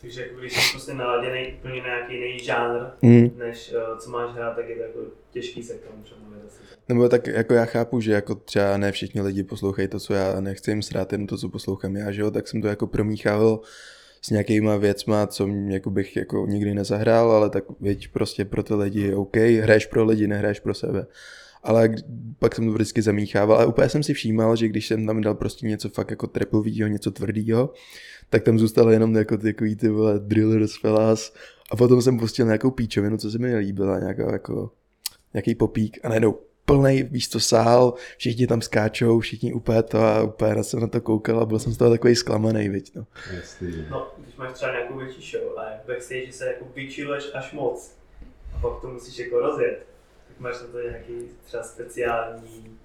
Takže 0.00 0.22
jako 0.22 0.40
když 0.40 0.52
jsi 0.52 0.70
prostě 0.72 0.94
naladěný 0.94 1.54
úplně 1.58 1.80
na 1.80 1.86
nějaký 1.86 2.14
jiný 2.14 2.38
žánr, 2.38 2.78
Mm. 3.02 3.30
než 3.38 3.72
uh, 3.92 3.98
co 3.98 4.10
máš 4.10 4.30
hrát, 4.34 4.56
tak 4.56 4.68
je 4.68 4.76
to 4.76 4.82
jako 4.82 4.98
těžký 5.30 5.62
se 5.62 5.74
k 5.74 5.80
tomu 5.90 6.02
přemluvit. 6.02 6.38
Nebo 6.88 7.08
tak 7.08 7.26
jako 7.26 7.54
já 7.54 7.64
chápu, 7.64 8.00
že 8.00 8.12
jako 8.12 8.34
třeba 8.34 8.76
ne 8.76 8.92
všichni 8.92 9.20
lidi 9.20 9.44
poslouchají 9.44 9.88
to, 9.88 10.00
co 10.00 10.14
já 10.14 10.32
a 10.32 10.40
nechci 10.40 10.70
jim 10.70 10.82
srát 10.82 11.12
jen 11.12 11.26
to, 11.26 11.36
co 11.38 11.48
poslouchám 11.48 11.96
já, 11.96 12.12
že 12.12 12.20
jo, 12.22 12.30
tak 12.30 12.48
jsem 12.48 12.62
to 12.62 12.68
jako 12.68 12.86
promíchával 12.86 13.60
s 14.22 14.30
nějakýma 14.30 14.76
věcma, 14.76 15.26
co 15.26 15.46
mě, 15.46 15.74
jako 15.74 15.90
bych 15.90 16.16
jako 16.16 16.46
nikdy 16.46 16.74
nezahrál, 16.74 17.32
ale 17.32 17.50
tak 17.50 17.64
věď 17.80 18.08
prostě 18.08 18.44
pro 18.44 18.62
ty 18.62 18.74
lidi, 18.74 19.14
OK, 19.14 19.36
hraješ 19.36 19.86
pro 19.86 20.04
lidi, 20.04 20.26
nehraješ 20.26 20.60
pro 20.60 20.74
sebe. 20.74 21.06
Ale 21.62 21.90
pak 22.38 22.54
jsem 22.54 22.66
to 22.66 22.72
vždycky 22.72 23.02
zamíchával 23.02 23.60
a 23.60 23.66
úplně 23.66 23.88
jsem 23.88 24.02
si 24.02 24.14
všímal, 24.14 24.56
že 24.56 24.68
když 24.68 24.86
jsem 24.86 25.06
tam 25.06 25.20
dal 25.20 25.34
prostě 25.34 25.66
něco 25.66 25.88
fakt 25.88 26.10
jako 26.10 26.26
trepovýho, 26.26 26.88
něco 26.88 27.10
tvrdýho, 27.10 27.72
tak 28.30 28.42
tam 28.42 28.58
zůstalo 28.58 28.90
jenom 28.90 29.16
jako 29.16 29.38
takový 29.38 29.76
ty 29.76 29.88
vole 29.88 30.18
drillers, 30.18 30.80
fellas 30.80 31.34
a 31.70 31.76
potom 31.76 32.02
jsem 32.02 32.18
pustil 32.18 32.46
nějakou 32.46 32.70
píčovinu, 32.70 33.16
co 33.16 33.30
se 33.30 33.38
mi 33.38 33.50
nelíbila, 33.50 33.98
nějaká 33.98 34.32
jako 34.32 34.70
nějaký 35.34 35.54
popík 35.54 35.98
a 36.02 36.08
najednou 36.08 36.38
plnej, 36.64 37.02
víš 37.02 37.28
co, 37.28 37.40
sál, 37.40 37.94
všichni 38.16 38.46
tam 38.46 38.62
skáčou, 38.62 39.20
všichni 39.20 39.52
úplně 39.52 39.82
to 39.82 39.98
a 39.98 40.22
úplně 40.22 40.64
jsem 40.64 40.80
na 40.80 40.86
to 40.86 41.00
koukal 41.00 41.40
a 41.40 41.46
byl 41.46 41.58
jsem 41.58 41.72
z 41.72 41.76
toho 41.76 41.90
takový 41.90 42.14
zklamaný, 42.14 42.68
viď, 42.68 42.94
no. 42.94 43.06
Jasně, 43.36 43.68
no. 43.90 44.08
Když 44.18 44.36
máš 44.36 44.52
třeba 44.52 44.72
nějakou 44.72 44.98
větší 44.98 45.30
show 45.30 45.58
a 45.58 45.62
backstage 45.86 46.32
se 46.32 46.46
jako 46.46 46.64
vyčiluješ 46.74 47.24
až 47.34 47.52
moc 47.52 47.96
a 48.54 48.58
pak 48.60 48.80
to 48.80 48.88
musíš 48.88 49.18
jako 49.18 49.38
rozjet, 49.38 49.86
máš 50.40 50.60
na 50.60 50.66
to 50.66 50.80
nějaký 50.80 51.12
třeba 51.44 51.62
speciální 51.62 52.78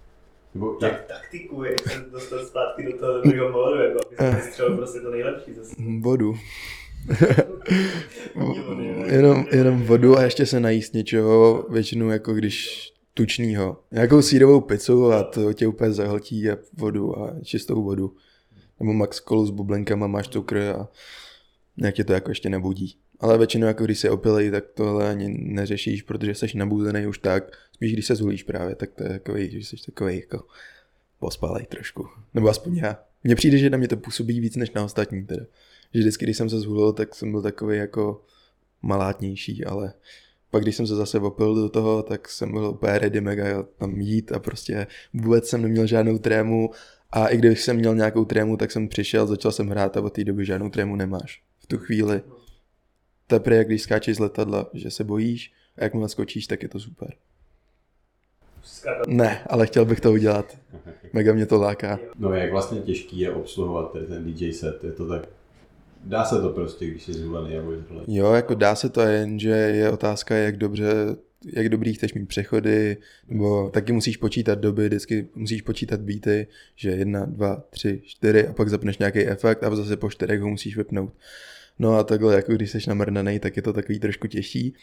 Nebo 0.54 0.78
jak, 0.82 0.92
tak, 0.92 1.06
taktiku, 1.08 1.64
jak 1.64 1.80
se 1.80 2.00
dostat 2.12 2.48
zpátky 2.48 2.84
do 2.84 2.98
toho 2.98 3.22
druhého 3.22 3.52
módu, 3.52 3.82
jako 3.82 4.00
aby 4.08 4.16
se 4.16 4.32
vystřelil 4.36 4.78
prostě 4.78 5.00
to 5.00 5.12
nejlepší 5.12 5.54
zase. 5.54 5.76
Vodu. 6.00 6.36
jenom, 9.06 9.46
jenom 9.52 9.84
vodu 9.84 10.18
a 10.18 10.24
ještě 10.24 10.46
se 10.46 10.60
najíst 10.60 10.94
něčeho, 10.94 11.66
většinou 11.70 12.10
jako 12.10 12.34
když 12.34 12.90
tučnýho. 13.14 13.78
Nějakou 13.92 14.22
sírovou 14.22 14.62
pizzu 14.62 15.12
a 15.12 15.24
to 15.24 15.54
tě 15.54 15.68
úplně 15.68 15.92
zahltí 15.92 16.50
a 16.50 16.58
vodu 16.74 17.20
a 17.20 17.36
čistou 17.44 17.84
vodu. 17.84 18.16
Nebo 18.80 18.94
max 18.94 19.20
kolu 19.20 19.46
s 19.46 19.50
bublenkama, 19.50 20.08
máš 20.08 20.28
cukr 20.28 20.58
a 20.58 20.88
nějak 21.78 21.96
tě 21.96 22.04
to 22.04 22.14
jako 22.14 22.32
ještě 22.32 22.50
nebudí. 22.50 22.98
Ale 23.20 23.38
většinou 23.38 23.68
jako 23.68 23.86
když 23.86 24.00
se 24.00 24.10
opilej, 24.10 24.52
tak 24.52 24.64
tohle 24.74 25.10
ani 25.10 25.38
neřešíš, 25.40 26.02
protože 26.02 26.36
jsi 26.36 26.58
nabuzený 26.58 27.08
už 27.08 27.18
tak. 27.18 27.44
Spíš 27.72 27.94
když 27.94 28.06
se 28.06 28.16
zhulíš 28.16 28.44
právě, 28.44 28.76
tak 28.76 28.92
to 28.92 29.04
je 29.04 29.10
takový, 29.10 29.52
že 29.52 29.58
jsi 29.58 29.76
takový 29.86 30.16
jako 30.16 30.44
pospalej 31.20 31.66
trošku. 31.66 32.08
Nebo 32.34 32.50
aspoň 32.50 32.76
já. 32.76 33.00
Mně 33.24 33.36
přijde, 33.36 33.58
že 33.58 33.70
na 33.70 33.78
mě 33.78 33.88
to 33.88 33.98
působí 33.98 34.40
víc 34.40 34.56
než 34.56 34.72
na 34.72 34.84
ostatní 34.84 35.26
teda. 35.26 35.46
Že 35.94 36.00
vždycky, 36.00 36.26
když 36.26 36.38
jsem 36.38 36.50
se 36.50 36.60
zhulil, 36.60 36.94
tak 36.94 37.16
jsem 37.16 37.32
byl 37.32 37.42
takový 37.42 37.78
jako 37.78 38.26
malátnější, 38.82 39.66
ale 39.66 39.94
pak 40.52 40.64
když 40.64 40.76
jsem 40.76 40.88
se 40.88 40.96
zase 40.96 41.20
opil 41.20 41.56
do 41.56 41.70
toho, 41.70 42.04
tak 42.04 42.30
jsem 42.30 42.52
byl 42.52 42.66
úplně 42.66 43.00
ready 43.00 43.22
mega 43.22 43.64
tam 43.64 44.02
jít 44.02 44.32
a 44.32 44.40
prostě 44.40 44.88
vůbec 45.14 45.48
jsem 45.48 45.62
neměl 45.62 45.88
žádnou 45.88 46.18
trému 46.18 46.70
a 47.12 47.28
i 47.28 47.38
když 47.38 47.64
jsem 47.64 47.76
měl 47.76 47.96
nějakou 47.96 48.26
trému, 48.26 48.58
tak 48.58 48.72
jsem 48.72 48.88
přišel, 48.88 49.28
začal 49.28 49.52
jsem 49.52 49.68
hrát 49.68 49.98
a 49.98 50.02
od 50.02 50.14
té 50.14 50.24
doby 50.24 50.46
žádnou 50.46 50.70
trému 50.70 50.96
nemáš. 50.96 51.42
V 51.60 51.68
tu 51.68 51.78
chvíli. 51.78 52.22
Teprve, 53.34 53.56
jak 53.56 53.68
když 53.68 53.82
skáčeš 53.82 54.16
z 54.16 54.20
letadla, 54.20 54.70
že 54.74 54.92
se 54.92 55.04
bojíš 55.04 55.54
a 55.78 55.84
jakmile 55.84 56.10
skočíš, 56.10 56.48
tak 56.48 56.64
je 56.64 56.70
to 56.70 56.80
super. 56.80 57.14
Ne, 59.08 59.44
ale 59.50 59.68
chtěl 59.68 59.86
bych 59.86 60.02
to 60.02 60.12
udělat. 60.12 60.58
Mega 61.14 61.34
mě 61.34 61.46
to 61.46 61.62
láká. 61.62 62.00
no 62.20 62.34
jak 62.34 62.52
vlastně 62.52 62.80
těžký 62.82 63.20
je 63.20 63.32
obsluhovat 63.32 63.94
tady 63.94 64.06
ten 64.06 64.26
DJ 64.26 64.54
set, 64.54 64.84
je 64.84 64.92
to 64.92 65.08
tak, 65.08 65.30
dá 66.04 66.26
se 66.26 66.42
to 66.42 66.50
prostě, 66.50 66.86
když 66.86 67.04
jsi 67.04 67.14
zvolený 67.14 67.58
a 67.58 67.62
budeš. 67.62 67.84
Jo, 68.08 68.32
jako 68.32 68.54
dá 68.56 68.76
se 68.76 68.90
to, 68.90 69.02
jenže 69.02 69.50
je 69.50 69.92
otázka, 69.92 70.36
jak 70.36 70.58
dobře, 70.58 70.88
jak 71.54 71.70
dobrý 71.70 71.94
chceš 71.94 72.14
mít 72.14 72.26
přechody, 72.26 72.98
nebo 73.28 73.70
taky 73.70 73.94
musíš 73.94 74.18
počítat 74.18 74.60
doby, 74.60 74.88
vždycky 74.88 75.28
musíš 75.36 75.62
počítat 75.62 76.02
beaty, 76.02 76.48
že 76.76 76.90
jedna, 76.90 77.26
dva, 77.26 77.64
tři, 77.70 78.02
čtyři 78.06 78.48
a 78.48 78.54
pak 78.54 78.70
zapneš 78.70 78.98
nějaký 78.98 79.20
efekt 79.20 79.64
a 79.64 79.76
zase 79.76 79.98
po 79.98 80.10
čtyřech 80.10 80.42
ho 80.42 80.48
musíš 80.48 80.78
vypnout. 80.78 81.14
No 81.80 81.98
a 81.98 82.04
takhle, 82.04 82.36
jako 82.36 82.52
když 82.52 82.72
jsi 82.72 82.80
namrdaný, 82.88 83.40
tak 83.40 83.56
je 83.56 83.62
to 83.62 83.74
takový 83.74 84.00
trošku 84.00 84.28
těžší. 84.28 84.76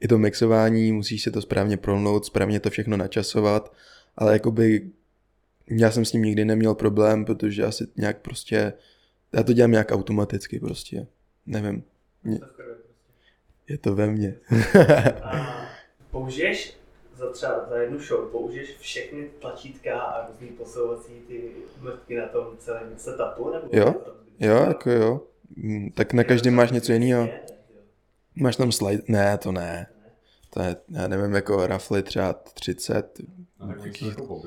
I 0.00 0.08
to 0.08 0.18
mixování, 0.18 0.92
musíš 0.92 1.22
si 1.22 1.30
to 1.30 1.42
správně 1.42 1.76
prolnout, 1.76 2.24
správně 2.24 2.60
to 2.60 2.70
všechno 2.70 2.96
načasovat, 2.96 3.72
ale 4.16 4.32
jakoby 4.32 4.90
já 5.70 5.90
jsem 5.90 6.04
s 6.04 6.10
tím 6.10 6.22
nikdy 6.22 6.44
neměl 6.44 6.74
problém, 6.74 7.24
protože 7.24 7.64
asi 7.64 7.86
nějak 7.96 8.18
prostě, 8.18 8.72
já 9.32 9.42
to 9.42 9.52
dělám 9.52 9.70
nějak 9.70 9.92
automaticky 9.92 10.60
prostě, 10.60 11.06
nevím, 11.46 11.84
krvi 12.22 12.38
prostě. 12.38 12.62
je 13.68 13.78
to 13.78 13.94
ve 13.94 14.06
mně. 14.06 14.34
A 15.22 15.66
použiješ 16.10 16.78
za 17.16 17.32
třeba 17.32 17.66
za 17.68 17.76
jednu 17.76 17.98
show, 17.98 18.30
použiješ 18.30 18.76
všechny 18.76 19.30
tlačítka 19.40 20.00
a 20.00 20.28
různý 20.28 20.48
posouvací 20.48 21.12
ty 21.28 21.50
mrtky 21.80 22.16
na 22.16 22.26
tom 22.28 22.46
celém 22.58 22.92
setupu? 22.96 23.52
Nebo 23.52 23.68
Jo, 23.72 23.92
to 23.92 24.14
jo, 24.40 24.64
jako 24.68 24.90
jo. 24.90 25.20
Mm, 25.56 25.90
Tak 25.94 26.12
na 26.12 26.24
každém 26.24 26.54
máš 26.54 26.72
něco 26.72 26.92
jiného. 26.92 27.28
Máš 28.34 28.56
tam 28.56 28.72
slide, 28.72 29.02
ne, 29.08 29.38
to 29.38 29.52
ne. 29.52 29.86
To 30.50 30.62
je, 30.62 30.76
já 30.90 31.08
nevím, 31.08 31.34
jako 31.34 31.66
rafly 31.66 32.02
třeba 32.02 32.32
30. 32.32 33.20
A 33.60 33.66
tak 33.66 33.96
jsou 33.96 34.08
jako? 34.08 34.42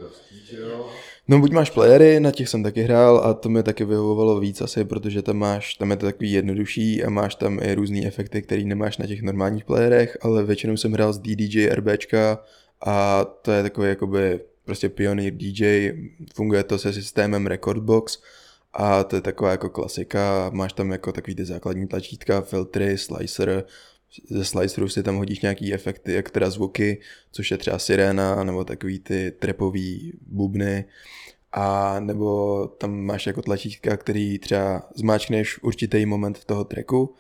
No 1.28 1.40
buď 1.40 1.52
máš 1.52 1.70
playery, 1.70 2.20
na 2.20 2.32
těch 2.32 2.50
jsem 2.50 2.64
taky 2.64 2.82
hrál 2.82 3.18
a 3.18 3.34
to 3.34 3.50
mi 3.50 3.64
taky 3.64 3.86
vyhovovalo 3.86 4.40
víc 4.40 4.62
asi, 4.62 4.86
protože 4.86 5.22
tam 5.22 5.38
máš, 5.38 5.74
tam 5.74 5.92
je 5.92 5.98
to 5.98 6.06
takový 6.06 6.32
jednodušší 6.32 7.04
a 7.04 7.10
máš 7.10 7.36
tam 7.36 7.60
i 7.64 7.76
různé 7.76 8.08
efekty, 8.08 8.42
které 8.42 8.64
nemáš 8.64 8.98
na 8.98 9.08
těch 9.08 9.22
normálních 9.22 9.66
playerech, 9.66 10.18
ale 10.22 10.44
většinou 10.44 10.78
jsem 10.78 10.92
hrál 10.94 11.14
z 11.14 11.20
DDJ 11.20 11.70
RBčka 11.70 12.40
a 12.86 13.26
to 13.42 13.52
je 13.52 13.64
takový 13.64 13.90
jakoby 13.90 14.40
prostě 14.66 14.90
pionýr 14.90 15.34
DJ, 15.34 15.92
funguje 16.34 16.64
to 16.64 16.78
se 16.78 16.94
systémem 16.94 17.48
Recordbox 17.48 18.18
a 18.74 19.04
to 19.04 19.16
je 19.16 19.22
taková 19.22 19.52
jako 19.52 19.70
klasika, 19.70 20.50
máš 20.54 20.74
tam 20.74 20.92
jako 20.92 21.12
takový 21.12 21.36
ty 21.36 21.46
základní 21.46 21.88
tlačítka, 21.88 22.42
filtry, 22.42 22.98
slicer, 22.98 23.64
ze 24.30 24.46
slicerů 24.46 24.90
si 24.90 25.04
tam 25.04 25.18
hodíš 25.18 25.42
nějaký 25.42 25.74
efekty, 25.74 26.14
jak 26.14 26.30
teda 26.30 26.50
zvuky, 26.50 27.02
což 27.32 27.52
je 27.52 27.58
třeba 27.58 27.80
siréna, 27.80 28.44
nebo 28.44 28.64
takový 28.64 29.00
ty 29.00 29.32
trepový 29.40 30.14
bubny, 30.28 30.86
a 31.52 32.00
nebo 32.00 32.68
tam 32.68 33.00
máš 33.00 33.28
jako 33.28 33.42
tlačítka, 33.42 33.98
který 33.98 34.40
třeba 34.40 34.90
zmáčkneš 34.96 35.64
určitý 35.64 36.06
moment 36.06 36.46
toho 36.46 36.64
tracku. 36.64 37.16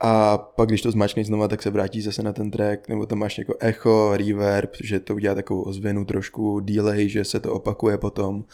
A 0.00 0.38
pak, 0.38 0.68
když 0.68 0.82
to 0.82 0.90
zmáčkneš 0.90 1.26
znova, 1.26 1.48
tak 1.48 1.62
se 1.62 1.70
vrátí 1.70 2.00
zase 2.00 2.22
na 2.22 2.32
ten 2.32 2.50
track, 2.50 2.88
nebo 2.88 3.06
tam 3.06 3.18
máš 3.18 3.38
jako 3.38 3.54
echo, 3.60 4.16
reverb, 4.16 4.70
že 4.80 5.00
to 5.00 5.14
udělá 5.14 5.34
takovou 5.34 5.62
ozvěnu 5.62 6.04
trošku, 6.04 6.60
delay, 6.60 7.08
že 7.08 7.24
se 7.24 7.40
to 7.40 7.52
opakuje 7.52 7.98
potom 7.98 8.44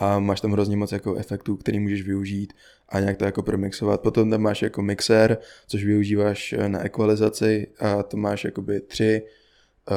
a 0.00 0.18
máš 0.18 0.40
tam 0.40 0.52
hrozně 0.52 0.76
moc 0.76 0.92
jako 0.92 1.16
efektů, 1.16 1.56
který 1.56 1.80
můžeš 1.80 2.02
využít 2.02 2.52
a 2.88 3.00
nějak 3.00 3.16
to 3.16 3.24
jako 3.24 3.42
promixovat. 3.42 4.00
Potom 4.00 4.30
tam 4.30 4.40
máš 4.40 4.62
jako 4.62 4.82
mixer, 4.82 5.38
což 5.66 5.84
využíváš 5.84 6.54
na 6.66 6.84
ekvalizaci 6.84 7.66
a 7.78 8.02
to 8.02 8.16
máš 8.16 8.44
jakoby 8.44 8.80
tři 8.80 9.22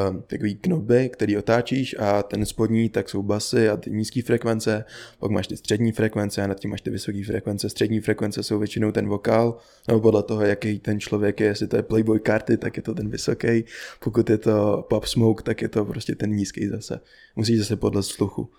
um, 0.09 0.23
takový 0.27 0.55
knoby, 0.55 1.09
který 1.09 1.37
otáčíš 1.37 1.95
a 1.99 2.23
ten 2.23 2.45
spodní 2.45 2.89
tak 2.89 3.09
jsou 3.09 3.23
basy 3.23 3.69
a 3.69 3.77
ty 3.77 3.91
nízké 3.91 4.21
frekvence, 4.21 4.85
pak 5.19 5.31
máš 5.31 5.47
ty 5.47 5.57
střední 5.57 5.91
frekvence 5.91 6.41
a 6.41 6.47
nad 6.47 6.59
tím 6.59 6.71
máš 6.71 6.81
ty 6.81 6.89
vysoké 6.89 7.23
frekvence. 7.25 7.69
Střední 7.69 7.99
frekvence 7.99 8.43
jsou 8.43 8.59
většinou 8.59 8.91
ten 8.91 9.07
vokál, 9.07 9.57
nebo 9.87 9.99
podle 9.99 10.23
toho, 10.23 10.41
jaký 10.41 10.79
ten 10.79 10.99
člověk 10.99 11.39
je, 11.39 11.47
jestli 11.47 11.67
to 11.67 11.75
je 11.75 11.83
Playboy 11.83 12.19
karty, 12.19 12.57
tak 12.57 12.77
je 12.77 12.83
to 12.83 12.93
ten 12.93 13.09
vysoký, 13.09 13.63
pokud 13.99 14.29
je 14.29 14.37
to 14.37 14.85
Pop 14.89 15.05
Smoke, 15.05 15.43
tak 15.43 15.61
je 15.61 15.69
to 15.69 15.85
prostě 15.85 16.15
ten 16.15 16.31
nízký 16.31 16.67
zase. 16.67 16.99
Musíš 17.35 17.59
zase 17.59 17.75
podle 17.75 18.03
sluchu. 18.03 18.49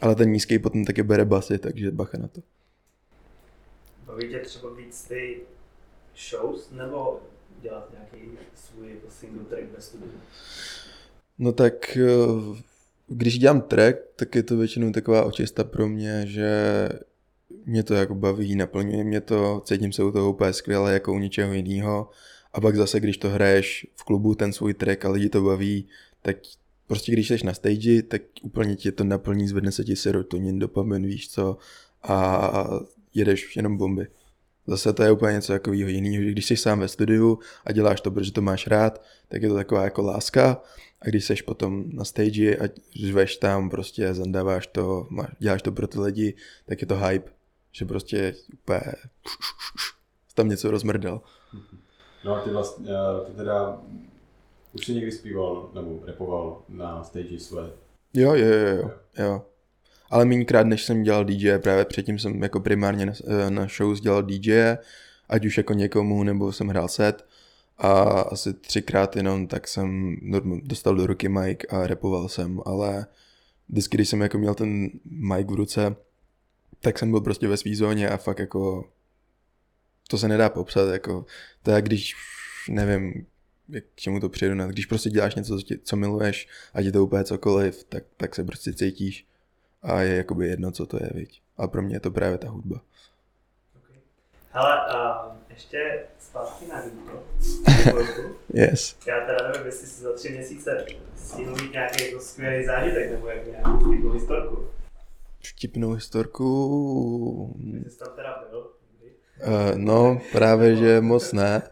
Ale 0.00 0.14
ten 0.14 0.32
nízký 0.32 0.58
potom 0.58 0.84
taky 0.84 1.02
bere 1.02 1.24
basy, 1.24 1.58
takže 1.58 1.90
bacha 1.90 2.18
na 2.18 2.28
to. 2.28 2.40
Baví 4.06 4.28
tě 4.28 4.38
třeba 4.38 4.74
víc 4.74 5.04
ty 5.04 5.40
shows, 6.30 6.70
nebo 6.70 7.20
dělat 7.62 7.90
nějaký 7.92 8.28
svůj 8.54 8.90
jako 8.90 9.10
single 9.10 9.44
track 9.44 9.64
bez 9.76 9.84
studia? 9.84 10.10
No 11.38 11.52
tak 11.52 11.96
eh, 11.96 12.62
když 13.08 13.38
dělám 13.38 13.60
track, 13.60 13.96
tak 14.16 14.34
je 14.34 14.42
to 14.42 14.56
většinou 14.56 14.92
taková 14.92 15.24
očista 15.24 15.64
pro 15.64 15.88
mě, 15.88 16.26
že 16.26 16.88
mě 17.64 17.82
to 17.82 17.94
jako 17.94 18.14
baví, 18.14 18.56
naplňuje 18.56 19.04
mě 19.04 19.20
to, 19.20 19.62
cítím 19.64 19.92
se 19.92 20.04
u 20.04 20.12
toho 20.12 20.30
úplně 20.30 20.52
skvěle 20.52 20.92
jako 20.92 21.12
u 21.12 21.18
ničeho 21.18 21.52
jiného. 21.52 22.10
A 22.52 22.60
pak 22.60 22.76
zase, 22.76 23.00
když 23.00 23.18
to 23.18 23.30
hraješ 23.30 23.86
v 23.96 24.04
klubu, 24.04 24.34
ten 24.34 24.52
svůj 24.52 24.74
track 24.74 25.04
a 25.04 25.10
lidi 25.10 25.28
to 25.28 25.42
baví, 25.42 25.88
tak 26.22 26.36
prostě 26.88 27.12
když 27.12 27.28
jsi 27.28 27.46
na 27.46 27.54
stage, 27.54 28.02
tak 28.02 28.22
úplně 28.42 28.76
tě 28.76 28.92
to 28.92 29.04
naplní, 29.04 29.48
zvedne 29.48 29.72
se 29.72 29.84
ti 29.84 29.96
serotonin, 29.96 30.58
dopamin, 30.58 31.06
víš 31.06 31.30
co, 31.30 31.56
a 32.02 32.70
jedeš 33.14 33.56
jenom 33.56 33.76
bomby. 33.76 34.06
Zase 34.66 34.92
to 34.92 35.02
je 35.02 35.12
úplně 35.12 35.32
něco 35.32 35.52
takového 35.52 35.88
jiného, 35.88 36.24
že 36.24 36.30
když 36.30 36.46
jsi 36.46 36.56
sám 36.56 36.80
ve 36.80 36.88
studiu 36.88 37.38
a 37.64 37.72
děláš 37.72 38.00
to, 38.00 38.10
protože 38.10 38.32
to 38.32 38.42
máš 38.42 38.66
rád, 38.66 39.02
tak 39.28 39.42
je 39.42 39.48
to 39.48 39.54
taková 39.54 39.84
jako 39.84 40.02
láska 40.02 40.62
a 41.02 41.08
když 41.08 41.24
jsi 41.24 41.34
potom 41.46 41.84
na 41.92 42.04
stage 42.04 42.56
a 42.56 42.68
řveš 43.06 43.36
tam, 43.36 43.70
prostě 43.70 44.14
zandáváš 44.14 44.66
to, 44.66 45.06
děláš 45.38 45.62
to 45.62 45.72
pro 45.72 45.86
ty 45.86 46.00
lidi, 46.00 46.34
tak 46.66 46.80
je 46.80 46.86
to 46.86 46.96
hype, 46.96 47.30
že 47.72 47.84
prostě 47.84 48.34
úplně 48.52 48.80
tam 50.34 50.48
něco 50.48 50.70
rozmrdal. 50.70 51.22
No 52.24 52.34
a 52.34 52.40
ty 52.40 52.50
vlastně, 52.50 52.92
ty 53.26 53.32
teda 53.32 53.82
už 54.72 54.86
jsi 54.86 54.94
někdy 54.94 55.12
zpíval 55.12 55.70
nebo 55.74 56.00
repoval 56.06 56.62
na 56.68 57.04
stage 57.04 57.38
své? 57.38 57.70
Jo, 58.14 58.34
jo, 58.34 58.46
jo, 58.46 58.76
jo, 58.76 58.90
jo. 59.18 59.42
Ale 60.10 60.24
mínkrát, 60.24 60.66
než 60.66 60.84
jsem 60.84 61.02
dělal 61.02 61.24
DJ, 61.24 61.58
právě 61.58 61.84
předtím 61.84 62.18
jsem 62.18 62.42
jako 62.42 62.60
primárně 62.60 63.06
na, 63.06 63.12
eh, 63.26 63.50
na 63.50 63.66
shows 63.76 64.00
dělal 64.00 64.22
DJ, 64.22 64.76
ať 65.28 65.46
už 65.46 65.56
jako 65.56 65.72
někomu, 65.72 66.22
nebo 66.22 66.52
jsem 66.52 66.68
hrál 66.68 66.88
set. 66.88 67.26
A 67.78 68.02
asi 68.02 68.54
třikrát 68.54 69.16
jenom 69.16 69.46
tak 69.46 69.68
jsem 69.68 70.16
dostal 70.62 70.94
do 70.94 71.06
ruky 71.06 71.28
mic 71.28 71.58
a 71.68 71.86
repoval 71.86 72.28
jsem, 72.28 72.60
ale 72.64 73.06
vždycky, 73.68 73.96
když 73.96 74.08
jsem 74.08 74.20
jako 74.20 74.38
měl 74.38 74.54
ten 74.54 74.90
mic 75.04 75.46
v 75.50 75.54
ruce, 75.54 75.96
tak 76.80 76.98
jsem 76.98 77.10
byl 77.10 77.20
prostě 77.20 77.48
ve 77.48 77.56
svý 77.56 77.74
zóně 77.74 78.10
a 78.10 78.16
fakt 78.16 78.38
jako 78.38 78.84
to 80.08 80.18
se 80.18 80.28
nedá 80.28 80.48
popsat, 80.48 80.92
jako 80.92 81.24
to 81.62 81.70
je 81.70 81.82
když, 81.82 82.14
nevím, 82.68 83.26
jak 83.68 83.84
k 83.94 84.00
čemu 84.00 84.20
to 84.20 84.28
přirovnat, 84.28 84.70
když 84.70 84.86
prostě 84.86 85.10
děláš 85.10 85.34
něco, 85.34 85.58
co 85.82 85.96
miluješ 85.96 86.48
a 86.74 86.82
ti 86.82 86.92
to 86.92 87.04
úplně 87.04 87.24
cokoliv, 87.24 87.84
tak, 87.84 88.04
tak 88.16 88.34
se 88.34 88.44
prostě 88.44 88.72
cítíš 88.72 89.26
a 89.82 90.00
je 90.00 90.16
jakoby 90.16 90.48
jedno, 90.48 90.72
co 90.72 90.86
to 90.86 90.96
je, 90.96 91.10
viď. 91.14 91.42
A 91.56 91.68
pro 91.68 91.82
mě 91.82 91.96
je 91.96 92.00
to 92.00 92.10
právě 92.10 92.38
ta 92.38 92.48
hudba. 92.48 92.80
Okay. 93.76 93.96
Hele, 94.50 94.76
uh, 94.94 95.36
ještě 95.50 96.06
zpátky 96.18 96.66
na 96.66 96.82
Google. 96.82 97.20
yes. 98.54 98.96
Já 99.06 99.26
teda 99.26 99.48
nevím, 99.50 99.66
jestli 99.66 99.86
si 99.86 100.02
za 100.02 100.12
tři 100.12 100.30
měsíce 100.30 100.86
stihl 101.16 101.54
mít 101.62 101.72
nějaký 101.72 102.04
jako 102.04 102.20
skvělý 102.20 102.66
zážitek, 102.66 103.10
nebo 103.10 103.28
jak 103.28 103.46
nějakou 103.46 103.78
vtipnou 103.78 104.10
historku. 104.10 104.68
Vtipnou 105.40 105.92
historku... 105.92 107.56
Jsi 107.88 107.98
tam 107.98 108.08
teda 108.16 108.44
byl? 108.50 108.70
Uh, 109.46 109.78
no, 109.78 110.20
právě, 110.32 110.76
že 110.76 111.00
moc 111.00 111.32
ne. 111.32 111.62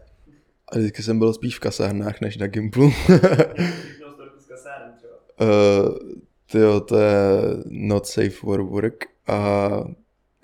A 0.71 0.77
vždycky 0.77 1.03
jsem 1.03 1.19
byl 1.19 1.33
spíš 1.33 1.57
v 1.57 1.59
kasárnách, 1.59 2.21
než 2.21 2.37
na 2.37 2.47
Gimplu. 2.47 2.91
Třeba. 4.97 5.13
Uh, 5.41 6.17
Tyjo, 6.51 6.79
to 6.79 6.99
je 6.99 7.13
not 7.65 8.07
safe 8.07 8.29
for 8.29 8.61
work 8.61 9.05
a 9.27 9.69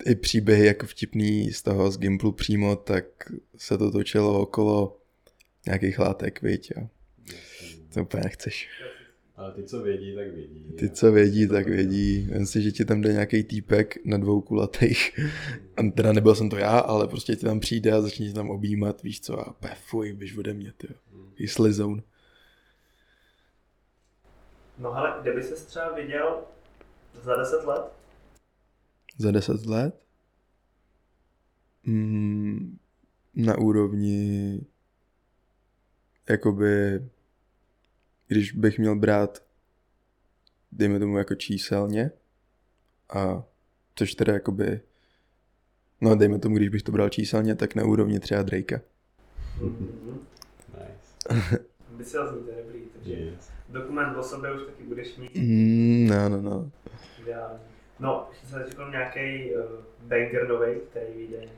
i 0.06 0.14
příběhy 0.14 0.66
jako 0.66 0.86
vtipný 0.86 1.52
z 1.52 1.62
toho 1.62 1.90
z 1.90 1.98
Gimplu 1.98 2.32
přímo, 2.32 2.76
tak 2.76 3.04
se 3.56 3.78
to 3.78 3.90
točilo 3.90 4.40
okolo 4.40 5.00
nějakých 5.66 5.98
látek, 5.98 6.42
viď, 6.42 6.72
a 6.76 6.88
to 7.94 8.02
úplně 8.02 8.22
nechceš. 8.24 8.68
Ale 9.36 9.52
ty, 9.52 9.62
co 9.62 9.82
vědí, 9.82 10.14
tak 10.14 10.34
vědí. 10.34 10.72
Ty, 10.78 10.90
co 10.90 11.12
vědí, 11.12 11.48
tak 11.48 11.66
vědí. 11.66 12.26
Vem 12.30 12.46
si, 12.46 12.62
že 12.62 12.72
ti 12.72 12.84
tam 12.84 13.00
jde 13.00 13.12
nějaký 13.12 13.44
týpek 13.44 14.04
na 14.04 14.18
dvou 14.18 14.40
kulatých. 14.40 15.20
A 15.76 15.90
teda 15.90 16.12
nebyl 16.12 16.34
jsem 16.34 16.50
to 16.50 16.56
já, 16.56 16.78
ale 16.78 17.08
prostě 17.08 17.36
ti 17.36 17.44
tam 17.46 17.60
přijde 17.60 17.92
a 17.92 18.00
začne 18.00 18.26
ti 18.26 18.32
tam 18.32 18.50
objímat, 18.50 19.02
víš 19.02 19.20
co, 19.20 19.40
a 19.40 19.56
fuj, 19.86 20.12
běž 20.12 20.36
ode 20.36 20.54
mě, 20.54 20.72
ty. 20.76 20.88
Hmm. 21.12 21.72
zone. 21.72 22.02
No 24.78 24.92
hele, 24.92 25.18
kde 25.22 25.34
by 25.34 25.42
se 25.42 25.66
třeba 25.66 25.92
viděl 25.94 26.42
za 27.22 27.36
10 27.36 27.64
let? 27.64 27.84
Za 29.18 29.30
10 29.30 29.66
let? 29.66 30.00
Mm, 31.84 32.78
na 33.34 33.58
úrovni 33.58 34.60
jakoby 36.28 37.00
když 38.26 38.52
bych 38.52 38.78
měl 38.78 38.96
brát 38.96 39.44
dejme 40.72 40.98
tomu 40.98 41.18
jako 41.18 41.34
číselně 41.34 42.10
a 43.14 43.44
což 43.94 44.14
teda 44.14 44.32
jakoby 44.32 44.80
no 46.00 46.14
dejme 46.16 46.38
tomu, 46.38 46.56
když 46.56 46.68
bych 46.68 46.82
to 46.82 46.92
bral 46.92 47.08
číselně, 47.08 47.54
tak 47.54 47.74
na 47.74 47.84
úrovni 47.84 48.20
třeba 48.20 48.42
Drakea. 48.42 48.80
Mm-hmm. 49.60 50.18
Nice. 50.68 51.64
Ambiciozní, 51.90 52.44
to 52.44 52.50
je 52.50 52.62
dobrý, 52.62 52.80
takže 52.94 53.12
yes 53.12 53.54
dokument 53.74 54.16
o 54.16 54.22
sobě 54.22 54.52
už 54.52 54.62
taky 54.66 54.82
budeš 54.82 55.16
mít. 55.16 55.34
Mm, 55.34 56.06
no, 56.06 56.28
no, 56.28 56.42
no. 56.42 56.70
Ideální. 57.22 57.58
No, 58.00 58.28
ještě 58.30 58.46
jsem 58.46 58.64
řekl 58.68 58.90
nějaký 58.90 59.54
uh, 59.54 59.60
banger 60.00 60.48
nový, 60.48 60.80
který 60.90 61.12
vyjde 61.16 61.48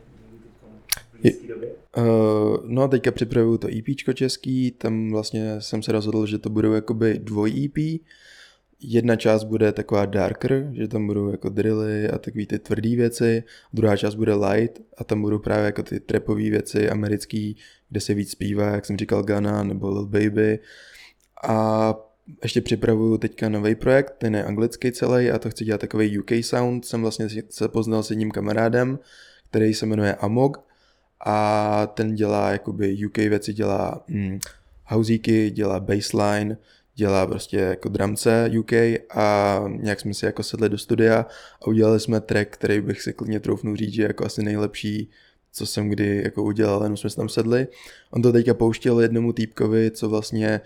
blízké 1.22 1.48
době? 1.48 1.68
Uh, 1.96 2.57
no 2.64 2.88
teďka 2.88 3.11
připravuju 3.11 3.59
to 3.59 3.68
EP 3.68 4.14
český, 4.14 4.70
tam 4.70 5.11
vlastně 5.11 5.61
jsem 5.61 5.83
se 5.83 5.92
rozhodl, 5.92 6.26
že 6.26 6.38
to 6.38 6.50
budou 6.50 6.72
jakoby 6.72 7.18
dvoj 7.18 7.64
EP. 7.64 8.00
Jedna 8.81 9.16
část 9.16 9.44
bude 9.44 9.72
taková 9.72 10.07
darker, 10.07 10.70
že 10.72 10.88
tam 10.88 11.07
budou 11.07 11.31
jako 11.31 11.48
drilly 11.48 12.09
a 12.09 12.18
takové 12.18 12.46
ty 12.46 12.59
tvrdé 12.59 12.96
věci, 12.96 13.42
druhá 13.72 13.96
část 13.96 14.14
bude 14.14 14.35
light 14.35 14.83
a 14.98 15.05
tam 15.05 15.22
budou 15.22 15.38
právě 15.38 15.66
jako 15.66 15.83
ty 15.83 16.00
trapové 16.00 16.50
věci 16.50 16.90
americký, 16.90 17.57
kde 17.88 18.00
se 18.00 18.14
víc 18.14 18.31
zpívá, 18.31 18.66
jak 18.66 18.87
jsem 18.87 18.96
říkal 18.96 19.22
Ghana 19.22 19.62
nebo 19.62 19.90
Lil 19.90 20.07
Baby. 20.07 20.59
A 21.48 21.94
ještě 22.42 22.61
připravuju 22.61 23.18
teďka 23.18 23.48
nový 23.48 23.74
projekt, 23.74 24.14
ten 24.18 24.35
je 24.35 24.44
anglický 24.44 24.92
celý 24.92 25.31
a 25.31 25.38
to 25.38 25.50
chci 25.50 25.64
dělat 25.64 25.81
takový 25.81 26.18
UK 26.18 26.31
sound. 26.40 26.85
Jsem 26.85 27.02
vlastně 27.02 27.29
se 27.50 27.68
poznal 27.68 28.02
s 28.02 28.11
jedním 28.11 28.31
kamarádem, 28.31 28.98
který 29.50 29.74
se 29.74 29.87
jmenuje 29.87 30.14
Amog 30.14 30.66
a 31.24 31.87
ten 31.94 32.14
dělá 32.14 32.50
jakoby 32.50 33.07
UK 33.07 33.16
věci, 33.16 33.52
dělá 33.52 34.05
hm, 34.09 34.38
housíky, 34.85 35.50
dělá 35.50 35.81
bassline, 35.81 36.57
dělá 36.94 37.26
prostě 37.26 37.57
jako 37.57 37.88
dramce 37.88 38.50
UK 38.58 38.73
a 39.10 39.64
nějak 39.69 40.00
jsme 40.00 40.14
si 40.14 40.27
jako 40.27 40.42
sedli 40.42 40.69
do 40.69 40.79
studia 40.79 41.27
a 41.62 41.67
udělali 41.67 42.00
jsme 42.00 42.21
track, 42.21 42.48
který 42.50 42.81
bych 42.81 43.02
si 43.02 43.12
klidně 43.12 43.40
troufnu 43.40 43.77
říct, 43.77 43.92
že 43.92 44.02
jako 44.02 44.25
asi 44.25 44.42
nejlepší 44.42 45.10
co 45.56 45.67
jsem 45.67 45.88
kdy 45.88 46.23
jako 46.25 46.42
udělal, 46.42 46.83
jenom 46.83 46.96
jsme 46.96 47.10
se 47.10 47.17
tam 47.17 47.29
sedli. 47.29 47.67
On 48.10 48.23
to 48.23 48.33
teďka 48.33 48.54
pouštěl 48.54 49.00
jednomu 49.00 49.33
týpkovi, 49.33 49.90
co 49.90 50.08
vlastně 50.08 50.60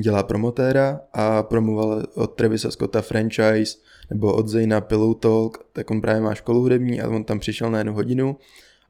dělá 0.00 0.22
promotéra 0.22 1.00
a 1.12 1.42
promoval 1.42 2.06
od 2.14 2.34
Travisa 2.34 2.70
Scotta 2.70 3.02
franchise 3.02 3.78
nebo 4.10 4.34
od 4.34 4.48
Zayna 4.48 4.80
Pillow 4.80 5.14
Talk, 5.14 5.58
tak 5.72 5.90
on 5.90 6.00
právě 6.00 6.20
má 6.20 6.34
školu 6.34 6.60
hudební 6.60 7.00
a 7.00 7.08
on 7.08 7.24
tam 7.24 7.38
přišel 7.38 7.70
na 7.70 7.78
jednu 7.78 7.94
hodinu 7.94 8.36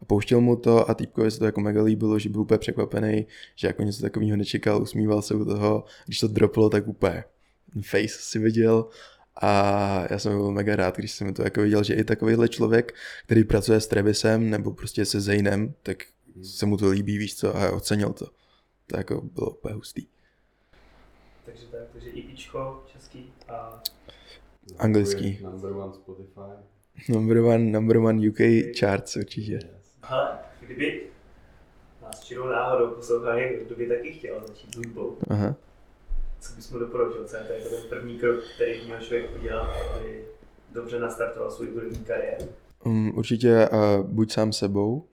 a 0.00 0.04
pouštěl 0.04 0.40
mu 0.40 0.56
to 0.56 0.90
a 0.90 0.94
týpkovi 0.94 1.30
se 1.30 1.38
to 1.38 1.44
jako 1.44 1.60
mega 1.60 1.82
líbilo, 1.82 2.18
že 2.18 2.28
byl 2.28 2.40
úplně 2.40 2.58
překvapený, 2.58 3.26
že 3.54 3.66
jako 3.66 3.82
něco 3.82 4.02
takového 4.02 4.36
nečekal, 4.36 4.82
usmíval 4.82 5.22
se 5.22 5.34
u 5.34 5.44
toho, 5.44 5.84
když 6.06 6.20
to 6.20 6.28
droplo, 6.28 6.70
tak 6.70 6.88
úplně 6.88 7.24
face 7.82 8.18
si 8.20 8.38
viděl 8.38 8.88
a 9.42 10.06
já 10.10 10.18
jsem 10.18 10.32
byl 10.32 10.50
mega 10.50 10.76
rád, 10.76 10.96
když 10.96 11.12
jsem 11.12 11.34
to 11.34 11.42
jako 11.42 11.62
viděl, 11.62 11.82
že 11.82 11.94
i 11.94 12.04
takovýhle 12.04 12.48
člověk, 12.48 12.94
který 13.24 13.44
pracuje 13.44 13.80
s 13.80 13.86
Travisem 13.86 14.50
nebo 14.50 14.72
prostě 14.72 15.04
se 15.04 15.20
Zaynem, 15.20 15.74
tak 15.82 16.04
se 16.42 16.66
mu 16.66 16.76
to 16.76 16.88
líbí, 16.88 17.18
víš 17.18 17.36
co, 17.36 17.56
a 17.56 17.70
ocenil 17.70 18.12
to. 18.12 18.26
To 18.86 18.96
jako 18.96 19.20
bylo 19.20 19.50
úplně 19.50 19.74
hustý. 19.74 20.06
Takže 21.44 21.66
tak, 21.66 21.80
takže 21.92 22.10
IPčko 22.10 22.84
český 22.92 23.32
a 23.48 23.82
Anglický. 24.78 25.38
Number 25.42 25.72
one 25.72 25.94
Spotify. 25.94 26.64
Number 27.08 27.38
one, 27.38 27.58
number 27.58 27.96
one 27.96 28.28
UK 28.28 28.38
charts 28.78 29.16
určitě. 29.16 29.52
Yes. 29.52 29.79
Hele, 30.10 30.38
kdyby 30.60 31.02
nás 32.02 32.20
čirou 32.20 32.46
náhodou 32.46 32.90
poslouchal 32.90 33.36
někdo, 33.36 33.64
kdo 33.64 33.76
by 33.76 33.86
taky 33.86 34.12
chtěl 34.12 34.42
začít 34.46 34.76
hudbou, 34.76 35.16
Aha. 35.28 35.54
co 36.40 36.54
bys 36.54 36.70
mu 36.70 36.78
doporučil? 36.78 37.24
Co 37.24 37.36
je 37.36 37.42
to 37.42 37.52
jako 37.52 37.68
ten 37.68 37.88
první 37.88 38.18
krok, 38.18 38.40
který 38.54 38.84
měl 38.84 39.00
člověk 39.00 39.30
udělat, 39.36 39.68
aby 39.96 40.24
dobře 40.72 41.00
nastartoval 41.00 41.50
svůj 41.50 41.70
hudební 41.70 42.04
kariéru? 42.04 42.44
Um, 42.84 43.12
určitě 43.16 43.68
uh, 43.68 44.06
buď 44.06 44.32
sám 44.32 44.52
sebou, 44.52 45.06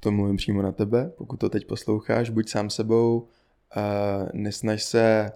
to 0.00 0.10
mluvím 0.10 0.36
přímo 0.36 0.62
na 0.62 0.72
tebe, 0.72 1.12
pokud 1.18 1.40
to 1.40 1.48
teď 1.48 1.66
posloucháš, 1.66 2.30
buď 2.30 2.48
sám 2.48 2.70
sebou, 2.70 3.28
uh, 3.76 4.28
nesnaž 4.32 4.82
se, 4.82 5.32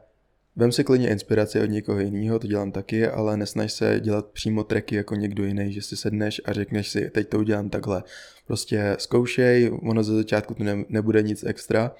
vem 0.57 0.73
si 0.73 0.85
klidně 0.85 1.09
inspiraci 1.11 1.61
od 1.61 1.67
někoho 1.67 2.01
jiného, 2.01 2.39
to 2.39 2.47
dělám 2.47 2.73
taky, 2.73 3.07
ale 3.07 3.37
nesnaž 3.37 3.73
se 3.73 4.01
dělat 4.01 4.27
přímo 4.27 4.65
tracky 4.65 4.95
jako 4.95 5.15
někdo 5.15 5.45
jiný, 5.45 5.73
že 5.73 5.83
si 5.83 5.97
sedneš 5.97 6.41
a 6.45 6.53
řekneš 6.53 6.89
si, 6.89 7.11
teď 7.11 7.29
to 7.29 7.39
udělám 7.39 7.71
takhle. 7.71 8.03
Prostě 8.47 8.97
zkoušej, 8.99 9.71
ono 9.83 10.05
ze 10.05 10.15
začátku 10.15 10.55
to 10.55 10.65
ne, 10.65 10.85
nebude 10.89 11.23
nic 11.23 11.45
extra, 11.45 11.95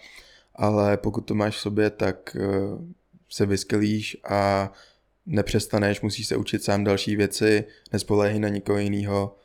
ale 0.55 0.97
pokud 0.97 1.21
to 1.21 1.35
máš 1.35 1.57
v 1.57 1.61
sobě, 1.61 1.91
tak 1.91 2.37
uh, 2.41 2.85
se 3.29 3.47
vyskelíš 3.47 4.17
a 4.25 4.73
nepřestaneš, 5.27 6.01
musíš 6.01 6.27
se 6.27 6.37
učit 6.37 6.65
sám 6.65 6.85
další 6.85 7.17
věci, 7.17 7.65
nespoléhej 7.93 8.39
na 8.41 8.49
nikoho 8.49 8.79
jiného 8.79 9.37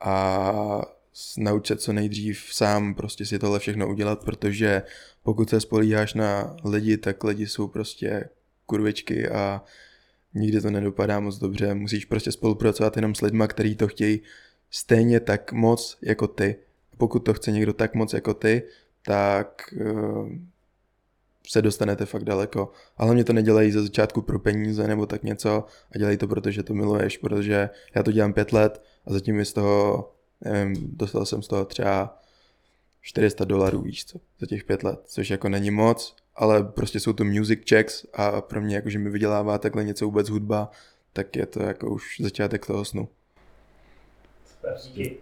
a 0.00 0.82
s- 1.12 1.36
nauč 1.36 1.66
se 1.66 1.76
co 1.76 1.92
nejdřív 1.92 2.48
sám 2.52 2.94
prostě 2.94 3.26
si 3.26 3.38
tohle 3.38 3.58
všechno 3.58 3.88
udělat, 3.88 4.24
protože 4.24 4.82
pokud 5.22 5.50
se 5.50 5.60
spolíháš 5.60 6.14
na 6.14 6.56
lidi, 6.64 6.96
tak 6.96 7.24
lidi 7.24 7.46
jsou 7.46 7.68
prostě 7.68 8.28
kurvičky 8.68 9.28
a 9.28 9.62
nikdy 10.34 10.60
to 10.60 10.70
nedopadá 10.70 11.20
moc 11.20 11.38
dobře. 11.38 11.74
Musíš 11.74 12.04
prostě 12.04 12.32
spolupracovat 12.32 12.96
jenom 12.96 13.14
s 13.14 13.20
lidma, 13.20 13.46
kteří 13.46 13.76
to 13.76 13.88
chtějí 13.88 14.20
stejně 14.70 15.20
tak 15.20 15.52
moc 15.52 15.98
jako 16.02 16.26
ty. 16.28 16.56
Pokud 16.96 17.18
to 17.18 17.34
chce 17.34 17.52
někdo 17.52 17.72
tak 17.72 17.94
moc 17.94 18.12
jako 18.12 18.34
ty, 18.34 18.62
tak 19.04 19.74
uh, 19.80 20.28
se 21.48 21.62
dostanete 21.62 22.06
fakt 22.06 22.24
daleko. 22.24 22.72
A 22.96 23.04
hlavně 23.04 23.24
to 23.24 23.32
nedělají 23.32 23.72
ze 23.72 23.82
začátku 23.82 24.22
pro 24.22 24.38
peníze 24.38 24.88
nebo 24.88 25.06
tak 25.06 25.22
něco 25.22 25.64
a 25.94 25.98
dělají 25.98 26.16
to, 26.16 26.28
protože 26.28 26.62
to 26.62 26.74
miluješ, 26.74 27.18
protože 27.18 27.70
já 27.94 28.02
to 28.02 28.12
dělám 28.12 28.32
pět 28.32 28.52
let 28.52 28.82
a 29.06 29.12
zatím 29.12 29.36
mi 29.36 29.44
z 29.44 29.52
toho, 29.52 30.12
nevím, 30.40 30.90
dostal 30.96 31.26
jsem 31.26 31.42
z 31.42 31.48
toho 31.48 31.64
třeba 31.64 32.18
400 33.00 33.44
dolarů, 33.44 33.82
víš 33.82 34.04
co, 34.04 34.18
za 34.40 34.46
těch 34.46 34.64
pět 34.64 34.82
let, 34.82 35.00
což 35.04 35.30
jako 35.30 35.48
není 35.48 35.70
moc, 35.70 36.16
ale 36.38 36.64
prostě 36.64 37.00
jsou 37.00 37.12
to 37.12 37.24
music 37.24 37.60
checks 37.68 38.06
a 38.14 38.40
pro 38.40 38.60
mě 38.60 38.76
jako, 38.76 38.90
že 38.90 38.98
mi 38.98 39.10
vydělává 39.10 39.58
takhle 39.58 39.84
něco 39.84 40.04
vůbec 40.04 40.28
hudba, 40.28 40.70
tak 41.12 41.36
je 41.36 41.46
to 41.46 41.62
jako 41.62 41.90
už 41.90 42.20
začátek 42.20 42.66
toho 42.66 42.84
snu. 42.84 43.08
Super, 44.46 44.76
díky. 44.84 45.16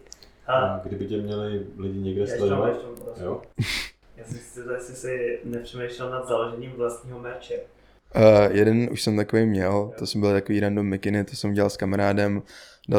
A 0.46 0.80
kdyby 0.84 1.06
tě 1.06 1.16
měli 1.16 1.66
lidi 1.78 1.98
někde 1.98 2.26
sledovat? 2.26 2.76
Jo? 3.20 3.42
Já 4.16 4.24
jsem 4.24 4.38
si 4.38 4.54
zeptal, 4.54 4.74
jestli 4.74 4.94
si 4.94 5.38
nepřemýšlel 5.44 6.10
nad 6.10 6.28
založením 6.28 6.72
vlastního 6.72 7.18
merče. 7.18 7.60
Uh, 8.16 8.56
jeden 8.56 8.88
už 8.92 9.02
jsem 9.02 9.16
takový 9.16 9.46
měl, 9.46 9.92
to 9.98 10.06
jsem 10.06 10.20
byl 10.20 10.32
takový 10.32 10.60
random 10.60 10.86
mikiny, 10.86 11.24
to 11.24 11.36
jsem 11.36 11.52
dělal 11.52 11.70
s 11.70 11.76
kamarádem, 11.76 12.42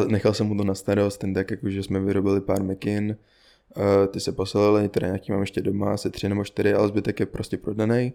nechal 0.07 0.33
jsem 0.33 0.47
mu 0.47 0.57
to 0.57 0.63
na 0.63 0.75
starost, 0.75 1.17
ten 1.17 1.33
tak 1.33 1.51
jako, 1.51 1.69
že 1.69 1.83
jsme 1.83 1.99
vyrobili 1.99 2.41
pár 2.41 2.63
mikin, 2.63 3.09
uh, 3.09 3.15
ty 4.11 4.19
se 4.19 4.31
poslali, 4.31 4.89
teda 4.89 5.07
nějaký 5.07 5.31
mám 5.31 5.41
ještě 5.41 5.61
doma, 5.61 5.93
asi 5.93 6.09
tři 6.09 6.29
nebo 6.29 6.43
čtyři, 6.43 6.73
ale 6.73 6.87
zbytek 6.87 7.19
je 7.19 7.25
prostě 7.25 7.57
prodaný. 7.57 8.13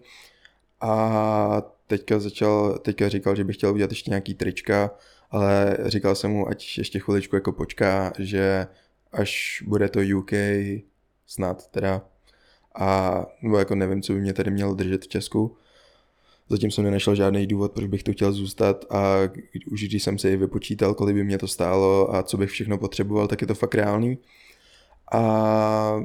A 0.81 1.63
teďka 1.87 2.19
začal, 2.19 2.77
teďka 2.77 3.09
říkal, 3.09 3.35
že 3.35 3.43
by 3.43 3.53
chtěl 3.53 3.73
udělat 3.73 3.91
ještě 3.91 4.11
nějaký 4.11 4.33
trička, 4.33 4.91
ale 5.31 5.77
říkal 5.85 6.15
jsem 6.15 6.31
mu, 6.31 6.49
ať 6.49 6.77
ještě 6.77 6.99
chviličku 6.99 7.35
jako 7.35 7.51
počká, 7.51 8.13
že 8.19 8.67
až 9.11 9.63
bude 9.67 9.89
to 9.89 9.99
UK, 10.17 10.31
snad 11.27 11.67
teda, 11.67 12.01
a 12.75 13.25
nebo 13.41 13.57
jako 13.57 13.75
nevím, 13.75 14.01
co 14.01 14.13
by 14.13 14.19
mě 14.19 14.33
tady 14.33 14.51
mělo 14.51 14.73
držet 14.73 15.01
v 15.01 15.07
Česku, 15.07 15.57
Zatím 16.49 16.71
jsem 16.71 16.83
nenašel 16.83 17.15
žádný 17.15 17.47
důvod, 17.47 17.71
proč 17.71 17.87
bych 17.87 18.03
tu 18.03 18.11
chtěl 18.11 18.31
zůstat 18.31 18.85
a 18.89 19.15
už 19.71 19.83
když 19.87 20.03
jsem 20.03 20.17
si 20.17 20.37
vypočítal, 20.37 20.93
kolik 20.93 21.15
by 21.15 21.23
mě 21.23 21.37
to 21.37 21.47
stálo 21.47 22.15
a 22.15 22.23
co 22.23 22.37
bych 22.37 22.49
všechno 22.49 22.77
potřeboval, 22.77 23.27
tak 23.27 23.41
je 23.41 23.47
to 23.47 23.55
fakt 23.55 23.75
reálný. 23.75 24.17
A 25.11 26.03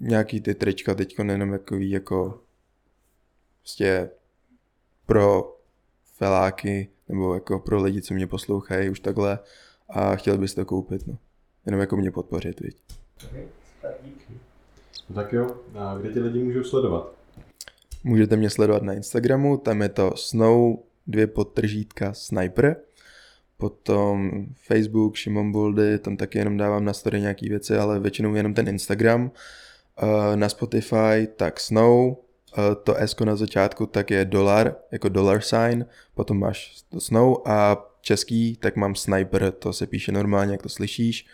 nějaký 0.00 0.40
ty 0.40 0.54
trička 0.54 0.94
teď 0.94 1.18
jenom 1.18 1.50
takový 1.50 1.90
jako 1.90 2.40
prostě 3.60 4.10
pro 5.06 5.56
feláky 6.16 6.88
nebo 7.08 7.34
jako 7.34 7.58
pro 7.58 7.82
lidi, 7.82 8.02
co 8.02 8.14
mě 8.14 8.26
poslouchají 8.26 8.90
už 8.90 9.00
takhle 9.00 9.38
a 9.88 10.16
chtěl 10.16 10.38
bys 10.38 10.54
to 10.54 10.64
koupit, 10.64 11.06
no. 11.06 11.18
Jenom 11.66 11.80
jako 11.80 11.96
mě 11.96 12.10
podpořit, 12.10 12.60
viď. 12.60 12.76
No 15.08 15.14
tak 15.14 15.32
jo, 15.32 15.56
a 15.78 15.98
kde 15.98 16.12
ti 16.12 16.20
lidi 16.20 16.44
můžou 16.44 16.64
sledovat? 16.64 17.12
Můžete 18.04 18.36
mě 18.36 18.50
sledovat 18.50 18.82
na 18.82 18.92
Instagramu, 18.92 19.56
tam 19.56 19.82
je 19.82 19.88
to 19.88 20.16
snow 20.16 20.76
dvě 21.06 21.26
podtržítka 21.26 22.14
sniper. 22.14 22.76
Potom 23.58 24.46
Facebook, 24.54 25.16
Šimon 25.16 25.52
Boldy, 25.52 25.98
tam 25.98 26.16
taky 26.16 26.38
jenom 26.38 26.56
dávám 26.56 26.84
na 26.84 26.92
story 26.92 27.20
nějaký 27.20 27.48
věci, 27.48 27.76
ale 27.76 28.00
většinou 28.00 28.34
jenom 28.34 28.54
ten 28.54 28.68
Instagram. 28.68 29.30
Eh, 30.02 30.36
Na 30.36 30.48
Spotify 30.48 31.28
tak 31.36 31.60
Snow, 31.60 32.16
eh, 32.58 32.74
to 32.84 32.96
S 32.96 33.16
na 33.24 33.36
začátku 33.36 33.86
tak 33.86 34.10
je 34.10 34.24
dolar, 34.24 34.76
jako 34.92 35.08
dollar 35.08 35.40
sign, 35.40 35.86
potom 36.14 36.38
máš 36.38 36.82
to 36.88 37.00
Snow 37.00 37.36
a 37.44 37.86
český 38.00 38.56
tak 38.56 38.76
mám 38.76 38.94
Sniper, 38.94 39.52
to 39.52 39.72
se 39.72 39.86
píše 39.86 40.12
normálně, 40.12 40.52
jak 40.52 40.62
to 40.62 40.68
slyšíš. 40.68 41.26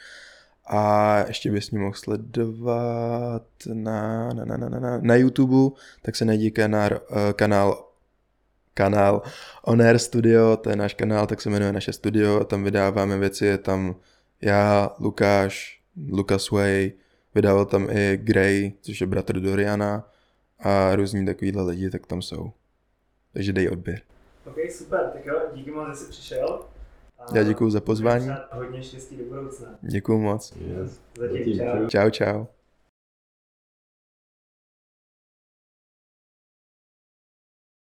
A 0.67 1.25
ještě 1.29 1.51
bys 1.51 1.71
mě 1.71 1.81
mohl 1.81 1.95
sledovat 1.95 3.43
na, 3.73 4.29
na, 4.33 4.45
na, 4.45 4.57
na, 4.57 4.69
na, 4.69 4.99
na, 4.99 5.17
YouTube, 5.17 5.77
tak 6.03 6.17
se 6.17 6.25
najdi 6.25 6.51
kanál, 6.51 6.91
eh, 6.93 7.33
kanál 7.33 7.90
kanál 8.75 9.23
On 9.65 9.83
Air 9.83 9.99
Studio, 9.99 10.57
to 10.57 10.71
je 10.71 10.77
náš 10.77 10.95
kanál, 10.95 11.27
tak 11.27 11.41
se 11.41 11.51
jmenuje 11.51 11.73
naše 11.73 11.93
studio, 11.93 12.45
tam 12.45 12.65
vydáváme 12.65 13.19
věci, 13.19 13.47
je 13.47 13.59
tam 13.59 13.97
já, 14.41 14.91
Lukáš, 15.01 15.83
Lucas 16.11 16.51
Way, 16.51 16.93
vydával 17.35 17.65
tam 17.65 17.89
i 17.91 18.17
Gray, 18.17 18.73
což 18.81 19.01
je 19.01 19.07
bratr 19.07 19.41
Doriana 19.41 20.09
a 20.59 20.97
různí 20.97 21.27
takovýhle 21.27 21.63
lidi, 21.63 21.91
tak 21.91 22.07
tam 22.07 22.23
jsou. 22.23 22.53
Takže 23.33 23.53
dej 23.53 23.69
odběr. 23.69 24.01
OK, 24.47 24.57
super, 24.71 25.11
tak 25.13 25.27
jo, 25.27 25.41
díky 25.55 25.71
moc, 25.71 25.89
že 25.89 25.95
jsi 25.95 26.11
přišel. 26.11 26.61
A 27.19 27.37
Já 27.37 27.43
děkuju 27.43 27.71
za 27.71 27.81
pozvání. 27.81 28.29
Hodně 28.53 28.83
štěstí 28.83 29.17
do 29.17 29.25
budoucna. 29.25 29.69
Děkuju 29.81 30.19
moc. 30.19 30.53
Yes. 30.57 31.01
Zatím, 31.19 31.59
čau. 31.59 31.87
Čau, 31.89 32.11
čau. 32.11 32.47